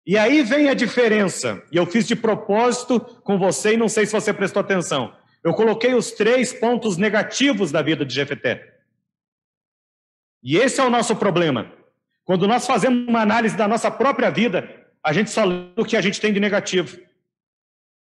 E 0.07 0.17
aí 0.17 0.43
vem 0.43 0.71
a 0.71 0.75
diferença, 0.75 1.63
e 1.71 1.77
eu 1.77 1.85
fiz 1.85 2.07
de 2.07 2.17
propósito 2.17 2.99
com 2.99 3.39
você, 3.39 3.75
e 3.75 3.77
não 3.77 3.89
sei 3.89 4.07
se 4.07 4.13
você 4.13 4.33
prestou 4.33 4.61
atenção. 4.61 5.13
Eu 5.43 5.55
coloquei 5.55 5.95
os 5.95 6.13
três 6.13 6.53
pontos 6.53 6.97
negativos 6.97 7.71
da 7.71 7.83
vida 7.83 8.05
de 8.05 8.15
Jefeté. 8.15 8.79
E 10.43 10.57
esse 10.57 10.81
é 10.81 10.85
o 10.85 10.91
nosso 10.91 11.17
problema. 11.17 11.73
Quando 12.25 12.47
nós 12.47 12.67
fazemos 12.67 13.09
uma 13.09 13.23
análise 13.23 13.57
da 13.57 13.67
nossa 13.67 13.91
própria 13.91 14.31
vida, 14.31 14.87
a 15.03 15.13
gente 15.13 15.31
só 15.31 15.45
lê 15.45 15.71
o 15.77 15.85
que 15.85 15.97
a 15.97 16.01
gente 16.01 16.21
tem 16.21 16.33
de 16.33 16.41
negativo. 16.41 16.99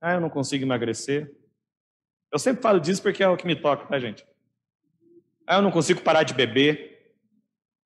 Ah, 0.02 0.14
eu 0.14 0.22
não 0.22 0.30
consigo 0.30 0.64
emagrecer. 0.64 1.34
Eu 2.32 2.38
sempre 2.38 2.62
falo 2.62 2.80
disso 2.80 3.02
porque 3.02 3.24
é 3.24 3.28
o 3.28 3.38
que 3.38 3.48
me 3.48 3.56
toca, 3.56 3.86
tá, 3.88 4.00
gente? 4.00 4.26
Ah, 5.48 5.58
eu 5.58 5.62
não 5.62 5.72
consigo 5.72 6.02
parar 6.02 6.24
de 6.24 6.34
beber. 6.34 7.16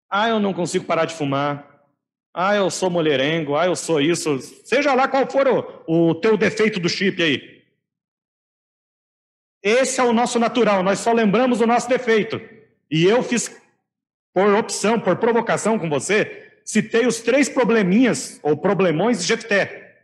Ah, 0.09 0.29
eu 0.29 0.39
não 0.39 0.53
consigo 0.53 0.85
parar 0.85 1.05
de 1.05 1.13
fumar. 1.13 1.85
Ah, 2.33 2.55
eu 2.55 2.69
sou 2.69 2.89
mulherengo, 2.89 3.55
ah, 3.55 3.65
eu 3.65 3.75
sou 3.75 3.99
isso. 3.99 4.39
Seja 4.63 4.93
lá 4.93 5.07
qual 5.07 5.29
for 5.29 5.47
o, 5.87 6.09
o 6.09 6.15
teu 6.15 6.37
defeito 6.37 6.79
do 6.79 6.87
chip 6.87 7.21
aí. 7.21 7.56
Esse 9.67 9.99
é 9.99 10.03
o 10.03 10.13
nosso 10.13 10.39
natural, 10.39 10.83
nós 10.83 10.99
só 10.99 11.11
lembramos 11.11 11.59
o 11.59 11.67
nosso 11.67 11.89
defeito. 11.89 12.39
E 12.89 13.03
eu 13.03 13.21
fiz, 13.21 13.55
por 14.33 14.53
opção, 14.53 14.99
por 14.99 15.17
provocação 15.17 15.77
com 15.77 15.89
você, 15.89 16.51
citei 16.63 17.05
os 17.05 17.19
três 17.19 17.49
probleminhas, 17.49 18.39
ou 18.43 18.55
problemões 18.55 19.19
de 19.19 19.27
Jefté. 19.27 19.95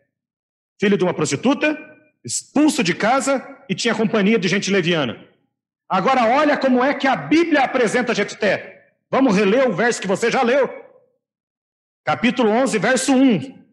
Filho 0.79 0.97
de 0.97 1.03
uma 1.03 1.13
prostituta, 1.13 1.77
expulso 2.23 2.83
de 2.83 2.93
casa 2.93 3.45
e 3.69 3.75
tinha 3.75 3.95
companhia 3.95 4.37
de 4.37 4.47
gente 4.47 4.71
leviana. 4.71 5.25
Agora 5.87 6.25
olha 6.25 6.57
como 6.57 6.83
é 6.83 6.93
que 6.93 7.07
a 7.07 7.15
Bíblia 7.15 7.61
apresenta 7.61 8.15
Jefté. 8.15 8.87
Vamos 9.09 9.35
reler 9.35 9.69
o 9.69 9.73
verso 9.73 10.01
que 10.01 10.07
você 10.07 10.29
já 10.29 10.41
leu 10.41 10.83
capítulo 12.03 12.49
11, 12.49 12.77
verso 12.79 13.13
1. 13.15 13.63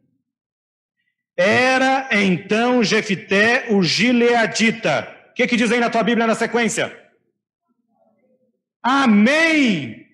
Era 1.37 2.09
então 2.13 2.85
Jefité 2.85 3.67
o 3.71 3.83
gileadita. 3.83 5.20
Que, 5.41 5.47
que 5.47 5.57
diz 5.57 5.73
aí 5.73 5.81
na 5.81 5.89
tua 5.89 6.03
Bíblia 6.03 6.27
na 6.27 6.35
sequência? 6.35 6.95
Amém! 8.83 10.07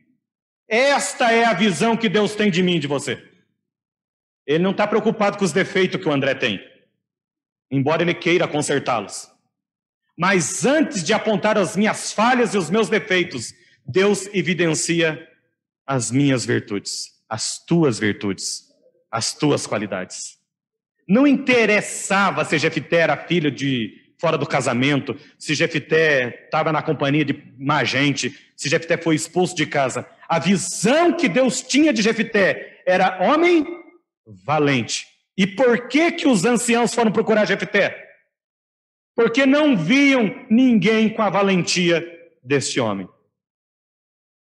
Esta 0.69 1.33
é 1.33 1.45
a 1.45 1.53
visão 1.53 1.97
que 1.97 2.09
Deus 2.09 2.37
tem 2.37 2.49
de 2.49 2.62
mim 2.62 2.77
e 2.77 2.79
de 2.79 2.87
você. 2.87 3.21
Ele 4.47 4.62
não 4.62 4.71
está 4.71 4.87
preocupado 4.87 5.37
com 5.37 5.45
os 5.45 5.53
defeitos 5.53 6.01
que 6.01 6.09
o 6.09 6.12
André 6.12 6.37
tem, 6.37 6.61
embora 7.69 8.03
ele 8.03 8.15
queira 8.15 8.47
consertá-los. 8.47 9.29
Mas 10.17 10.65
antes 10.65 11.03
de 11.03 11.12
apontar 11.12 11.59
as 11.59 11.77
minhas 11.77 12.12
falhas 12.12 12.55
e 12.55 12.59
os 12.59 12.71
meus 12.71 12.89
defeitos, 12.89 13.53
Deus 13.85 14.27
evidencia 14.33 15.29
as 15.85 16.12
minhas 16.12 16.47
virtudes 16.47 17.17
as 17.29 17.59
tuas 17.65 17.99
virtudes, 17.99 18.67
as 19.11 19.35
tuas 19.35 19.67
qualidades. 19.67 20.39
Não 21.09 21.27
interessava 21.27 22.45
se 22.45 22.59
Jefité 22.59 22.99
era 22.99 23.17
filho 23.17 23.51
de 23.51 24.06
fora 24.27 24.37
do 24.37 24.45
casamento, 24.45 25.17
se 25.39 25.55
Jefité 25.55 26.47
estava 26.47 26.73
na 26.73 26.83
companhia 26.83 27.25
de 27.25 27.45
má 27.57 27.85
gente, 27.85 28.37
se 28.57 28.69
Jefité 28.69 28.97
foi 28.97 29.15
expulso 29.15 29.55
de 29.55 29.65
casa. 29.67 30.05
A 30.29 30.41
visão 30.41 31.12
que 31.12 31.29
Deus 31.29 31.62
tinha 31.62 31.93
de 31.93 32.03
Jefité 32.03 32.83
era 32.85 33.23
homem 33.23 33.65
valente. 34.27 35.07
E 35.39 35.47
por 35.47 35.87
que 35.87 36.11
que 36.11 36.27
os 36.27 36.45
anciãos 36.45 36.93
foram 36.93 37.12
procurar 37.12 37.45
Jefité? 37.45 38.05
Porque 39.15 39.47
não 39.47 39.77
viam 39.77 40.45
ninguém 40.51 41.09
com 41.09 41.23
a 41.23 41.31
valentia 41.31 42.05
deste 42.43 42.81
homem. 42.81 43.09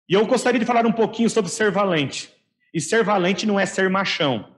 E 0.08 0.14
eu 0.14 0.26
gostaria 0.26 0.58
de 0.58 0.64
falar 0.64 0.86
um 0.86 0.92
pouquinho 0.92 1.28
sobre 1.28 1.50
ser 1.50 1.70
valente. 1.70 2.32
E 2.72 2.80
ser 2.80 3.04
valente 3.04 3.44
não 3.44 3.60
é 3.60 3.66
ser 3.66 3.90
machão. 3.90 4.56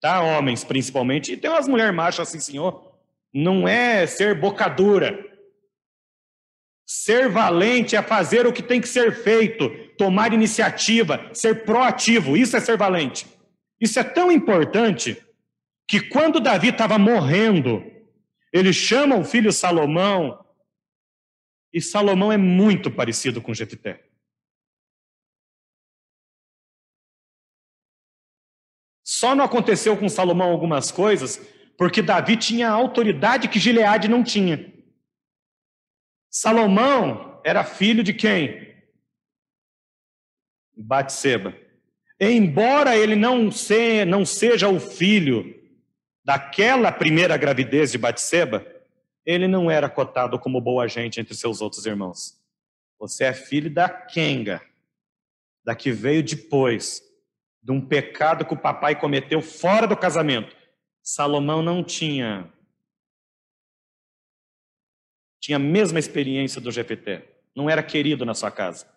Tá? 0.00 0.20
Homens, 0.22 0.64
principalmente. 0.64 1.34
E 1.34 1.36
tem 1.36 1.48
umas 1.48 1.68
mulheres 1.68 1.94
machas 1.94 2.28
assim, 2.28 2.40
senhor. 2.40 2.95
Não 3.38 3.68
é 3.68 4.06
ser 4.06 4.40
bocadura. 4.40 5.22
Ser 6.88 7.28
valente 7.28 7.94
é 7.94 8.02
fazer 8.02 8.46
o 8.46 8.52
que 8.52 8.62
tem 8.62 8.80
que 8.80 8.88
ser 8.88 9.14
feito, 9.14 9.68
tomar 9.98 10.32
iniciativa, 10.32 11.30
ser 11.34 11.66
proativo. 11.66 12.34
Isso 12.34 12.56
é 12.56 12.60
ser 12.60 12.78
valente. 12.78 13.26
Isso 13.78 14.00
é 14.00 14.04
tão 14.04 14.32
importante 14.32 15.22
que 15.86 16.00
quando 16.00 16.40
Davi 16.40 16.68
estava 16.68 16.98
morrendo, 16.98 17.84
ele 18.50 18.72
chama 18.72 19.16
o 19.16 19.24
filho 19.24 19.52
Salomão, 19.52 20.42
e 21.70 21.78
Salomão 21.82 22.32
é 22.32 22.38
muito 22.38 22.90
parecido 22.90 23.42
com 23.42 23.52
Jefité. 23.52 24.02
Só 29.04 29.34
não 29.34 29.44
aconteceu 29.44 29.94
com 29.94 30.08
Salomão 30.08 30.50
algumas 30.50 30.90
coisas 30.90 31.54
porque 31.76 32.02
Davi 32.02 32.36
tinha 32.36 32.68
a 32.68 32.72
autoridade 32.72 33.48
que 33.48 33.58
Gileade 33.58 34.08
não 34.08 34.22
tinha. 34.22 34.72
Salomão 36.30 37.40
era 37.44 37.64
filho 37.64 38.02
de 38.02 38.12
quem? 38.12 38.74
Batseba. 40.76 41.54
Embora 42.20 42.96
ele 42.96 43.14
não, 43.14 43.50
se, 43.50 44.04
não 44.04 44.24
seja 44.24 44.68
o 44.68 44.80
filho 44.80 45.54
daquela 46.24 46.90
primeira 46.90 47.36
gravidez 47.36 47.92
de 47.92 47.98
Batseba, 47.98 48.66
ele 49.24 49.46
não 49.46 49.70
era 49.70 49.88
cotado 49.88 50.38
como 50.38 50.60
boa 50.60 50.88
gente 50.88 51.20
entre 51.20 51.34
seus 51.34 51.60
outros 51.60 51.84
irmãos. 51.84 52.40
Você 52.98 53.24
é 53.24 53.32
filho 53.32 53.70
da 53.70 53.88
Kenga, 53.88 54.62
da 55.64 55.74
que 55.74 55.92
veio 55.92 56.22
depois, 56.22 57.02
de 57.62 57.72
um 57.72 57.80
pecado 57.80 58.44
que 58.44 58.54
o 58.54 58.58
papai 58.58 58.98
cometeu 58.98 59.42
fora 59.42 59.86
do 59.86 59.96
casamento. 59.96 60.56
Salomão 61.06 61.62
não 61.62 61.84
tinha 61.84 62.52
tinha 65.40 65.54
a 65.54 65.60
mesma 65.60 66.00
experiência 66.00 66.60
do 66.60 66.72
GPT. 66.72 67.22
Não 67.54 67.70
era 67.70 67.80
querido 67.80 68.24
na 68.24 68.34
sua 68.34 68.50
casa. 68.50 68.92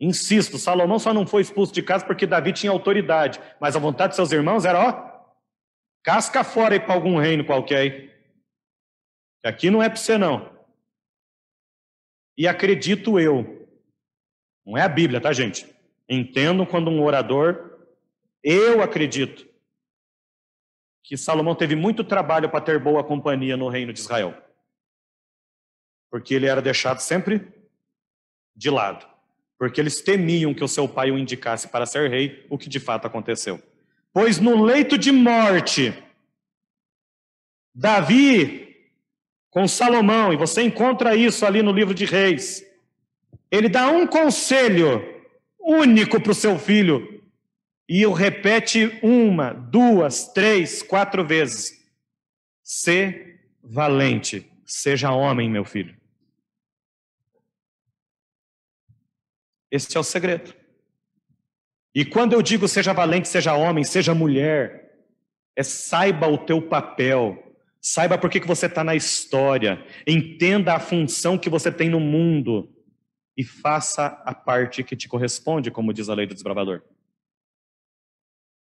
Insisto, 0.00 0.58
Salomão 0.58 0.98
só 0.98 1.14
não 1.14 1.24
foi 1.24 1.42
expulso 1.42 1.72
de 1.72 1.84
casa 1.84 2.04
porque 2.04 2.26
Davi 2.26 2.52
tinha 2.52 2.72
autoridade, 2.72 3.40
mas 3.60 3.76
a 3.76 3.78
vontade 3.78 4.10
de 4.10 4.16
seus 4.16 4.32
irmãos 4.32 4.64
era, 4.64 4.80
ó, 4.80 5.32
casca 6.02 6.42
fora 6.42 6.74
aí 6.74 6.80
para 6.80 6.94
algum 6.94 7.16
reino 7.16 7.46
qualquer. 7.46 8.20
Aqui 9.44 9.70
não 9.70 9.80
é 9.80 9.88
para 9.88 9.98
você 9.98 10.18
não. 10.18 10.50
E 12.36 12.48
acredito 12.48 13.20
eu, 13.20 13.68
não 14.66 14.76
é 14.76 14.82
a 14.82 14.88
Bíblia, 14.88 15.20
tá, 15.20 15.32
gente? 15.32 15.64
Entendam 16.08 16.66
quando 16.66 16.90
um 16.90 17.04
orador, 17.04 17.78
eu 18.42 18.82
acredito, 18.82 19.51
que 21.02 21.16
Salomão 21.16 21.54
teve 21.54 21.74
muito 21.74 22.04
trabalho 22.04 22.48
para 22.48 22.60
ter 22.60 22.78
boa 22.78 23.02
companhia 23.02 23.56
no 23.56 23.68
reino 23.68 23.92
de 23.92 24.00
Israel. 24.00 24.34
Porque 26.10 26.34
ele 26.34 26.46
era 26.46 26.62
deixado 26.62 27.00
sempre 27.00 27.52
de 28.54 28.70
lado. 28.70 29.06
porque 29.62 29.80
eles 29.80 30.00
temiam 30.00 30.52
que 30.52 30.64
o 30.64 30.66
seu 30.66 30.88
pai 30.88 31.12
o 31.12 31.16
indicasse 31.16 31.68
para 31.68 31.86
ser 31.86 32.10
rei, 32.10 32.44
o 32.50 32.58
que 32.58 32.68
de 32.68 32.80
fato 32.80 33.06
aconteceu. 33.06 33.62
Pois 34.12 34.40
no 34.40 34.60
leito 34.60 34.98
de 34.98 35.12
morte, 35.12 35.94
Davi 37.72 38.90
com 39.50 39.68
Salomão, 39.68 40.32
e 40.32 40.36
você 40.36 40.62
encontra 40.62 41.14
isso 41.14 41.46
ali 41.46 41.62
no 41.62 41.70
livro 41.70 41.94
de 41.94 42.04
Reis, 42.04 42.66
ele 43.52 43.68
dá 43.68 43.88
um 43.88 44.04
conselho 44.04 45.00
único 45.60 46.20
para 46.20 46.32
o 46.32 46.34
seu 46.34 46.58
filho, 46.58 47.11
e 47.88 48.06
o 48.06 48.12
repete 48.12 48.98
uma, 49.02 49.52
duas, 49.52 50.28
três, 50.32 50.82
quatro 50.82 51.26
vezes: 51.26 51.72
Sê 52.62 53.38
valente, 53.62 54.50
seja 54.64 55.12
homem, 55.12 55.50
meu 55.50 55.64
filho. 55.64 55.96
Esse 59.70 59.96
é 59.96 60.00
o 60.00 60.04
segredo. 60.04 60.54
E 61.94 62.04
quando 62.04 62.32
eu 62.32 62.42
digo 62.42 62.66
seja 62.68 62.92
valente, 62.92 63.28
seja 63.28 63.54
homem, 63.54 63.84
seja 63.84 64.14
mulher, 64.14 64.82
é 65.56 65.62
saiba 65.62 66.26
o 66.26 66.38
teu 66.38 66.60
papel, 66.62 67.56
saiba 67.80 68.16
por 68.16 68.30
que, 68.30 68.40
que 68.40 68.46
você 68.46 68.66
está 68.66 68.82
na 68.82 68.94
história, 68.94 69.84
entenda 70.06 70.74
a 70.74 70.80
função 70.80 71.36
que 71.36 71.50
você 71.50 71.70
tem 71.70 71.90
no 71.90 72.00
mundo 72.00 72.70
e 73.36 73.44
faça 73.44 74.06
a 74.24 74.34
parte 74.34 74.82
que 74.82 74.96
te 74.96 75.08
corresponde, 75.08 75.70
como 75.70 75.92
diz 75.92 76.08
a 76.08 76.14
lei 76.14 76.26
do 76.26 76.34
desbravador. 76.34 76.82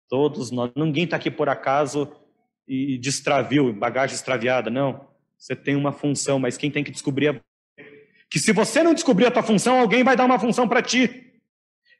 Todos 0.10 0.50
nós, 0.50 0.72
ninguém 0.76 1.04
está 1.04 1.18
aqui 1.18 1.30
por 1.30 1.48
acaso 1.48 2.12
e 2.68 2.98
distravio, 2.98 3.72
bagagem 3.72 4.16
extraviada, 4.16 4.70
não. 4.70 5.08
Você 5.38 5.56
tem 5.56 5.76
uma 5.76 5.92
função, 5.92 6.40
mas 6.40 6.58
quem 6.58 6.72
tem 6.72 6.84
que 6.84 6.92
descobrir 6.92 7.28
é 7.28 7.42
que 8.30 8.40
se 8.40 8.52
você 8.52 8.84
não 8.84 8.94
descobrir 8.94 9.28
a 9.28 9.32
tua 9.32 9.44
função, 9.44 9.80
alguém 9.80 10.04
vai 10.04 10.16
dar 10.16 10.26
uma 10.26 10.40
função 10.40 10.68
para 10.68 10.82
ti. 10.82 11.34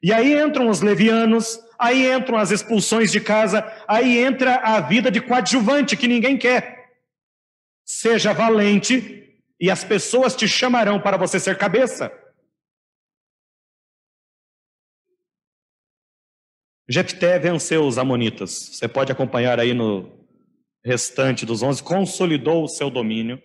E 0.02 0.12
aí 0.12 0.32
entram 0.34 0.68
os 0.68 0.80
levianos, 0.80 1.60
aí 1.78 2.10
entram 2.10 2.36
as 2.36 2.50
expulsões 2.50 3.12
de 3.12 3.20
casa, 3.20 3.64
aí 3.86 4.18
entra 4.18 4.56
a 4.56 4.80
vida 4.80 5.10
de 5.10 5.20
coadjuvante 5.20 5.96
que 5.96 6.08
ninguém 6.08 6.36
quer. 6.36 6.90
Seja 7.84 8.32
valente 8.32 9.38
e 9.60 9.70
as 9.70 9.84
pessoas 9.84 10.34
te 10.34 10.48
chamarão 10.48 11.00
para 11.00 11.16
você 11.16 11.38
ser 11.38 11.58
cabeça. 11.58 12.10
Jefté 16.90 17.38
venceu 17.38 17.86
os 17.86 17.98
amonitas. 17.98 18.50
Você 18.72 18.88
pode 18.88 19.12
acompanhar 19.12 19.60
aí 19.60 19.72
no 19.72 20.10
restante 20.84 21.46
dos 21.46 21.62
onze, 21.62 21.80
consolidou 21.80 22.64
o 22.64 22.68
seu 22.68 22.90
domínio. 22.90 23.40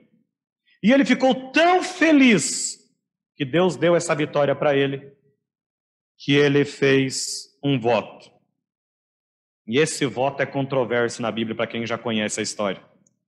E 0.82 0.92
ele 0.92 1.06
ficou 1.06 1.52
tão 1.52 1.84
feliz 1.84 2.80
que 3.36 3.46
Deus 3.46 3.76
deu 3.76 3.96
essa 3.96 4.16
vitória 4.16 4.56
para 4.56 4.76
ele, 4.76 5.14
que 6.18 6.34
ele 6.34 6.66
fez 6.66 7.56
um 7.64 7.80
voto. 7.80 8.32
E 9.68 9.78
esse 9.78 10.08
voto 10.08 10.42
é 10.42 10.46
controverso 10.48 11.22
na 11.22 11.32
Bíblia 11.32 11.56
para 11.56 11.68
quem 11.68 11.86
já 11.86 12.00
conhece 12.00 12.40
a 12.40 12.44
história. 12.44 12.82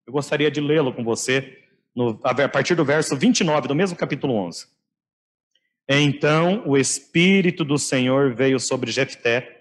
Eu 0.08 0.14
gostaria 0.14 0.50
de 0.50 0.60
lê-lo 0.60 0.94
com 0.94 1.04
você 1.04 1.64
no, 1.96 2.20
a 2.24 2.50
partir 2.50 2.74
do 2.74 2.84
verso 2.84 3.16
29 3.16 3.68
do 3.68 3.76
mesmo 3.76 3.96
capítulo 3.96 4.34
11. 4.34 4.66
Então 5.88 6.64
o 6.66 6.76
Espírito 6.76 7.64
do 7.64 7.78
Senhor 7.78 8.34
veio 8.34 8.60
sobre 8.60 8.90
Jefté, 8.92 9.57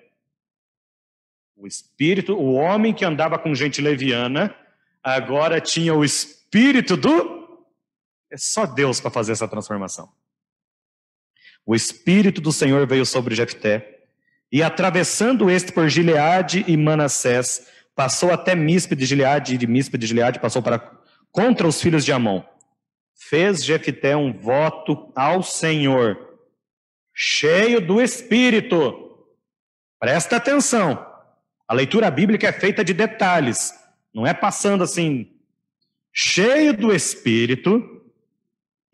o 1.56 1.66
espírito, 1.66 2.34
o 2.34 2.52
homem 2.52 2.92
que 2.92 3.04
andava 3.04 3.38
com 3.38 3.54
gente 3.54 3.80
leviana, 3.80 4.54
agora 5.02 5.60
tinha 5.60 5.94
o 5.94 6.04
espírito 6.04 6.96
do. 6.96 7.64
É 8.30 8.36
só 8.36 8.66
Deus 8.66 9.00
para 9.00 9.10
fazer 9.10 9.32
essa 9.32 9.48
transformação. 9.48 10.12
O 11.64 11.74
espírito 11.74 12.40
do 12.40 12.52
Senhor 12.52 12.86
veio 12.86 13.06
sobre 13.06 13.34
Jefté, 13.34 14.04
e 14.52 14.62
atravessando 14.62 15.50
este 15.50 15.72
por 15.72 15.88
Gileade 15.88 16.64
e 16.68 16.76
Manassés, 16.76 17.68
passou 17.94 18.30
até 18.30 18.54
Mispe 18.54 18.94
de 18.94 19.06
Gileade, 19.06 19.54
e 19.54 19.58
de 19.58 19.66
Mispe 19.66 19.98
de 19.98 20.06
Gileade 20.06 20.38
passou 20.38 20.62
para 20.62 20.78
contra 21.32 21.66
os 21.66 21.80
filhos 21.80 22.04
de 22.04 22.12
Amon. 22.12 22.42
Fez 23.14 23.64
Jefté 23.64 24.16
um 24.16 24.32
voto 24.32 25.10
ao 25.16 25.42
Senhor, 25.42 26.38
cheio 27.14 27.80
do 27.80 28.00
espírito. 28.00 29.26
Presta 29.98 30.36
atenção. 30.36 31.15
A 31.68 31.74
leitura 31.74 32.10
bíblica 32.10 32.46
é 32.46 32.52
feita 32.52 32.84
de 32.84 32.94
detalhes, 32.94 33.72
não 34.14 34.24
é 34.24 34.32
passando 34.32 34.84
assim, 34.84 35.32
cheio 36.12 36.72
do 36.72 36.94
espírito, 36.94 37.82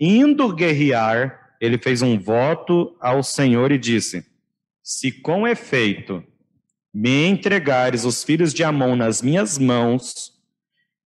indo 0.01 0.55
guerrear, 0.55 1.55
ele 1.61 1.77
fez 1.77 2.01
um 2.01 2.19
voto 2.19 2.97
ao 2.99 3.23
Senhor 3.23 3.71
e 3.71 3.79
disse: 3.79 4.27
Se 4.83 5.13
com 5.13 5.47
efeito 5.47 6.25
me 6.93 7.27
entregares 7.27 8.07
os 8.07 8.25
filhos 8.25 8.55
de 8.55 8.65
Amon 8.65 8.97
nas 8.97 9.21
minhas 9.21 9.59
mãos, 9.59 10.33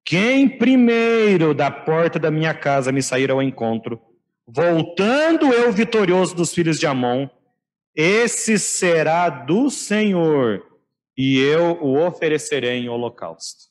quem 0.05 0.48
primeiro 0.48 1.52
da 1.52 1.70
porta 1.70 2.16
da 2.16 2.31
minha 2.31 2.55
casa 2.55 2.92
me 2.92 3.02
sair 3.02 3.29
ao 3.29 3.42
encontro, 3.42 4.00
voltando 4.46 5.52
eu 5.52 5.72
vitorioso 5.72 6.35
dos 6.35 6.55
filhos 6.55 6.79
de 6.79 6.87
Amon, 6.87 7.29
esse 7.92 8.57
será 8.57 9.29
do 9.29 9.68
Senhor 9.68 10.76
e 11.16 11.38
eu 11.38 11.81
o 11.83 11.98
oferecerei 12.07 12.79
em 12.79 12.88
holocausto. 12.88 13.66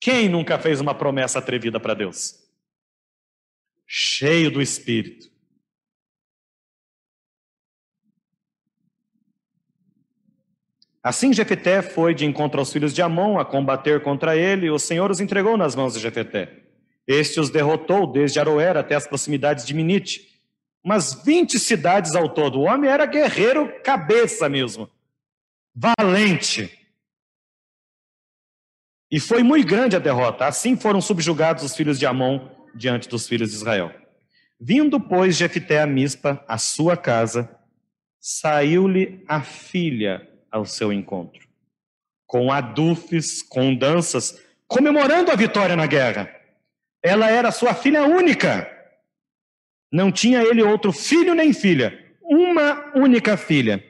Quem 0.00 0.28
nunca 0.28 0.58
fez 0.58 0.80
uma 0.80 0.94
promessa 0.94 1.38
atrevida 1.38 1.78
para 1.78 1.94
Deus? 1.94 2.40
Cheio 3.86 4.50
do 4.50 4.62
Espírito. 4.62 5.30
Assim 11.02 11.32
Jefeté 11.32 11.82
foi 11.82 12.14
de 12.14 12.24
encontro 12.24 12.58
aos 12.58 12.72
filhos 12.72 12.92
de 12.92 13.00
Amon 13.00 13.38
a 13.38 13.44
combater 13.44 14.02
contra 14.02 14.36
ele, 14.36 14.66
e 14.66 14.70
o 14.70 14.78
Senhor 14.78 15.08
os 15.10 15.20
entregou 15.20 15.56
nas 15.56 15.76
mãos 15.76 15.94
de 15.94 16.00
Jefeté. 16.00 16.64
Este 17.06 17.38
os 17.38 17.48
derrotou 17.48 18.10
desde 18.10 18.40
Aroer 18.40 18.76
até 18.76 18.96
as 18.96 19.06
proximidades 19.06 19.64
de 19.64 19.72
Minite, 19.72 20.35
umas 20.86 21.14
20 21.24 21.58
cidades 21.58 22.14
ao 22.14 22.28
todo. 22.28 22.60
O 22.60 22.62
homem 22.62 22.88
era 22.88 23.04
guerreiro 23.06 23.80
cabeça 23.82 24.48
mesmo, 24.48 24.88
valente. 25.74 26.70
E 29.10 29.18
foi 29.18 29.42
muito 29.42 29.66
grande 29.66 29.96
a 29.96 29.98
derrota. 29.98 30.46
Assim 30.46 30.76
foram 30.76 31.00
subjugados 31.00 31.64
os 31.64 31.74
filhos 31.74 31.98
de 31.98 32.06
Amon 32.06 32.48
diante 32.72 33.08
dos 33.08 33.26
filhos 33.26 33.50
de 33.50 33.56
Israel. 33.56 33.92
Vindo, 34.60 35.00
pois, 35.00 35.36
Jefité 35.36 35.80
a 35.80 35.86
Mispa, 35.88 36.44
a 36.46 36.56
sua 36.56 36.96
casa, 36.96 37.50
saiu-lhe 38.20 39.24
a 39.26 39.42
filha 39.42 40.30
ao 40.52 40.64
seu 40.64 40.92
encontro, 40.92 41.48
com 42.26 42.52
adufes, 42.52 43.42
com 43.42 43.74
danças, 43.74 44.40
comemorando 44.68 45.32
a 45.32 45.36
vitória 45.36 45.74
na 45.74 45.86
guerra. 45.86 46.32
Ela 47.02 47.28
era 47.28 47.50
sua 47.50 47.74
filha 47.74 48.04
única. 48.04 48.75
Não 49.92 50.10
tinha 50.10 50.42
ele 50.42 50.62
outro 50.62 50.92
filho 50.92 51.34
nem 51.34 51.52
filha, 51.52 52.04
uma 52.22 52.92
única 52.94 53.36
filha. 53.36 53.84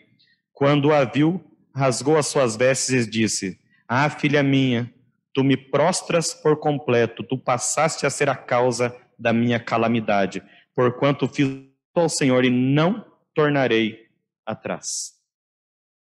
Quando 0.52 0.92
a 0.92 1.04
viu, 1.04 1.42
rasgou 1.74 2.16
as 2.16 2.26
suas 2.26 2.56
vestes 2.56 3.06
e 3.06 3.11
disse: 3.11 3.59
Ah, 3.88 4.09
filha 4.09 4.42
minha, 4.42 4.92
tu 5.32 5.44
me 5.44 5.56
prostras 5.56 6.32
por 6.32 6.56
completo, 6.59 7.22
tu 7.22 7.37
passaste 7.37 8.06
a 8.06 8.11
ser 8.11 8.28
a 8.28 8.35
causa 8.35 8.96
da 9.18 9.32
minha 9.32 9.59
calamidade, 9.59 10.42
porquanto 10.74 11.28
fiz 11.28 11.48
ao 11.94 12.09
Senhor 12.09 12.44
e 12.44 12.50
não 12.50 13.04
tornarei 13.35 14.06
atrás. 14.44 15.14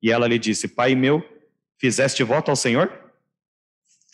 E 0.03 0.11
ela 0.11 0.27
lhe 0.27 0.39
disse: 0.39 0.69
Pai 0.69 0.95
meu, 0.95 1.23
fizeste 1.79 2.23
voto 2.23 2.51
ao 2.51 2.57
Senhor? 2.57 2.93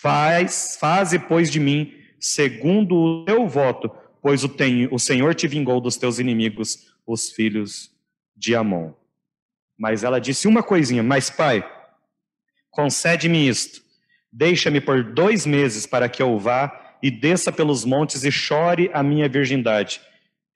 Faz, 0.00 0.76
faze, 0.78 1.18
pois, 1.18 1.50
de 1.50 1.58
mim, 1.58 1.92
segundo 2.20 2.94
o 2.94 3.24
teu 3.24 3.48
voto, 3.48 3.90
pois 4.26 4.42
o, 4.42 4.48
tem, 4.48 4.88
o 4.90 4.98
Senhor 4.98 5.36
te 5.36 5.46
vingou 5.46 5.80
dos 5.80 5.96
teus 5.96 6.18
inimigos, 6.18 6.92
os 7.06 7.30
filhos 7.30 7.92
de 8.36 8.56
Amon. 8.56 8.90
Mas 9.78 10.02
ela 10.02 10.18
disse 10.18 10.48
uma 10.48 10.64
coisinha: 10.64 11.00
Mas, 11.00 11.30
pai, 11.30 11.64
concede-me 12.68 13.48
isto. 13.48 13.80
Deixa-me 14.32 14.80
por 14.80 15.04
dois 15.04 15.46
meses 15.46 15.86
para 15.86 16.08
que 16.08 16.20
eu 16.20 16.36
vá 16.40 16.96
e 17.00 17.08
desça 17.08 17.52
pelos 17.52 17.84
montes 17.84 18.24
e 18.24 18.32
chore 18.32 18.90
a 18.92 19.00
minha 19.00 19.28
virgindade, 19.28 20.00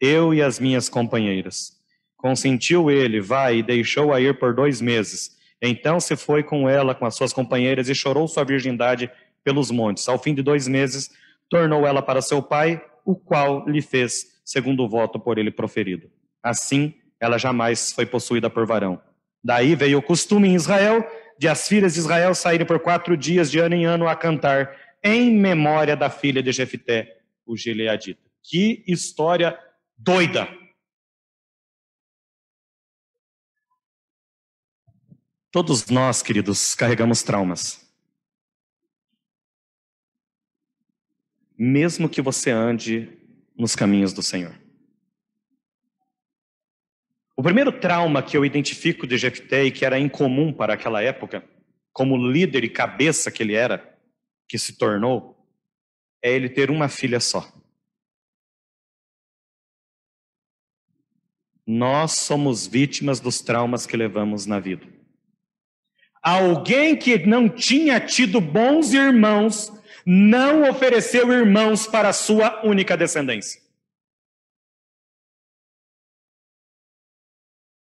eu 0.00 0.34
e 0.34 0.42
as 0.42 0.58
minhas 0.58 0.88
companheiras. 0.88 1.74
Consentiu 2.16 2.90
ele, 2.90 3.20
vai, 3.20 3.58
e 3.58 3.62
deixou-a 3.62 4.20
ir 4.20 4.36
por 4.36 4.52
dois 4.52 4.80
meses. 4.80 5.38
Então 5.62 6.00
se 6.00 6.16
foi 6.16 6.42
com 6.42 6.68
ela, 6.68 6.92
com 6.92 7.06
as 7.06 7.14
suas 7.14 7.32
companheiras, 7.32 7.88
e 7.88 7.94
chorou 7.94 8.26
sua 8.26 8.42
virgindade 8.42 9.08
pelos 9.44 9.70
montes. 9.70 10.08
Ao 10.08 10.18
fim 10.18 10.34
de 10.34 10.42
dois 10.42 10.66
meses, 10.66 11.08
tornou 11.48 11.86
ela 11.86 12.02
para 12.02 12.20
seu 12.20 12.42
pai, 12.42 12.82
o 13.04 13.14
qual 13.14 13.68
lhe 13.68 13.82
fez, 13.82 14.40
segundo 14.44 14.82
o 14.82 14.88
voto 14.88 15.18
por 15.18 15.38
ele 15.38 15.50
proferido. 15.50 16.10
Assim, 16.42 16.94
ela 17.18 17.38
jamais 17.38 17.92
foi 17.92 18.06
possuída 18.06 18.48
por 18.48 18.66
varão. 18.66 19.00
Daí 19.42 19.74
veio 19.74 19.98
o 19.98 20.02
costume 20.02 20.48
em 20.48 20.54
Israel 20.54 21.06
de 21.38 21.48
as 21.48 21.66
filhas 21.66 21.94
de 21.94 22.00
Israel 22.00 22.34
saírem 22.34 22.66
por 22.66 22.80
quatro 22.80 23.16
dias 23.16 23.50
de 23.50 23.58
ano 23.58 23.74
em 23.74 23.86
ano 23.86 24.06
a 24.06 24.14
cantar 24.14 24.76
em 25.02 25.30
memória 25.32 25.96
da 25.96 26.10
filha 26.10 26.42
de 26.42 26.52
Jefité, 26.52 27.22
o 27.46 27.56
gileadita. 27.56 28.20
Que 28.42 28.84
história 28.86 29.58
doida! 29.96 30.48
Todos 35.50 35.86
nós, 35.88 36.22
queridos, 36.22 36.74
carregamos 36.76 37.22
traumas. 37.22 37.89
Mesmo 41.62 42.08
que 42.08 42.22
você 42.22 42.50
ande 42.50 43.06
nos 43.54 43.76
caminhos 43.76 44.14
do 44.14 44.22
Senhor. 44.22 44.58
O 47.36 47.42
primeiro 47.42 47.70
trauma 47.70 48.22
que 48.22 48.34
eu 48.34 48.46
identifico 48.46 49.06
de 49.06 49.18
Jefté 49.18 49.64
e 49.64 49.70
que 49.70 49.84
era 49.84 49.98
incomum 49.98 50.54
para 50.54 50.72
aquela 50.72 51.02
época, 51.02 51.46
como 51.92 52.16
líder 52.16 52.64
e 52.64 52.70
cabeça 52.70 53.30
que 53.30 53.42
ele 53.42 53.52
era, 53.52 53.94
que 54.48 54.58
se 54.58 54.78
tornou, 54.78 55.36
é 56.22 56.32
ele 56.32 56.48
ter 56.48 56.70
uma 56.70 56.88
filha 56.88 57.20
só. 57.20 57.46
Nós 61.66 62.12
somos 62.12 62.66
vítimas 62.66 63.20
dos 63.20 63.42
traumas 63.42 63.84
que 63.84 63.98
levamos 63.98 64.46
na 64.46 64.58
vida. 64.58 64.86
Alguém 66.22 66.96
que 66.96 67.18
não 67.26 67.50
tinha 67.50 68.00
tido 68.00 68.40
bons 68.40 68.94
irmãos 68.94 69.70
não 70.04 70.68
ofereceu 70.68 71.32
irmãos 71.32 71.86
para 71.86 72.12
sua 72.12 72.64
única 72.64 72.96
descendência. 72.96 73.60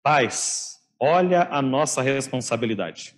Pais, 0.03 0.79
olha 0.99 1.43
a 1.49 1.61
nossa 1.61 2.01
responsabilidade. 2.01 3.15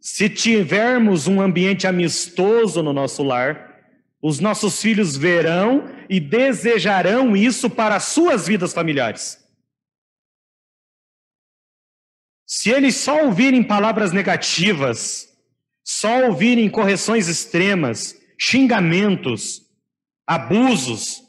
Se 0.00 0.30
tivermos 0.30 1.26
um 1.26 1.40
ambiente 1.40 1.86
amistoso 1.86 2.82
no 2.82 2.92
nosso 2.92 3.22
lar, 3.22 3.82
os 4.22 4.40
nossos 4.40 4.80
filhos 4.80 5.16
verão 5.16 5.84
e 6.08 6.18
desejarão 6.18 7.36
isso 7.36 7.68
para 7.68 7.96
as 7.96 8.04
suas 8.04 8.46
vidas 8.46 8.72
familiares. 8.72 9.45
Se 12.46 12.70
eles 12.70 12.94
só 12.94 13.24
ouvirem 13.24 13.62
palavras 13.62 14.12
negativas, 14.12 15.28
só 15.84 16.26
ouvirem 16.26 16.70
correções 16.70 17.26
extremas, 17.26 18.16
xingamentos, 18.38 19.62
abusos, 20.24 21.22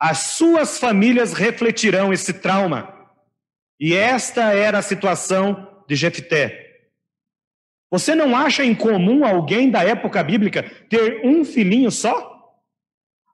as 0.00 0.18
suas 0.18 0.78
famílias 0.78 1.32
refletirão 1.32 2.12
esse 2.12 2.32
trauma. 2.32 2.94
E 3.80 3.94
esta 3.94 4.52
era 4.52 4.78
a 4.78 4.82
situação 4.82 5.84
de 5.88 5.94
Jefté. 5.94 6.66
Você 7.90 8.14
não 8.14 8.36
acha 8.36 8.64
incomum 8.64 9.24
alguém 9.24 9.70
da 9.70 9.82
época 9.82 10.22
bíblica 10.22 10.62
ter 10.88 11.24
um 11.24 11.44
filhinho 11.44 11.90
só? 11.90 12.36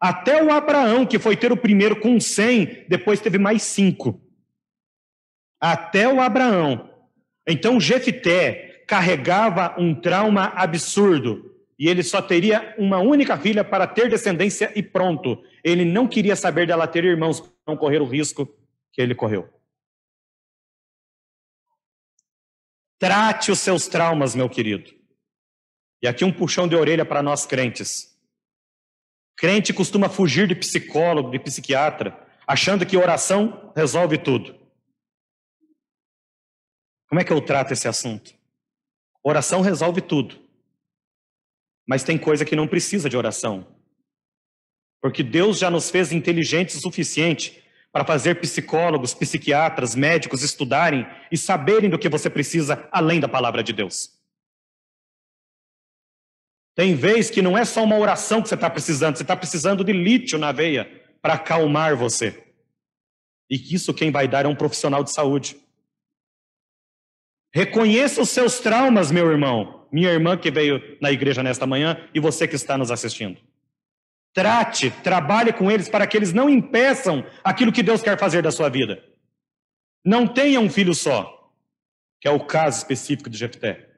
Até 0.00 0.42
o 0.42 0.50
Abraão, 0.50 1.06
que 1.06 1.18
foi 1.18 1.36
ter 1.36 1.50
o 1.50 1.56
primeiro 1.56 1.98
com 1.98 2.20
cem, 2.20 2.84
depois 2.88 3.20
teve 3.20 3.38
mais 3.38 3.62
cinco. 3.62 4.23
Até 5.66 6.06
o 6.06 6.20
Abraão. 6.20 6.90
Então 7.48 7.80
Jefté 7.80 8.84
carregava 8.86 9.74
um 9.80 9.98
trauma 9.98 10.52
absurdo. 10.54 11.56
E 11.78 11.88
ele 11.88 12.02
só 12.02 12.20
teria 12.20 12.74
uma 12.76 12.98
única 12.98 13.38
filha 13.38 13.64
para 13.64 13.86
ter 13.86 14.10
descendência 14.10 14.70
e 14.76 14.82
pronto. 14.82 15.42
Ele 15.64 15.86
não 15.86 16.06
queria 16.06 16.36
saber 16.36 16.66
dela 16.66 16.86
ter 16.86 17.02
irmãos 17.02 17.40
para 17.40 17.50
não 17.66 17.78
correr 17.78 18.02
o 18.02 18.06
risco 18.06 18.46
que 18.92 19.00
ele 19.00 19.14
correu. 19.14 19.48
Trate 22.98 23.50
os 23.50 23.58
seus 23.58 23.88
traumas, 23.88 24.34
meu 24.34 24.50
querido. 24.50 24.92
E 26.02 26.06
aqui 26.06 26.26
um 26.26 26.32
puxão 26.32 26.68
de 26.68 26.76
orelha 26.76 27.06
para 27.06 27.22
nós 27.22 27.46
crentes. 27.46 28.14
Crente 29.34 29.72
costuma 29.72 30.10
fugir 30.10 30.46
de 30.46 30.54
psicólogo, 30.54 31.30
de 31.30 31.38
psiquiatra, 31.38 32.22
achando 32.46 32.84
que 32.84 32.98
oração 32.98 33.72
resolve 33.74 34.18
tudo. 34.18 34.63
Como 37.14 37.20
é 37.20 37.24
que 37.24 37.32
eu 37.32 37.40
trato 37.40 37.72
esse 37.72 37.86
assunto? 37.86 38.34
Oração 39.22 39.60
resolve 39.60 40.00
tudo. 40.00 40.36
Mas 41.86 42.02
tem 42.02 42.18
coisa 42.18 42.44
que 42.44 42.56
não 42.56 42.66
precisa 42.66 43.08
de 43.08 43.16
oração. 43.16 43.64
Porque 45.00 45.22
Deus 45.22 45.60
já 45.60 45.70
nos 45.70 45.90
fez 45.90 46.10
inteligentes 46.10 46.74
o 46.74 46.80
suficiente 46.80 47.62
para 47.92 48.04
fazer 48.04 48.40
psicólogos, 48.40 49.14
psiquiatras, 49.14 49.94
médicos 49.94 50.42
estudarem 50.42 51.06
e 51.30 51.38
saberem 51.38 51.88
do 51.88 52.00
que 52.00 52.08
você 52.08 52.28
precisa 52.28 52.88
além 52.90 53.20
da 53.20 53.28
palavra 53.28 53.62
de 53.62 53.72
Deus. 53.72 54.10
Tem 56.74 56.96
vez 56.96 57.30
que 57.30 57.40
não 57.40 57.56
é 57.56 57.64
só 57.64 57.84
uma 57.84 57.96
oração 57.96 58.42
que 58.42 58.48
você 58.48 58.56
está 58.56 58.68
precisando, 58.68 59.14
você 59.14 59.22
está 59.22 59.36
precisando 59.36 59.84
de 59.84 59.92
lítio 59.92 60.36
na 60.36 60.50
veia 60.50 60.90
para 61.22 61.34
acalmar 61.34 61.94
você. 61.94 62.44
E 63.48 63.56
que 63.56 63.76
isso 63.76 63.94
quem 63.94 64.10
vai 64.10 64.26
dar 64.26 64.46
é 64.46 64.48
um 64.48 64.56
profissional 64.56 65.04
de 65.04 65.12
saúde. 65.12 65.62
Reconheça 67.54 68.20
os 68.20 68.30
seus 68.30 68.58
traumas, 68.58 69.12
meu 69.12 69.30
irmão, 69.30 69.86
minha 69.92 70.10
irmã 70.10 70.36
que 70.36 70.50
veio 70.50 70.98
na 71.00 71.12
igreja 71.12 71.40
nesta 71.40 71.64
manhã 71.64 71.96
e 72.12 72.18
você 72.18 72.48
que 72.48 72.56
está 72.56 72.76
nos 72.76 72.90
assistindo. 72.90 73.40
Trate, 74.32 74.90
trabalhe 75.04 75.52
com 75.52 75.70
eles 75.70 75.88
para 75.88 76.04
que 76.04 76.16
eles 76.16 76.32
não 76.32 76.50
impeçam 76.50 77.24
aquilo 77.44 77.70
que 77.70 77.84
Deus 77.84 78.02
quer 78.02 78.18
fazer 78.18 78.42
da 78.42 78.50
sua 78.50 78.68
vida. 78.68 79.00
Não 80.04 80.26
tenha 80.26 80.58
um 80.58 80.68
filho 80.68 80.92
só, 80.92 81.54
que 82.20 82.26
é 82.26 82.30
o 82.32 82.44
caso 82.44 82.78
específico 82.78 83.30
de 83.30 83.38
Jefté. 83.38 83.88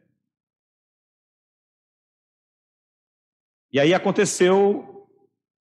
E 3.73 3.81
aí 3.81 3.95
aconteceu 3.95 5.09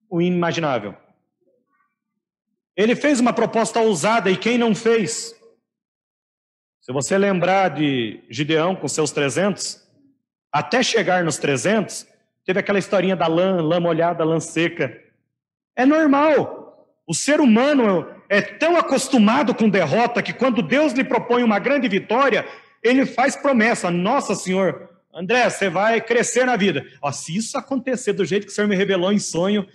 o 0.09 0.23
inimaginável. 0.23 0.97
Ele 2.77 2.95
fez 2.95 3.19
uma 3.19 3.33
proposta 3.33 3.81
ousada 3.81 4.31
e 4.31 4.37
quem 4.37 4.57
não 4.57 4.73
fez? 4.73 5.35
Se 6.83 6.93
você 6.93 7.17
lembrar 7.17 7.71
de 7.71 8.23
Gideão 8.29 8.77
com 8.77 8.87
seus 8.87 9.11
300, 9.11 9.83
até 10.53 10.83
chegar 10.83 11.25
nos 11.25 11.39
300, 11.39 12.13
Teve 12.45 12.59
aquela 12.59 12.79
historinha 12.79 13.15
da 13.15 13.27
lã, 13.27 13.61
lã 13.61 13.79
molhada, 13.79 14.25
lã 14.25 14.41
seca. 14.41 15.01
É 15.77 15.87
normal. 15.87 16.89
O 17.07 17.15
ser 17.15 17.41
humano 17.41 18.07
é 18.29 18.41
tão 18.41 18.77
acostumado 18.77 19.55
com 19.55 19.69
derrota 19.69 20.23
que 20.23 20.33
quando 20.33 20.63
Deus 20.63 20.93
lhe 20.93 21.05
propõe 21.05 21.43
uma 21.43 21.59
grande 21.59 21.89
vitória, 21.89 22.47
ele 22.83 23.07
faz 23.07 23.37
promessa. 23.37 23.91
Nossa, 23.91 24.35
Senhor, 24.35 24.91
André, 25.15 25.49
você 25.49 25.69
vai 25.69 26.01
crescer 26.01 26.45
na 26.45 26.57
vida. 26.57 26.85
Ó, 27.01 27.13
se 27.13 27.37
isso 27.37 27.57
acontecer 27.57 28.13
do 28.13 28.25
jeito 28.25 28.47
que 28.47 28.53
o 28.53 28.55
Senhor 28.55 28.67
me 28.67 28.77
revelou 28.77 29.13
em 29.13 29.19
sonho, 29.19 29.67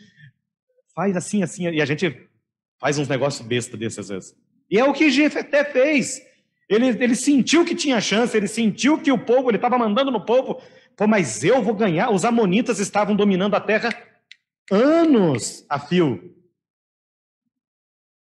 faz 0.93 1.15
assim, 1.15 1.43
assim. 1.43 1.69
E 1.69 1.81
a 1.81 1.85
gente 1.85 2.27
faz 2.79 2.97
uns 2.97 3.07
negócios 3.07 3.47
besta 3.47 3.77
desses 3.77 3.99
às 3.99 4.09
vezes. 4.09 4.35
E 4.69 4.77
é 4.77 4.83
o 4.83 4.93
que 4.93 5.09
Jefeté 5.09 5.63
fez. 5.63 6.21
Ele, 6.69 6.87
ele 6.87 7.15
sentiu 7.15 7.63
que 7.63 7.75
tinha 7.75 8.01
chance, 8.01 8.35
ele 8.35 8.47
sentiu 8.47 9.01
que 9.01 9.11
o 9.11 9.17
povo, 9.17 9.49
ele 9.49 9.57
estava 9.57 9.77
mandando 9.77 10.11
no 10.11 10.25
povo, 10.25 10.61
Pô, 10.97 11.05
mas 11.05 11.43
eu 11.43 11.61
vou 11.61 11.75
ganhar. 11.75 12.09
Os 12.09 12.25
amonitas 12.25 12.79
estavam 12.79 13.15
dominando 13.15 13.53
a 13.53 13.61
terra 13.61 13.89
anos 14.69 15.63
a 15.69 15.79
fio. 15.79 16.35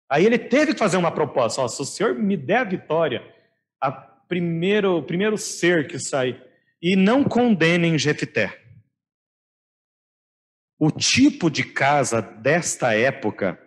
Aí 0.10 0.26
ele 0.26 0.40
teve 0.40 0.74
que 0.74 0.80
fazer 0.80 0.98
uma 0.98 1.12
proposta. 1.12 1.62
Ó, 1.62 1.68
se 1.68 1.80
o 1.80 1.86
senhor 1.86 2.16
me 2.16 2.36
der 2.36 2.58
a 2.58 2.64
vitória, 2.64 3.24
a 3.80 3.92
primeiro, 3.92 4.98
o 4.98 5.04
primeiro 5.04 5.38
ser 5.38 5.88
que 5.88 6.00
sai, 6.00 6.44
e 6.82 6.96
não 6.96 7.24
condenem 7.24 7.98
Jefté. 7.98 8.60
O 10.80 10.90
tipo 10.90 11.52
de 11.52 11.64
casa 11.64 12.22
desta 12.22 12.96
época, 12.96 13.60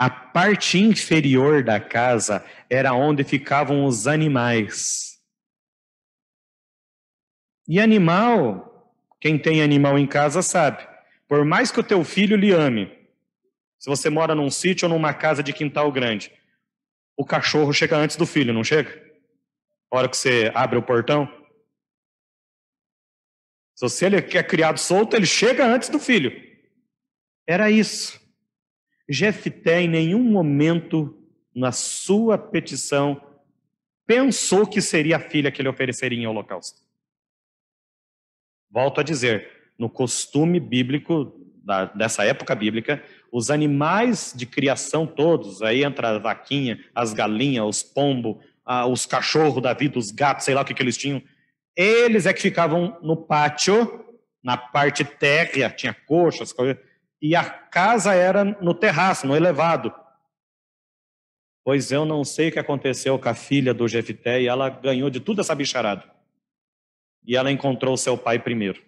a 0.00 0.08
parte 0.08 0.78
inferior 0.78 1.62
da 1.62 1.78
casa 1.78 2.42
era 2.70 2.94
onde 2.94 3.22
ficavam 3.22 3.84
os 3.84 4.06
animais. 4.06 5.20
E 7.68 7.78
animal, 7.78 8.96
quem 9.20 9.38
tem 9.38 9.60
animal 9.62 9.98
em 9.98 10.06
casa 10.06 10.40
sabe, 10.40 10.88
por 11.28 11.44
mais 11.44 11.70
que 11.70 11.80
o 11.80 11.84
teu 11.84 12.02
filho 12.02 12.34
lhe 12.34 12.50
ame, 12.50 12.86
se 13.78 13.90
você 13.90 14.08
mora 14.08 14.34
num 14.34 14.50
sítio 14.50 14.88
ou 14.88 14.94
numa 14.94 15.12
casa 15.12 15.42
de 15.42 15.52
quintal 15.52 15.92
grande, 15.92 16.32
o 17.14 17.22
cachorro 17.22 17.70
chega 17.70 17.98
antes 17.98 18.16
do 18.16 18.24
filho, 18.24 18.54
não 18.54 18.64
chega? 18.64 18.90
A 19.92 19.98
hora 19.98 20.08
que 20.08 20.16
você 20.16 20.50
abre 20.54 20.78
o 20.78 20.82
portão. 20.82 21.26
Se 23.74 23.82
você 23.82 24.06
é 24.06 24.42
criado 24.42 24.78
solto, 24.78 25.14
ele 25.14 25.26
chega 25.26 25.66
antes 25.66 25.90
do 25.90 25.98
filho. 25.98 26.32
Era 27.46 27.70
isso. 27.70 28.18
Jefté 29.12 29.82
em 29.82 29.88
nenhum 29.88 30.22
momento 30.22 31.18
na 31.52 31.72
sua 31.72 32.38
petição 32.38 33.20
pensou 34.06 34.64
que 34.64 34.80
seria 34.80 35.16
a 35.16 35.20
filha 35.20 35.50
que 35.50 35.60
ele 35.60 35.68
ofereceria 35.68 36.16
em 36.16 36.28
holocausto. 36.28 36.80
Volto 38.70 39.00
a 39.00 39.02
dizer, 39.02 39.48
no 39.76 39.90
costume 39.90 40.60
bíblico 40.60 41.34
da, 41.64 41.86
dessa 41.86 42.24
época 42.24 42.54
bíblica, 42.54 43.02
os 43.32 43.50
animais 43.50 44.32
de 44.34 44.46
criação 44.46 45.06
todos, 45.06 45.60
aí 45.60 45.82
entra 45.82 46.10
a 46.10 46.18
vaquinha, 46.18 46.78
as 46.94 47.12
galinhas, 47.12 47.66
os 47.66 47.82
pombos, 47.82 48.36
os 48.88 49.06
cachorros 49.06 49.60
da 49.60 49.72
vida, 49.72 49.98
os 49.98 50.12
gatos, 50.12 50.44
sei 50.44 50.54
lá 50.54 50.62
o 50.62 50.64
que, 50.64 50.72
que 50.72 50.82
eles 50.82 50.96
tinham, 50.96 51.20
eles 51.74 52.26
é 52.26 52.32
que 52.32 52.40
ficavam 52.40 52.96
no 53.02 53.16
pátio, 53.16 54.04
na 54.42 54.56
parte 54.56 55.04
térrea, 55.04 55.68
tinha 55.68 55.92
coxas, 55.92 56.52
e 57.20 57.36
a 57.36 57.48
casa 57.48 58.14
era 58.14 58.44
no 58.44 58.74
terraço, 58.74 59.26
no 59.26 59.36
elevado. 59.36 59.94
Pois 61.62 61.92
eu 61.92 62.04
não 62.04 62.24
sei 62.24 62.48
o 62.48 62.52
que 62.52 62.58
aconteceu 62.58 63.18
com 63.18 63.28
a 63.28 63.34
filha 63.34 63.74
do 63.74 63.86
Jefité 63.86 64.40
e 64.40 64.48
ela 64.48 64.70
ganhou 64.70 65.10
de 65.10 65.20
tudo 65.20 65.40
essa 65.40 65.54
bicharada. 65.54 66.10
E 67.24 67.36
ela 67.36 67.50
encontrou 67.50 67.96
seu 67.96 68.16
pai 68.16 68.38
primeiro. 68.38 68.82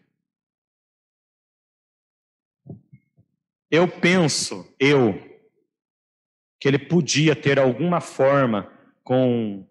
Eu 3.70 3.86
penso, 3.88 4.74
eu, 4.78 5.14
que 6.58 6.68
ele 6.68 6.78
podia 6.78 7.36
ter 7.36 7.58
alguma 7.58 8.00
forma 8.00 8.70
com 9.02 9.66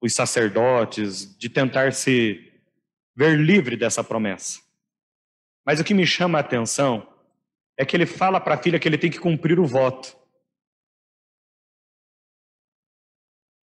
os 0.00 0.14
sacerdotes 0.14 1.36
de 1.38 1.48
tentar 1.48 1.92
se 1.92 2.52
ver 3.14 3.38
livre 3.38 3.76
dessa 3.76 4.04
promessa. 4.04 4.65
Mas 5.66 5.80
o 5.80 5.84
que 5.84 5.92
me 5.92 6.06
chama 6.06 6.38
a 6.38 6.42
atenção 6.42 7.12
é 7.76 7.84
que 7.84 7.96
ele 7.96 8.06
fala 8.06 8.40
para 8.40 8.54
a 8.54 8.62
filha 8.62 8.78
que 8.78 8.86
ele 8.86 8.96
tem 8.96 9.10
que 9.10 9.18
cumprir 9.18 9.58
o 9.58 9.66
voto. 9.66 10.16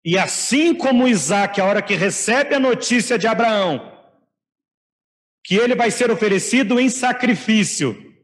E 0.05 0.17
assim 0.17 0.75
como 0.75 1.07
Isaac, 1.07 1.59
a 1.59 1.65
hora 1.65 1.81
que 1.81 1.95
recebe 1.95 2.53
a 2.53 2.59
notícia 2.59 3.17
de 3.17 3.27
Abraão, 3.27 3.97
que 5.43 5.55
ele 5.55 5.75
vai 5.75 5.89
ser 5.89 6.11
oferecido 6.11 6.79
em 6.79 6.87
sacrifício, 6.87 8.15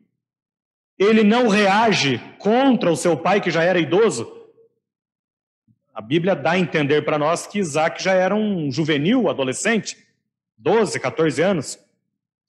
ele 0.97 1.24
não 1.24 1.47
reage 1.47 2.19
contra 2.38 2.91
o 2.91 2.95
seu 2.95 3.17
pai 3.17 3.41
que 3.41 3.49
já 3.49 3.63
era 3.63 3.80
idoso. 3.80 4.32
A 5.93 6.01
Bíblia 6.01 6.36
dá 6.36 6.51
a 6.51 6.59
entender 6.59 7.03
para 7.03 7.17
nós 7.17 7.47
que 7.47 7.59
Isaac 7.59 8.01
já 8.01 8.13
era 8.13 8.36
um 8.36 8.71
juvenil, 8.71 9.30
adolescente, 9.30 9.97
12, 10.57 10.99
14 10.99 11.41
anos. 11.41 11.80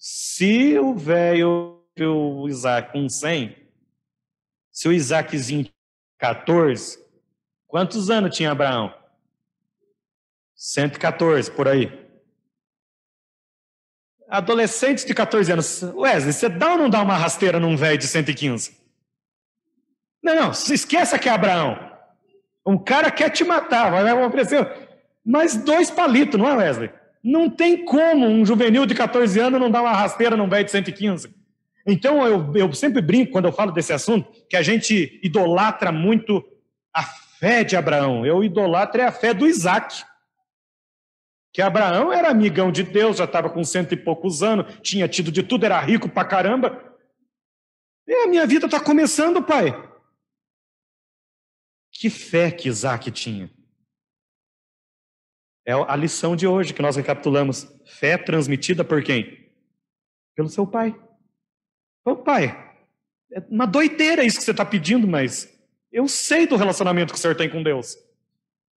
Se 0.06 0.78
o 0.78 0.94
velho, 0.94 1.82
o 1.98 2.46
Isaac 2.46 2.92
com 2.92 3.08
100, 3.08 3.56
se 4.70 4.86
o 4.86 4.92
Isaaczinho 4.92 5.66
14, 6.18 7.02
quantos 7.66 8.10
anos 8.10 8.36
tinha 8.36 8.50
Abraão? 8.50 8.94
114, 10.54 11.50
por 11.50 11.68
aí. 11.68 12.06
Adolescentes 14.28 15.06
de 15.06 15.14
14 15.14 15.50
anos. 15.50 15.82
Wesley, 15.82 16.34
você 16.34 16.50
dá 16.50 16.72
ou 16.72 16.76
não 16.76 16.90
dá 16.90 17.00
uma 17.00 17.16
rasteira 17.16 17.58
num 17.58 17.74
velho 17.74 17.96
de 17.96 18.06
115? 18.06 18.76
Não, 20.22 20.34
não, 20.34 20.52
se 20.52 20.74
esqueça 20.74 21.18
que 21.18 21.30
é 21.30 21.32
Abraão. 21.32 21.78
Um 22.66 22.76
cara 22.76 23.10
quer 23.10 23.30
te 23.30 23.42
matar, 23.42 23.90
vai 23.90 24.12
oferecer 24.22 25.00
mais 25.24 25.56
dois 25.56 25.90
palitos, 25.90 26.38
não 26.38 26.46
é, 26.46 26.56
Wesley? 26.56 27.03
Não 27.24 27.48
tem 27.48 27.86
como 27.86 28.26
um 28.26 28.44
juvenil 28.44 28.84
de 28.84 28.94
14 28.94 29.40
anos 29.40 29.58
não 29.58 29.70
dar 29.70 29.80
uma 29.80 29.92
rasteira 29.92 30.36
num 30.36 30.46
velho 30.46 30.66
de 30.66 30.70
115. 30.70 31.34
Então, 31.86 32.26
eu, 32.26 32.54
eu 32.54 32.72
sempre 32.74 33.00
brinco 33.00 33.32
quando 33.32 33.46
eu 33.46 33.52
falo 33.52 33.72
desse 33.72 33.94
assunto, 33.94 34.30
que 34.46 34.56
a 34.56 34.62
gente 34.62 35.18
idolatra 35.22 35.90
muito 35.90 36.44
a 36.92 37.02
fé 37.02 37.64
de 37.64 37.76
Abraão. 37.76 38.26
Eu 38.26 38.44
idolatro 38.44 39.00
é 39.00 39.06
a 39.06 39.12
fé 39.12 39.32
do 39.32 39.46
Isaac. 39.46 40.04
Que 41.50 41.62
Abraão 41.62 42.12
era 42.12 42.28
amigão 42.28 42.70
de 42.70 42.82
Deus, 42.82 43.16
já 43.16 43.24
estava 43.24 43.48
com 43.48 43.64
cento 43.64 43.92
e 43.92 43.96
poucos 43.96 44.42
anos, 44.42 44.66
tinha 44.82 45.08
tido 45.08 45.32
de 45.32 45.42
tudo, 45.42 45.64
era 45.64 45.80
rico 45.80 46.08
pra 46.08 46.24
caramba. 46.24 46.94
E 48.06 48.12
a 48.12 48.26
minha 48.26 48.46
vida 48.46 48.66
está 48.66 48.78
começando, 48.78 49.42
pai. 49.42 49.72
Que 51.90 52.10
fé 52.10 52.50
que 52.50 52.68
Isaac 52.68 53.10
tinha. 53.10 53.50
É 55.66 55.72
a 55.72 55.96
lição 55.96 56.36
de 56.36 56.46
hoje 56.46 56.74
que 56.74 56.82
nós 56.82 56.96
recapitulamos. 56.96 57.66
Fé 57.86 58.18
transmitida 58.18 58.84
por 58.84 59.02
quem? 59.02 59.50
Pelo 60.34 60.48
seu 60.48 60.66
pai. 60.66 60.94
Ô 62.04 62.16
pai, 62.16 62.74
é 63.32 63.40
uma 63.48 63.66
doideira 63.66 64.24
isso 64.24 64.38
que 64.38 64.44
você 64.44 64.50
está 64.50 64.64
pedindo, 64.64 65.06
mas 65.06 65.50
eu 65.90 66.06
sei 66.06 66.46
do 66.46 66.56
relacionamento 66.56 67.12
que 67.12 67.18
o 67.18 67.22
senhor 67.22 67.36
tem 67.36 67.48
com 67.48 67.62
Deus. 67.62 67.96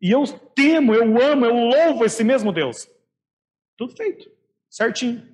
E 0.01 0.11
eu 0.11 0.25
temo, 0.55 0.93
eu 0.93 1.21
amo, 1.21 1.45
eu 1.45 1.55
louvo 1.55 2.05
esse 2.05 2.23
mesmo 2.23 2.53
Deus. 2.53 2.87
Tudo 3.75 3.95
feito, 3.95 4.31
certinho. 4.69 5.27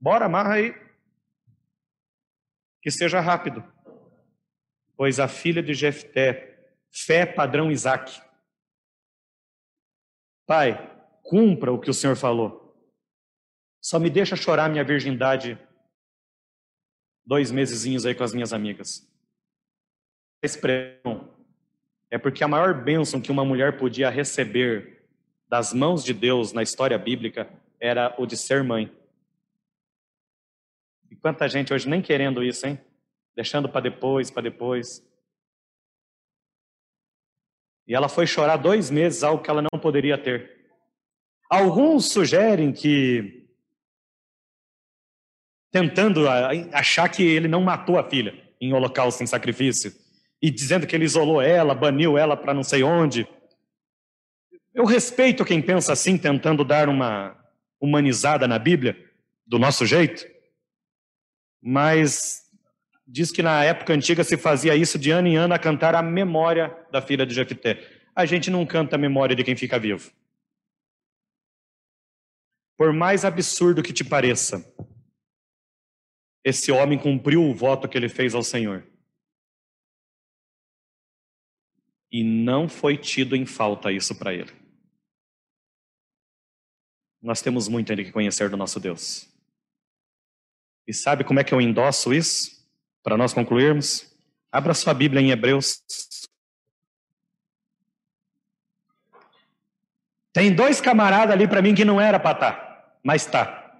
Bora, 0.00 0.26
amarra 0.26 0.54
aí. 0.54 0.74
Que 2.80 2.90
seja 2.90 3.20
rápido. 3.20 3.62
Pois 4.96 5.20
a 5.20 5.28
filha 5.28 5.62
de 5.62 5.74
Jefté, 5.74 6.70
fé 6.90 7.26
padrão 7.26 7.70
Isaac. 7.70 8.22
Pai, 10.46 10.96
cumpra 11.22 11.72
o 11.72 11.78
que 11.78 11.90
o 11.90 11.94
Senhor 11.94 12.16
falou. 12.16 12.74
Só 13.80 13.98
me 13.98 14.08
deixa 14.08 14.36
chorar 14.36 14.70
minha 14.70 14.84
virgindade 14.84 15.58
dois 17.24 17.50
mesezinhos 17.50 18.06
aí 18.06 18.14
com 18.14 18.22
as 18.22 18.32
minhas 18.32 18.52
amigas. 18.52 19.06
Expressão 20.42 21.34
é 22.08 22.16
porque 22.16 22.44
a 22.44 22.48
maior 22.48 22.72
bênção 22.84 23.20
que 23.20 23.32
uma 23.32 23.44
mulher 23.44 23.76
podia 23.76 24.08
receber 24.08 25.04
das 25.48 25.72
mãos 25.72 26.04
de 26.04 26.14
Deus 26.14 26.52
na 26.52 26.62
história 26.62 26.96
bíblica 26.96 27.48
era 27.80 28.14
o 28.18 28.26
de 28.26 28.36
ser 28.36 28.62
mãe. 28.62 28.92
E 31.10 31.16
quanta 31.16 31.48
gente 31.48 31.72
hoje 31.72 31.88
nem 31.88 32.00
querendo 32.00 32.42
isso, 32.42 32.66
hein? 32.66 32.80
Deixando 33.34 33.68
para 33.68 33.80
depois, 33.80 34.30
para 34.30 34.42
depois. 34.42 35.04
E 37.86 37.94
ela 37.94 38.08
foi 38.08 38.26
chorar 38.26 38.56
dois 38.56 38.90
meses, 38.90 39.22
algo 39.22 39.42
que 39.42 39.50
ela 39.50 39.62
não 39.62 39.80
poderia 39.80 40.18
ter. 40.18 40.56
Alguns 41.48 42.10
sugerem 42.10 42.72
que, 42.72 43.48
tentando 45.70 46.28
achar 46.72 47.08
que 47.08 47.22
ele 47.22 47.46
não 47.46 47.62
matou 47.62 47.98
a 47.98 48.08
filha 48.08 48.34
em 48.60 48.72
holocausto, 48.72 49.22
em 49.22 49.26
sacrifício, 49.26 49.92
e 50.42 50.50
dizendo 50.50 50.86
que 50.86 50.96
ele 50.96 51.04
isolou 51.04 51.40
ela, 51.40 51.74
baniu 51.74 52.18
ela 52.18 52.36
para 52.36 52.52
não 52.52 52.64
sei 52.64 52.82
onde. 52.82 53.28
Eu 54.74 54.84
respeito 54.84 55.44
quem 55.44 55.62
pensa 55.62 55.92
assim, 55.92 56.18
tentando 56.18 56.64
dar 56.64 56.88
uma 56.88 57.36
humanizada 57.80 58.48
na 58.48 58.58
Bíblia, 58.58 58.96
do 59.46 59.58
nosso 59.58 59.86
jeito, 59.86 60.26
mas 61.62 62.45
diz 63.06 63.30
que 63.30 63.42
na 63.42 63.62
época 63.62 63.92
antiga 63.92 64.24
se 64.24 64.36
fazia 64.36 64.74
isso 64.74 64.98
de 64.98 65.10
ano 65.10 65.28
em 65.28 65.36
ano 65.36 65.54
a 65.54 65.58
cantar 65.58 65.94
a 65.94 66.02
memória 66.02 66.68
da 66.90 67.00
filha 67.00 67.24
de 67.24 67.34
Jefté. 67.34 68.08
A 68.14 68.26
gente 68.26 68.50
não 68.50 68.66
canta 68.66 68.96
a 68.96 68.98
memória 68.98 69.36
de 69.36 69.44
quem 69.44 69.54
fica 69.54 69.78
vivo. 69.78 70.10
Por 72.76 72.92
mais 72.92 73.24
absurdo 73.24 73.82
que 73.82 73.92
te 73.92 74.04
pareça, 74.04 74.64
esse 76.44 76.70
homem 76.72 76.98
cumpriu 76.98 77.42
o 77.42 77.54
voto 77.54 77.88
que 77.88 77.96
ele 77.96 78.08
fez 78.08 78.34
ao 78.34 78.42
Senhor. 78.42 78.86
E 82.10 82.22
não 82.22 82.68
foi 82.68 82.96
tido 82.96 83.34
em 83.34 83.46
falta 83.46 83.92
isso 83.92 84.14
para 84.16 84.34
ele. 84.34 84.52
Nós 87.20 87.42
temos 87.42 87.66
muito 87.66 87.90
ainda 87.90 88.04
que 88.04 88.12
conhecer 88.12 88.48
do 88.48 88.56
nosso 88.56 88.78
Deus. 88.78 89.28
E 90.86 90.94
sabe 90.94 91.24
como 91.24 91.40
é 91.40 91.44
que 91.44 91.52
eu 91.52 91.60
endosso 91.60 92.14
isso? 92.14 92.55
Para 93.06 93.16
nós 93.16 93.32
concluirmos? 93.32 94.12
Abra 94.50 94.74
sua 94.74 94.92
Bíblia 94.92 95.22
em 95.22 95.30
Hebreus. 95.30 95.80
Tem 100.32 100.52
dois 100.52 100.80
camaradas 100.80 101.32
ali 101.32 101.46
para 101.46 101.62
mim 101.62 101.72
que 101.72 101.84
não 101.84 102.00
era 102.00 102.18
para 102.18 102.32
estar, 102.32 102.52
tá, 102.52 102.98
mas 103.04 103.24
está. 103.24 103.78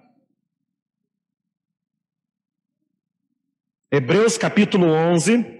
Hebreus 3.91 4.37
capítulo 4.37 4.87
11. 4.87 5.57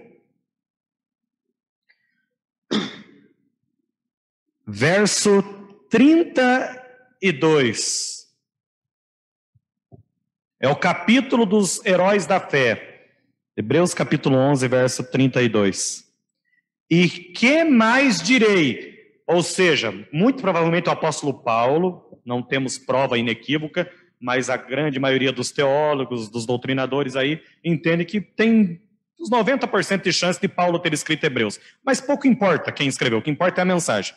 verso 4.66 5.42
32. 5.90 8.34
É 10.58 10.70
o 10.70 10.76
capítulo 10.76 11.44
dos 11.44 11.84
heróis 11.84 12.24
da 12.24 12.40
fé. 12.40 12.97
Hebreus 13.58 13.92
capítulo 13.92 14.36
11, 14.36 14.68
verso 14.68 15.02
32. 15.02 16.04
E 16.88 17.08
que 17.08 17.64
mais 17.64 18.22
direi? 18.22 18.94
Ou 19.26 19.42
seja, 19.42 19.92
muito 20.12 20.40
provavelmente 20.40 20.88
o 20.88 20.92
apóstolo 20.92 21.34
Paulo, 21.34 22.20
não 22.24 22.40
temos 22.40 22.78
prova 22.78 23.18
inequívoca, 23.18 23.90
mas 24.20 24.48
a 24.48 24.56
grande 24.56 25.00
maioria 25.00 25.32
dos 25.32 25.50
teólogos, 25.50 26.28
dos 26.28 26.46
doutrinadores 26.46 27.16
aí, 27.16 27.42
entende 27.64 28.04
que 28.04 28.20
tem 28.20 28.80
uns 29.20 29.28
90% 29.28 30.02
de 30.02 30.12
chance 30.12 30.40
de 30.40 30.46
Paulo 30.46 30.78
ter 30.78 30.94
escrito 30.94 31.24
Hebreus. 31.24 31.58
Mas 31.84 32.00
pouco 32.00 32.28
importa 32.28 32.70
quem 32.70 32.86
escreveu, 32.86 33.18
o 33.18 33.22
que 33.22 33.30
importa 33.30 33.60
é 33.60 33.62
a 33.62 33.64
mensagem. 33.64 34.14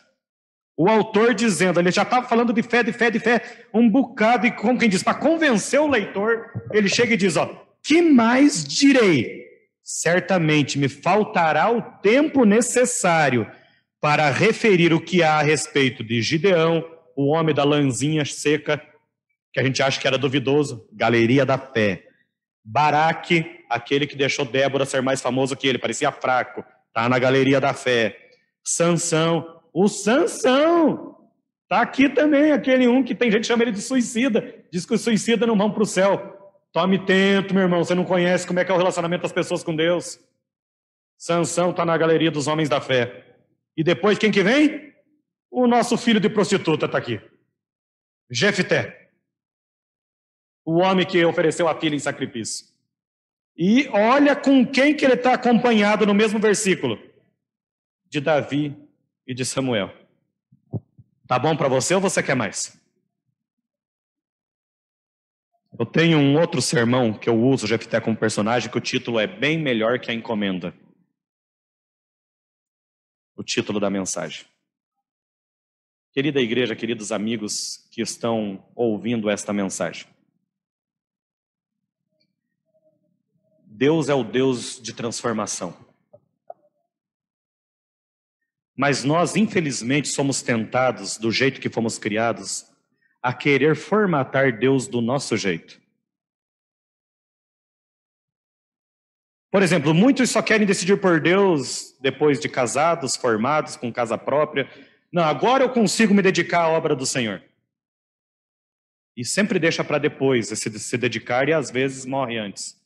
O 0.77 0.87
autor 0.87 1.33
dizendo, 1.33 1.79
ele 1.79 1.89
já 1.89 2.03
estava 2.03 2.27
falando 2.27 2.53
de 2.53 2.61
fé, 2.61 2.83
de 2.83 2.93
fé, 2.93 3.09
de 3.09 3.17
fé, 3.17 3.41
um 3.73 3.89
bocado, 3.89 4.45
e 4.45 4.51
como 4.51 4.77
quem 4.77 4.87
diz, 4.87 5.01
para 5.01 5.15
convencer 5.15 5.81
o 5.81 5.89
leitor, 5.89 6.45
ele 6.71 6.87
chega 6.87 7.15
e 7.15 7.17
diz: 7.17 7.37
Ó, 7.37 7.70
que 7.83 8.01
mais 8.01 8.63
direi? 8.63 9.41
Certamente 9.83 10.77
me 10.77 10.87
faltará 10.87 11.71
o 11.71 11.81
tempo 12.01 12.45
necessário 12.45 13.49
para 13.99 14.29
referir 14.29 14.93
o 14.93 15.01
que 15.01 15.21
há 15.21 15.39
a 15.39 15.43
respeito 15.43 16.03
de 16.03 16.21
Gideão, 16.21 16.83
o 17.15 17.27
homem 17.27 17.53
da 17.53 17.63
lãzinha 17.63 18.25
seca, 18.25 18.81
que 19.53 19.59
a 19.59 19.63
gente 19.63 19.83
acha 19.83 19.99
que 19.99 20.07
era 20.07 20.17
duvidoso, 20.17 20.87
galeria 20.93 21.45
da 21.45 21.57
fé. 21.57 22.03
Baraque, 22.63 23.45
aquele 23.69 24.07
que 24.07 24.15
deixou 24.15 24.45
Débora 24.45 24.85
ser 24.85 25.01
mais 25.01 25.21
famoso 25.21 25.55
que 25.55 25.67
ele, 25.67 25.77
parecia 25.77 26.11
fraco, 26.11 26.63
está 26.87 27.09
na 27.09 27.19
galeria 27.19 27.59
da 27.59 27.73
fé. 27.73 28.17
Sansão. 28.63 29.61
O 29.73 29.87
Sansão. 29.87 31.17
Tá 31.67 31.81
aqui 31.81 32.09
também 32.09 32.51
aquele 32.51 32.87
um 32.87 33.03
que 33.03 33.15
tem 33.15 33.31
gente 33.31 33.41
que 33.41 33.47
chama 33.47 33.63
ele 33.63 33.71
de 33.71 33.81
suicida. 33.81 34.55
Diz 34.71 34.85
que 34.85 34.93
os 34.93 35.01
suicidas 35.01 35.47
não 35.47 35.57
vão 35.57 35.71
para 35.71 35.83
o 35.83 35.85
céu. 35.85 36.40
Tome 36.71 37.05
tento, 37.05 37.53
meu 37.53 37.63
irmão. 37.63 37.83
Você 37.83 37.93
não 37.93 38.05
conhece 38.05 38.47
como 38.47 38.59
é 38.59 38.65
que 38.65 38.71
é 38.71 38.73
o 38.73 38.77
relacionamento 38.77 39.23
das 39.23 39.31
pessoas 39.31 39.63
com 39.63 39.75
Deus. 39.75 40.19
Sansão 41.17 41.71
está 41.71 41.85
na 41.85 41.97
galeria 41.97 42.31
dos 42.31 42.47
homens 42.47 42.69
da 42.69 42.79
fé. 42.79 43.35
E 43.75 43.83
depois 43.83 44.17
quem 44.17 44.31
que 44.31 44.41
vem? 44.41 44.93
O 45.49 45.67
nosso 45.67 45.97
filho 45.97 46.19
de 46.19 46.29
prostituta 46.29 46.85
está 46.85 46.97
aqui. 46.97 47.21
Jefté. 48.29 49.11
O 50.65 50.77
homem 50.77 51.05
que 51.05 51.23
ofereceu 51.25 51.67
a 51.67 51.79
filha 51.79 51.95
em 51.95 51.99
sacrifício. 51.99 52.67
E 53.57 53.87
olha 53.89 54.35
com 54.35 54.65
quem 54.65 54.95
que 54.95 55.03
ele 55.03 55.15
está 55.15 55.33
acompanhado 55.33 56.05
no 56.05 56.13
mesmo 56.13 56.39
versículo. 56.39 56.97
De 58.07 58.21
Davi 58.21 58.75
e 59.27 59.33
de 59.33 59.45
Samuel. 59.45 59.93
Tá 61.27 61.37
bom 61.37 61.55
para 61.55 61.67
você 61.67 61.93
ou 61.93 62.01
você 62.01 62.23
quer 62.23 62.35
mais? 62.35 62.80
Eu 65.79 65.85
tenho 65.85 66.17
um 66.17 66.37
outro 66.39 66.61
sermão 66.61 67.13
que 67.13 67.29
eu 67.29 67.41
uso 67.41 67.65
Jefté 67.65 68.01
como 68.01 68.17
personagem, 68.17 68.69
que 68.69 68.77
o 68.77 68.81
título 68.81 69.19
é 69.19 69.25
bem 69.25 69.57
melhor 69.57 69.99
que 69.99 70.11
a 70.11 70.13
encomenda. 70.13 70.73
O 73.35 73.43
título 73.43 73.79
da 73.79 73.89
mensagem. 73.89 74.45
Querida 76.11 76.41
igreja, 76.41 76.75
queridos 76.75 77.11
amigos 77.11 77.87
que 77.89 78.01
estão 78.01 78.69
ouvindo 78.75 79.29
esta 79.29 79.53
mensagem. 79.53 80.07
Deus 83.65 84.09
é 84.09 84.13
o 84.13 84.23
Deus 84.23 84.79
de 84.81 84.93
transformação. 84.93 85.75
Mas 88.75 89.05
nós, 89.05 89.37
infelizmente, 89.37 90.09
somos 90.09 90.41
tentados, 90.41 91.17
do 91.17 91.31
jeito 91.31 91.61
que 91.61 91.69
fomos 91.69 91.97
criados, 91.97 92.70
a 93.21 93.33
querer 93.33 93.75
formatar 93.75 94.57
Deus 94.57 94.87
do 94.87 95.01
nosso 95.01 95.37
jeito. 95.37 95.79
Por 99.51 99.61
exemplo, 99.61 99.93
muitos 99.93 100.29
só 100.29 100.41
querem 100.41 100.65
decidir 100.65 100.99
por 100.99 101.19
Deus 101.19 101.95
depois 101.99 102.39
de 102.39 102.47
casados, 102.47 103.17
formados, 103.17 103.75
com 103.75 103.91
casa 103.91 104.17
própria. 104.17 104.69
Não, 105.11 105.23
agora 105.23 105.63
eu 105.63 105.69
consigo 105.69 106.13
me 106.13 106.21
dedicar 106.21 106.61
à 106.61 106.69
obra 106.69 106.95
do 106.95 107.05
Senhor. 107.05 107.43
E 109.15 109.25
sempre 109.25 109.59
deixa 109.59 109.83
para 109.83 109.97
depois 109.97 110.47
se, 110.47 110.97
dedicar 110.97 111.49
e 111.49 111.53
às 111.53 111.69
vezes 111.69 112.05
morre 112.05 112.37
antes. 112.37 112.81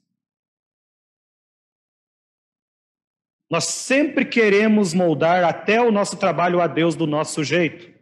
Nós 3.47 3.65
sempre 3.65 4.25
queremos 4.25 4.91
moldar 4.91 5.43
até 5.43 5.79
o 5.79 5.91
nosso 5.91 6.17
trabalho 6.17 6.59
a 6.59 6.65
Deus 6.65 6.95
do 6.95 7.05
nosso 7.05 7.43
jeito. 7.43 7.94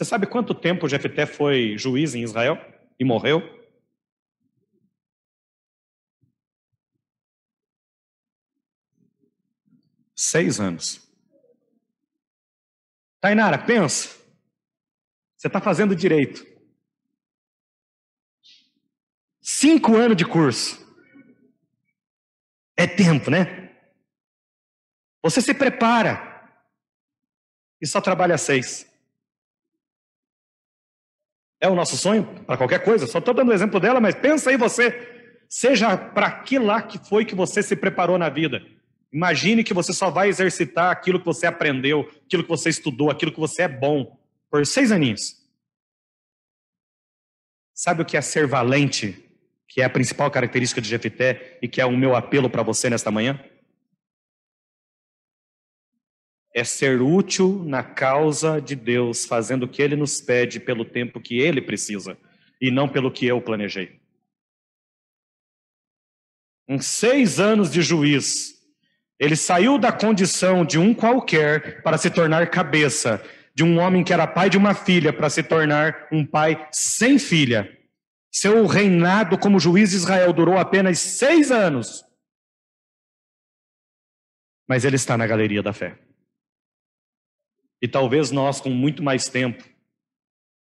Você 0.00 0.06
sabe 0.06 0.26
quanto 0.26 0.54
tempo 0.54 0.88
Jefté 0.88 1.26
foi 1.26 1.76
juiz 1.76 2.14
em 2.14 2.22
Israel 2.22 2.56
e 2.98 3.04
morreu? 3.04 3.42
Seis 10.16 10.58
anos. 10.58 11.06
Tainara, 13.20 13.58
pensa. 13.58 14.18
Você 15.36 15.48
está 15.48 15.60
fazendo 15.60 15.94
direito. 15.94 16.46
Cinco 19.42 19.96
anos 19.96 20.16
de 20.16 20.24
curso. 20.24 20.80
É 22.74 22.86
tempo, 22.86 23.30
né? 23.30 23.78
Você 25.22 25.42
se 25.42 25.52
prepara 25.52 26.50
e 27.82 27.86
só 27.86 28.00
trabalha 28.00 28.38
seis. 28.38 28.89
É 31.60 31.68
o 31.68 31.74
nosso 31.74 31.96
sonho 31.96 32.24
para 32.46 32.56
qualquer 32.56 32.82
coisa. 32.82 33.06
Só 33.06 33.18
estou 33.18 33.34
dando 33.34 33.50
o 33.50 33.52
exemplo 33.52 33.78
dela, 33.78 34.00
mas 34.00 34.14
pensa 34.14 34.50
aí 34.50 34.56
você. 34.56 35.08
Seja 35.48 35.96
para 35.96 36.26
aquilo 36.26 36.66
lá 36.66 36.80
que 36.80 36.98
foi 36.98 37.24
que 37.24 37.34
você 37.34 37.62
se 37.62 37.76
preparou 37.76 38.16
na 38.16 38.28
vida. 38.28 38.62
Imagine 39.12 39.64
que 39.64 39.74
você 39.74 39.92
só 39.92 40.08
vai 40.08 40.28
exercitar 40.28 40.90
aquilo 40.90 41.18
que 41.18 41.26
você 41.26 41.46
aprendeu, 41.46 42.08
aquilo 42.24 42.44
que 42.44 42.48
você 42.48 42.70
estudou, 42.70 43.10
aquilo 43.10 43.32
que 43.32 43.40
você 43.40 43.62
é 43.62 43.68
bom, 43.68 44.16
por 44.48 44.64
seis 44.64 44.92
aninhos. 44.92 45.36
Sabe 47.74 48.02
o 48.02 48.04
que 48.04 48.16
é 48.16 48.20
ser 48.20 48.46
valente? 48.46 49.24
Que 49.68 49.82
é 49.82 49.84
a 49.84 49.90
principal 49.90 50.30
característica 50.30 50.80
de 50.80 50.88
Jefité 50.88 51.58
e 51.60 51.68
que 51.68 51.80
é 51.80 51.86
o 51.86 51.96
meu 51.96 52.14
apelo 52.14 52.48
para 52.48 52.62
você 52.62 52.88
nesta 52.88 53.10
manhã? 53.10 53.40
É 56.54 56.64
ser 56.64 57.00
útil 57.00 57.62
na 57.64 57.82
causa 57.82 58.60
de 58.60 58.74
Deus, 58.74 59.24
fazendo 59.24 59.64
o 59.64 59.68
que 59.68 59.82
Ele 59.82 59.96
nos 59.96 60.20
pede 60.20 60.58
pelo 60.58 60.84
tempo 60.84 61.20
que 61.20 61.38
Ele 61.38 61.60
precisa 61.60 62.16
e 62.60 62.70
não 62.70 62.88
pelo 62.88 63.10
que 63.10 63.26
eu 63.26 63.40
planejei. 63.40 64.00
Em 66.68 66.78
seis 66.80 67.40
anos 67.40 67.70
de 67.70 67.82
juiz, 67.82 68.60
ele 69.18 69.36
saiu 69.36 69.76
da 69.76 69.92
condição 69.92 70.64
de 70.64 70.78
um 70.78 70.94
qualquer 70.94 71.82
para 71.82 71.98
se 71.98 72.08
tornar 72.10 72.48
cabeça, 72.48 73.22
de 73.54 73.62
um 73.62 73.78
homem 73.78 74.02
que 74.02 74.12
era 74.12 74.26
pai 74.26 74.48
de 74.48 74.56
uma 74.56 74.72
filha 74.72 75.12
para 75.12 75.28
se 75.28 75.42
tornar 75.42 76.08
um 76.10 76.24
pai 76.24 76.68
sem 76.72 77.18
filha. 77.18 77.76
Seu 78.32 78.66
reinado 78.66 79.36
como 79.36 79.58
juiz 79.60 79.90
de 79.90 79.96
Israel 79.96 80.32
durou 80.32 80.56
apenas 80.56 81.00
seis 81.00 81.50
anos. 81.50 82.04
Mas 84.68 84.84
ele 84.84 84.96
está 84.96 85.18
na 85.18 85.26
galeria 85.26 85.62
da 85.62 85.72
fé. 85.72 85.98
E 87.80 87.88
talvez 87.88 88.30
nós, 88.30 88.60
com 88.60 88.70
muito 88.70 89.02
mais 89.02 89.28
tempo, 89.28 89.64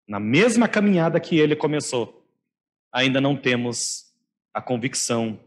na 0.07 0.20
mesma 0.20 0.67
caminhada 0.67 1.20
que 1.20 1.38
ele 1.38 1.55
começou, 1.55 2.26
ainda 2.91 3.20
não 3.22 3.36
temos 3.36 4.13
a 4.53 4.61
convicção 4.61 5.39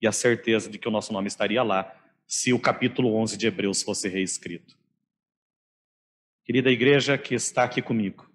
e 0.00 0.06
a 0.06 0.12
certeza 0.12 0.70
de 0.70 0.78
que 0.78 0.86
o 0.86 0.90
nosso 0.90 1.12
nome 1.12 1.28
estaria 1.28 1.62
lá 1.62 1.94
se 2.26 2.52
o 2.52 2.58
capítulo 2.58 3.14
11 3.16 3.36
de 3.36 3.46
Hebreus 3.46 3.82
fosse 3.82 4.08
reescrito. 4.08 4.76
Querida 6.44 6.70
igreja 6.70 7.16
que 7.16 7.34
está 7.34 7.64
aqui 7.64 7.80
comigo, 7.80 8.30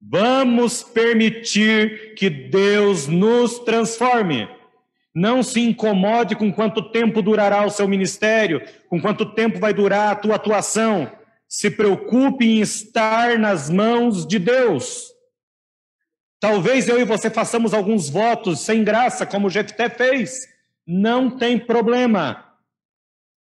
vamos 0.00 0.82
permitir 0.82 2.14
que 2.14 2.30
Deus 2.30 3.06
nos 3.06 3.58
transforme. 3.60 4.48
Não 5.14 5.42
se 5.42 5.60
incomode 5.60 6.34
com 6.34 6.50
quanto 6.50 6.90
tempo 6.90 7.20
durará 7.20 7.66
o 7.66 7.70
seu 7.70 7.86
ministério, 7.86 8.62
com 8.88 9.00
quanto 9.00 9.34
tempo 9.34 9.58
vai 9.58 9.74
durar 9.74 10.12
a 10.12 10.16
tua 10.16 10.36
atuação. 10.36 11.12
Se 11.46 11.70
preocupe 11.70 12.46
em 12.46 12.60
estar 12.60 13.38
nas 13.38 13.68
mãos 13.68 14.26
de 14.26 14.38
Deus. 14.38 15.12
Talvez 16.40 16.88
eu 16.88 16.98
e 16.98 17.04
você 17.04 17.28
façamos 17.28 17.74
alguns 17.74 18.08
votos 18.08 18.60
sem 18.60 18.82
graça, 18.82 19.26
como 19.26 19.50
Jefté 19.50 19.90
fez. 19.90 20.48
Não 20.86 21.36
tem 21.36 21.58
problema, 21.58 22.56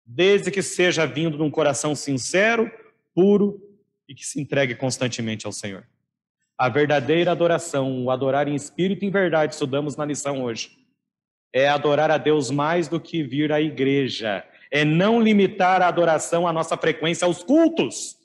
desde 0.03 0.49
que 0.49 0.63
seja 0.63 1.05
vindo 1.05 1.37
de 1.37 1.43
um 1.43 1.51
coração 1.51 1.93
sincero, 1.95 2.69
puro 3.13 3.61
e 4.07 4.15
que 4.15 4.25
se 4.25 4.41
entregue 4.41 4.73
constantemente 4.73 5.45
ao 5.45 5.51
Senhor. 5.51 5.87
A 6.57 6.67
verdadeira 6.67 7.31
adoração, 7.31 8.03
o 8.03 8.11
adorar 8.11 8.47
em 8.47 8.55
espírito 8.55 9.05
e 9.05 9.07
em 9.07 9.11
verdade, 9.11 9.53
estudamos 9.53 9.95
na 9.95 10.03
lição 10.03 10.43
hoje 10.43 10.78
é 11.53 11.67
adorar 11.67 12.11
a 12.11 12.17
Deus 12.17 12.51
mais 12.51 12.87
do 12.87 12.99
que 12.99 13.23
vir 13.23 13.51
à 13.51 13.59
igreja, 13.59 14.47
é 14.71 14.85
não 14.85 15.19
limitar 15.19 15.81
a 15.81 15.87
adoração, 15.87 16.47
a 16.47 16.53
nossa 16.53 16.77
frequência 16.77 17.25
aos 17.25 17.43
cultos. 17.43 18.17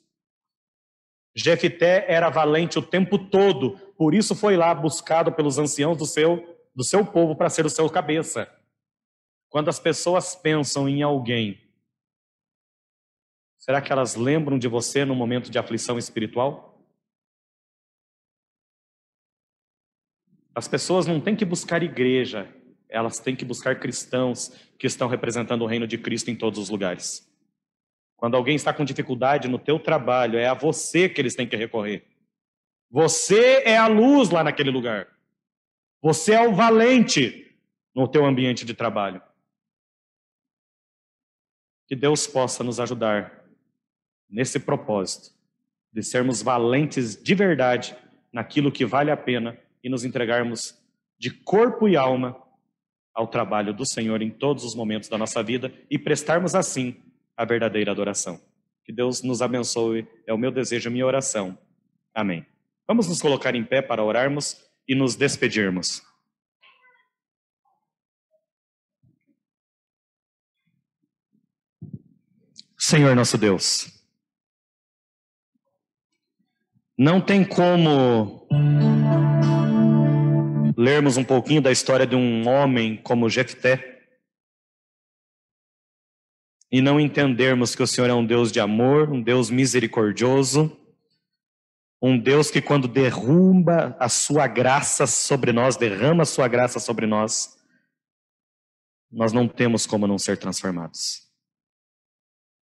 Jefité 1.35 2.05
era 2.09 2.29
valente 2.31 2.79
o 2.79 2.83
tempo 2.83 3.19
todo, 3.19 3.79
por 3.97 4.15
isso 4.15 4.35
foi 4.35 4.57
lá 4.57 4.75
buscado 4.75 5.33
pelos 5.33 5.59
anciãos 5.59 5.97
do 5.97 6.07
seu, 6.07 6.59
do 6.75 6.85
seu 6.85 7.05
povo 7.05 7.35
para 7.35 7.51
ser 7.51 7.67
o 7.67 7.71
seu 7.71 7.89
cabeça. 7.89 8.49
Quando 9.49 9.69
as 9.69 9.81
pessoas 9.81 10.35
pensam 10.35 10.89
em 10.89 11.03
alguém, 11.03 11.61
será 13.59 13.81
que 13.81 13.93
elas 13.93 14.15
lembram 14.15 14.59
de 14.59 14.69
você 14.69 15.05
no 15.05 15.15
momento 15.15 15.51
de 15.51 15.59
aflição 15.59 15.99
espiritual? 15.99 16.85
As 20.55 20.69
pessoas 20.69 21.07
não 21.07 21.21
têm 21.21 21.35
que 21.35 21.45
buscar 21.45 21.83
igreja, 21.83 22.53
elas 22.95 23.19
têm 23.19 23.35
que 23.35 23.45
buscar 23.45 23.81
cristãos 23.81 24.53
que 24.79 24.87
estão 24.87 25.09
representando 25.09 25.63
o 25.63 25.67
reino 25.67 25.85
de 25.85 25.99
Cristo 25.99 26.31
em 26.31 26.37
todos 26.37 26.61
os 26.61 26.71
lugares. 26.71 27.29
Quando 28.17 28.37
alguém 28.37 28.55
está 28.55 28.73
com 28.73 28.85
dificuldade 28.85 29.49
no 29.49 29.59
teu 29.59 29.81
trabalho, 29.81 30.39
é 30.39 30.47
a 30.47 30.55
você 30.55 31.09
que 31.09 31.21
eles 31.21 31.35
têm 31.35 31.49
que 31.49 31.57
recorrer. 31.57 32.07
Você 32.89 33.65
é 33.65 33.77
a 33.77 33.89
luz 33.89 34.31
lá 34.31 34.45
naquele 34.45 34.71
lugar. 34.71 35.09
Você 36.01 36.35
é 36.35 36.49
o 36.49 36.55
valente 36.55 37.53
no 37.93 38.07
teu 38.07 38.25
ambiente 38.25 38.65
de 38.65 38.75
trabalho. 38.75 39.21
Que 41.89 41.97
Deus 41.97 42.29
possa 42.29 42.63
nos 42.63 42.79
ajudar 42.79 43.45
nesse 44.31 44.61
propósito 44.61 45.35
de 45.93 46.03
sermos 46.03 46.43
valentes 46.43 47.21
de 47.21 47.35
verdade 47.35 47.97
naquilo 48.33 48.71
que 48.71 48.85
vale 48.85 49.11
a 49.11 49.17
pena 49.17 49.59
e 49.83 49.89
nos 49.89 50.05
entregarmos 50.05 50.81
de 51.19 51.31
corpo 51.31 51.89
e 51.89 51.97
alma 51.97 52.44
ao 53.15 53.29
trabalho 53.29 53.73
do 53.73 53.87
Senhor 53.87 54.21
em 54.21 54.31
todos 54.31 54.65
os 54.65 54.75
momentos 54.75 55.09
da 55.09 55.17
nossa 55.17 55.43
vida 55.43 55.73
e 55.89 55.99
prestarmos 55.99 56.55
assim 56.55 56.97
a 57.37 57.45
verdadeira 57.45 57.93
adoração. 57.93 58.41
Que 58.85 58.93
Deus 58.93 59.23
nos 59.23 59.41
abençoe, 59.41 60.07
é 60.27 60.35
o 60.35 60.39
meu 60.39 60.51
desejo, 60.51 60.89
a 60.89 60.93
minha 60.93 61.07
oração. 61.07 61.57
Amém. 62.13 62.45
Vamos 62.87 63.09
nos 63.09 63.23
colocar 63.23 63.55
em 63.55 63.65
pé 63.65 63.81
para 63.81 64.03
orarmos 64.03 64.61
e 64.87 64.95
nos 64.95 65.17
despedirmos. 65.17 66.03
Senhor 72.77 73.17
nosso 73.17 73.39
Deus, 73.39 73.89
não 76.99 77.19
tem 77.19 77.43
como 77.43 78.47
lermos 80.77 81.17
um 81.17 81.25
pouquinho 81.25 81.63
da 81.63 81.71
história 81.71 82.07
de 82.07 82.17
um 82.17 82.49
homem 82.49 82.97
como 82.97 83.29
Jefté 83.29 84.03
e 86.71 86.81
não 86.81 86.99
entendermos 86.99 87.75
que 87.75 87.83
o 87.83 87.87
Senhor 87.87 88.11
é 88.11 88.15
um 88.15 88.27
Deus 88.27 88.51
de 88.51 88.59
amor, 88.59 89.11
um 89.11 89.23
Deus 89.23 89.49
misericordioso, 89.49 90.77
um 92.03 92.19
Deus 92.19 92.51
que 92.51 92.61
quando 92.61 92.89
derruba 92.89 93.97
a 93.99 94.09
sua 94.09 94.47
graça 94.47 95.07
sobre 95.07 95.53
nós, 95.53 95.77
derrama 95.77 96.25
a 96.25 96.27
sua 96.27 96.49
graça 96.49 96.81
sobre 96.81 97.07
nós, 97.07 97.57
nós 99.11 99.33
não 99.33 99.47
temos 99.47 99.87
como 99.87 100.07
não 100.07 100.19
ser 100.19 100.37
transformados. 100.37 101.31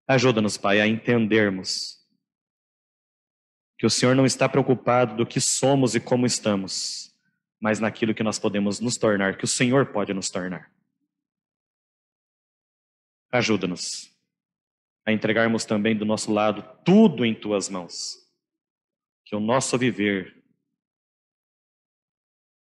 Ajuda-nos, 0.09 0.57
Pai, 0.57 0.81
a 0.81 0.89
entendermos 0.89 2.01
que 3.79 3.87
o 3.87 3.91
Senhor 3.91 4.17
não 4.17 4.27
está 4.27 4.49
preocupado 4.49 5.17
do 5.17 5.25
que 5.25 5.41
somos 5.41 5.95
e 5.95 6.01
como 6.01 6.27
estamos, 6.27 7.10
mas 7.61 7.79
naquilo 7.79 8.15
que 8.15 8.23
nós 8.23 8.39
podemos 8.39 8.81
nos 8.81 8.97
tornar, 8.97 9.37
que 9.37 9.45
o 9.45 9.49
Senhor 9.49 9.87
pode 9.93 10.15
nos 10.15 10.31
tornar. 10.31 10.73
Ajuda-nos 13.31 14.11
a 15.07 15.13
entregarmos 15.13 15.65
também 15.65 15.97
do 15.97 16.05
nosso 16.05 16.33
lado 16.33 16.63
tudo 16.85 17.25
em 17.25 17.35
tuas 17.35 17.69
mãos. 17.69 18.19
Que 19.25 19.37
o 19.37 19.41
nosso 19.41 19.79
viver 19.79 20.43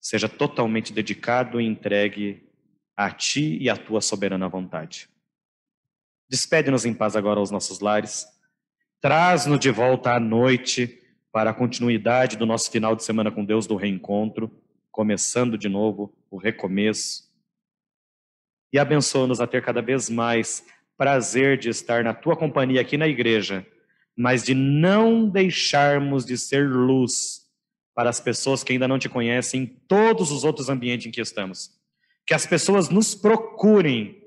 seja 0.00 0.28
totalmente 0.28 0.92
dedicado 0.92 1.60
e 1.60 1.66
entregue 1.66 2.48
a 2.96 3.10
ti 3.10 3.58
e 3.60 3.68
à 3.68 3.76
tua 3.76 4.00
soberana 4.00 4.48
vontade. 4.48 5.08
Despede-nos 6.28 6.84
em 6.84 6.94
paz 6.94 7.14
agora 7.14 7.38
aos 7.38 7.50
nossos 7.50 7.80
lares. 7.80 8.26
Traz-nos 9.00 9.60
de 9.60 9.70
volta 9.70 10.12
à 10.12 10.18
noite 10.18 11.00
para 11.30 11.50
a 11.50 11.54
continuidade 11.54 12.36
do 12.36 12.46
nosso 12.46 12.70
final 12.70 12.96
de 12.96 13.04
semana 13.04 13.30
com 13.30 13.44
Deus 13.44 13.66
do 13.66 13.76
reencontro, 13.76 14.50
começando 14.96 15.58
de 15.58 15.68
novo 15.68 16.10
o 16.30 16.38
recomeço. 16.38 17.30
E 18.72 18.78
abençoa-nos 18.78 19.42
a 19.42 19.46
ter 19.46 19.62
cada 19.62 19.82
vez 19.82 20.08
mais 20.08 20.64
prazer 20.96 21.58
de 21.58 21.68
estar 21.68 22.02
na 22.02 22.14
tua 22.14 22.34
companhia 22.34 22.80
aqui 22.80 22.96
na 22.96 23.06
igreja, 23.06 23.66
mas 24.16 24.42
de 24.42 24.54
não 24.54 25.28
deixarmos 25.28 26.24
de 26.24 26.38
ser 26.38 26.66
luz 26.66 27.42
para 27.94 28.08
as 28.08 28.20
pessoas 28.20 28.64
que 28.64 28.72
ainda 28.72 28.88
não 28.88 28.98
te 28.98 29.06
conhecem 29.06 29.64
em 29.64 29.66
todos 29.66 30.30
os 30.30 30.44
outros 30.44 30.70
ambientes 30.70 31.06
em 31.06 31.10
que 31.10 31.20
estamos. 31.20 31.78
Que 32.26 32.32
as 32.32 32.46
pessoas 32.46 32.88
nos 32.88 33.14
procurem 33.14 34.22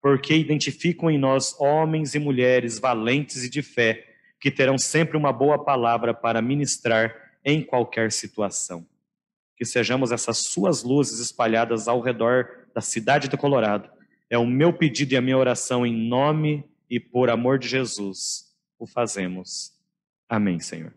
porque 0.00 0.34
identificam 0.34 1.10
em 1.10 1.18
nós 1.18 1.54
homens 1.60 2.14
e 2.14 2.18
mulheres 2.18 2.78
valentes 2.78 3.44
e 3.44 3.50
de 3.50 3.60
fé, 3.60 4.06
que 4.40 4.50
terão 4.50 4.78
sempre 4.78 5.18
uma 5.18 5.34
boa 5.34 5.62
palavra 5.62 6.14
para 6.14 6.40
ministrar 6.40 7.14
em 7.44 7.62
qualquer 7.62 8.10
situação. 8.10 8.86
Que 9.56 9.64
sejamos 9.64 10.12
essas 10.12 10.38
suas 10.38 10.82
luzes 10.82 11.20
espalhadas 11.20 11.88
ao 11.88 12.00
redor 12.00 12.66
da 12.74 12.80
cidade 12.80 13.28
do 13.28 13.38
Colorado. 13.38 13.90
É 14.28 14.38
o 14.38 14.46
meu 14.46 14.72
pedido 14.72 15.12
e 15.12 15.16
a 15.16 15.22
minha 15.22 15.38
oração 15.38 15.86
em 15.86 16.08
nome 16.08 16.64
e 16.90 16.98
por 16.98 17.30
amor 17.30 17.58
de 17.58 17.68
Jesus. 17.68 18.52
O 18.78 18.86
fazemos. 18.86 19.72
Amém, 20.28 20.58
Senhor. 20.58 20.92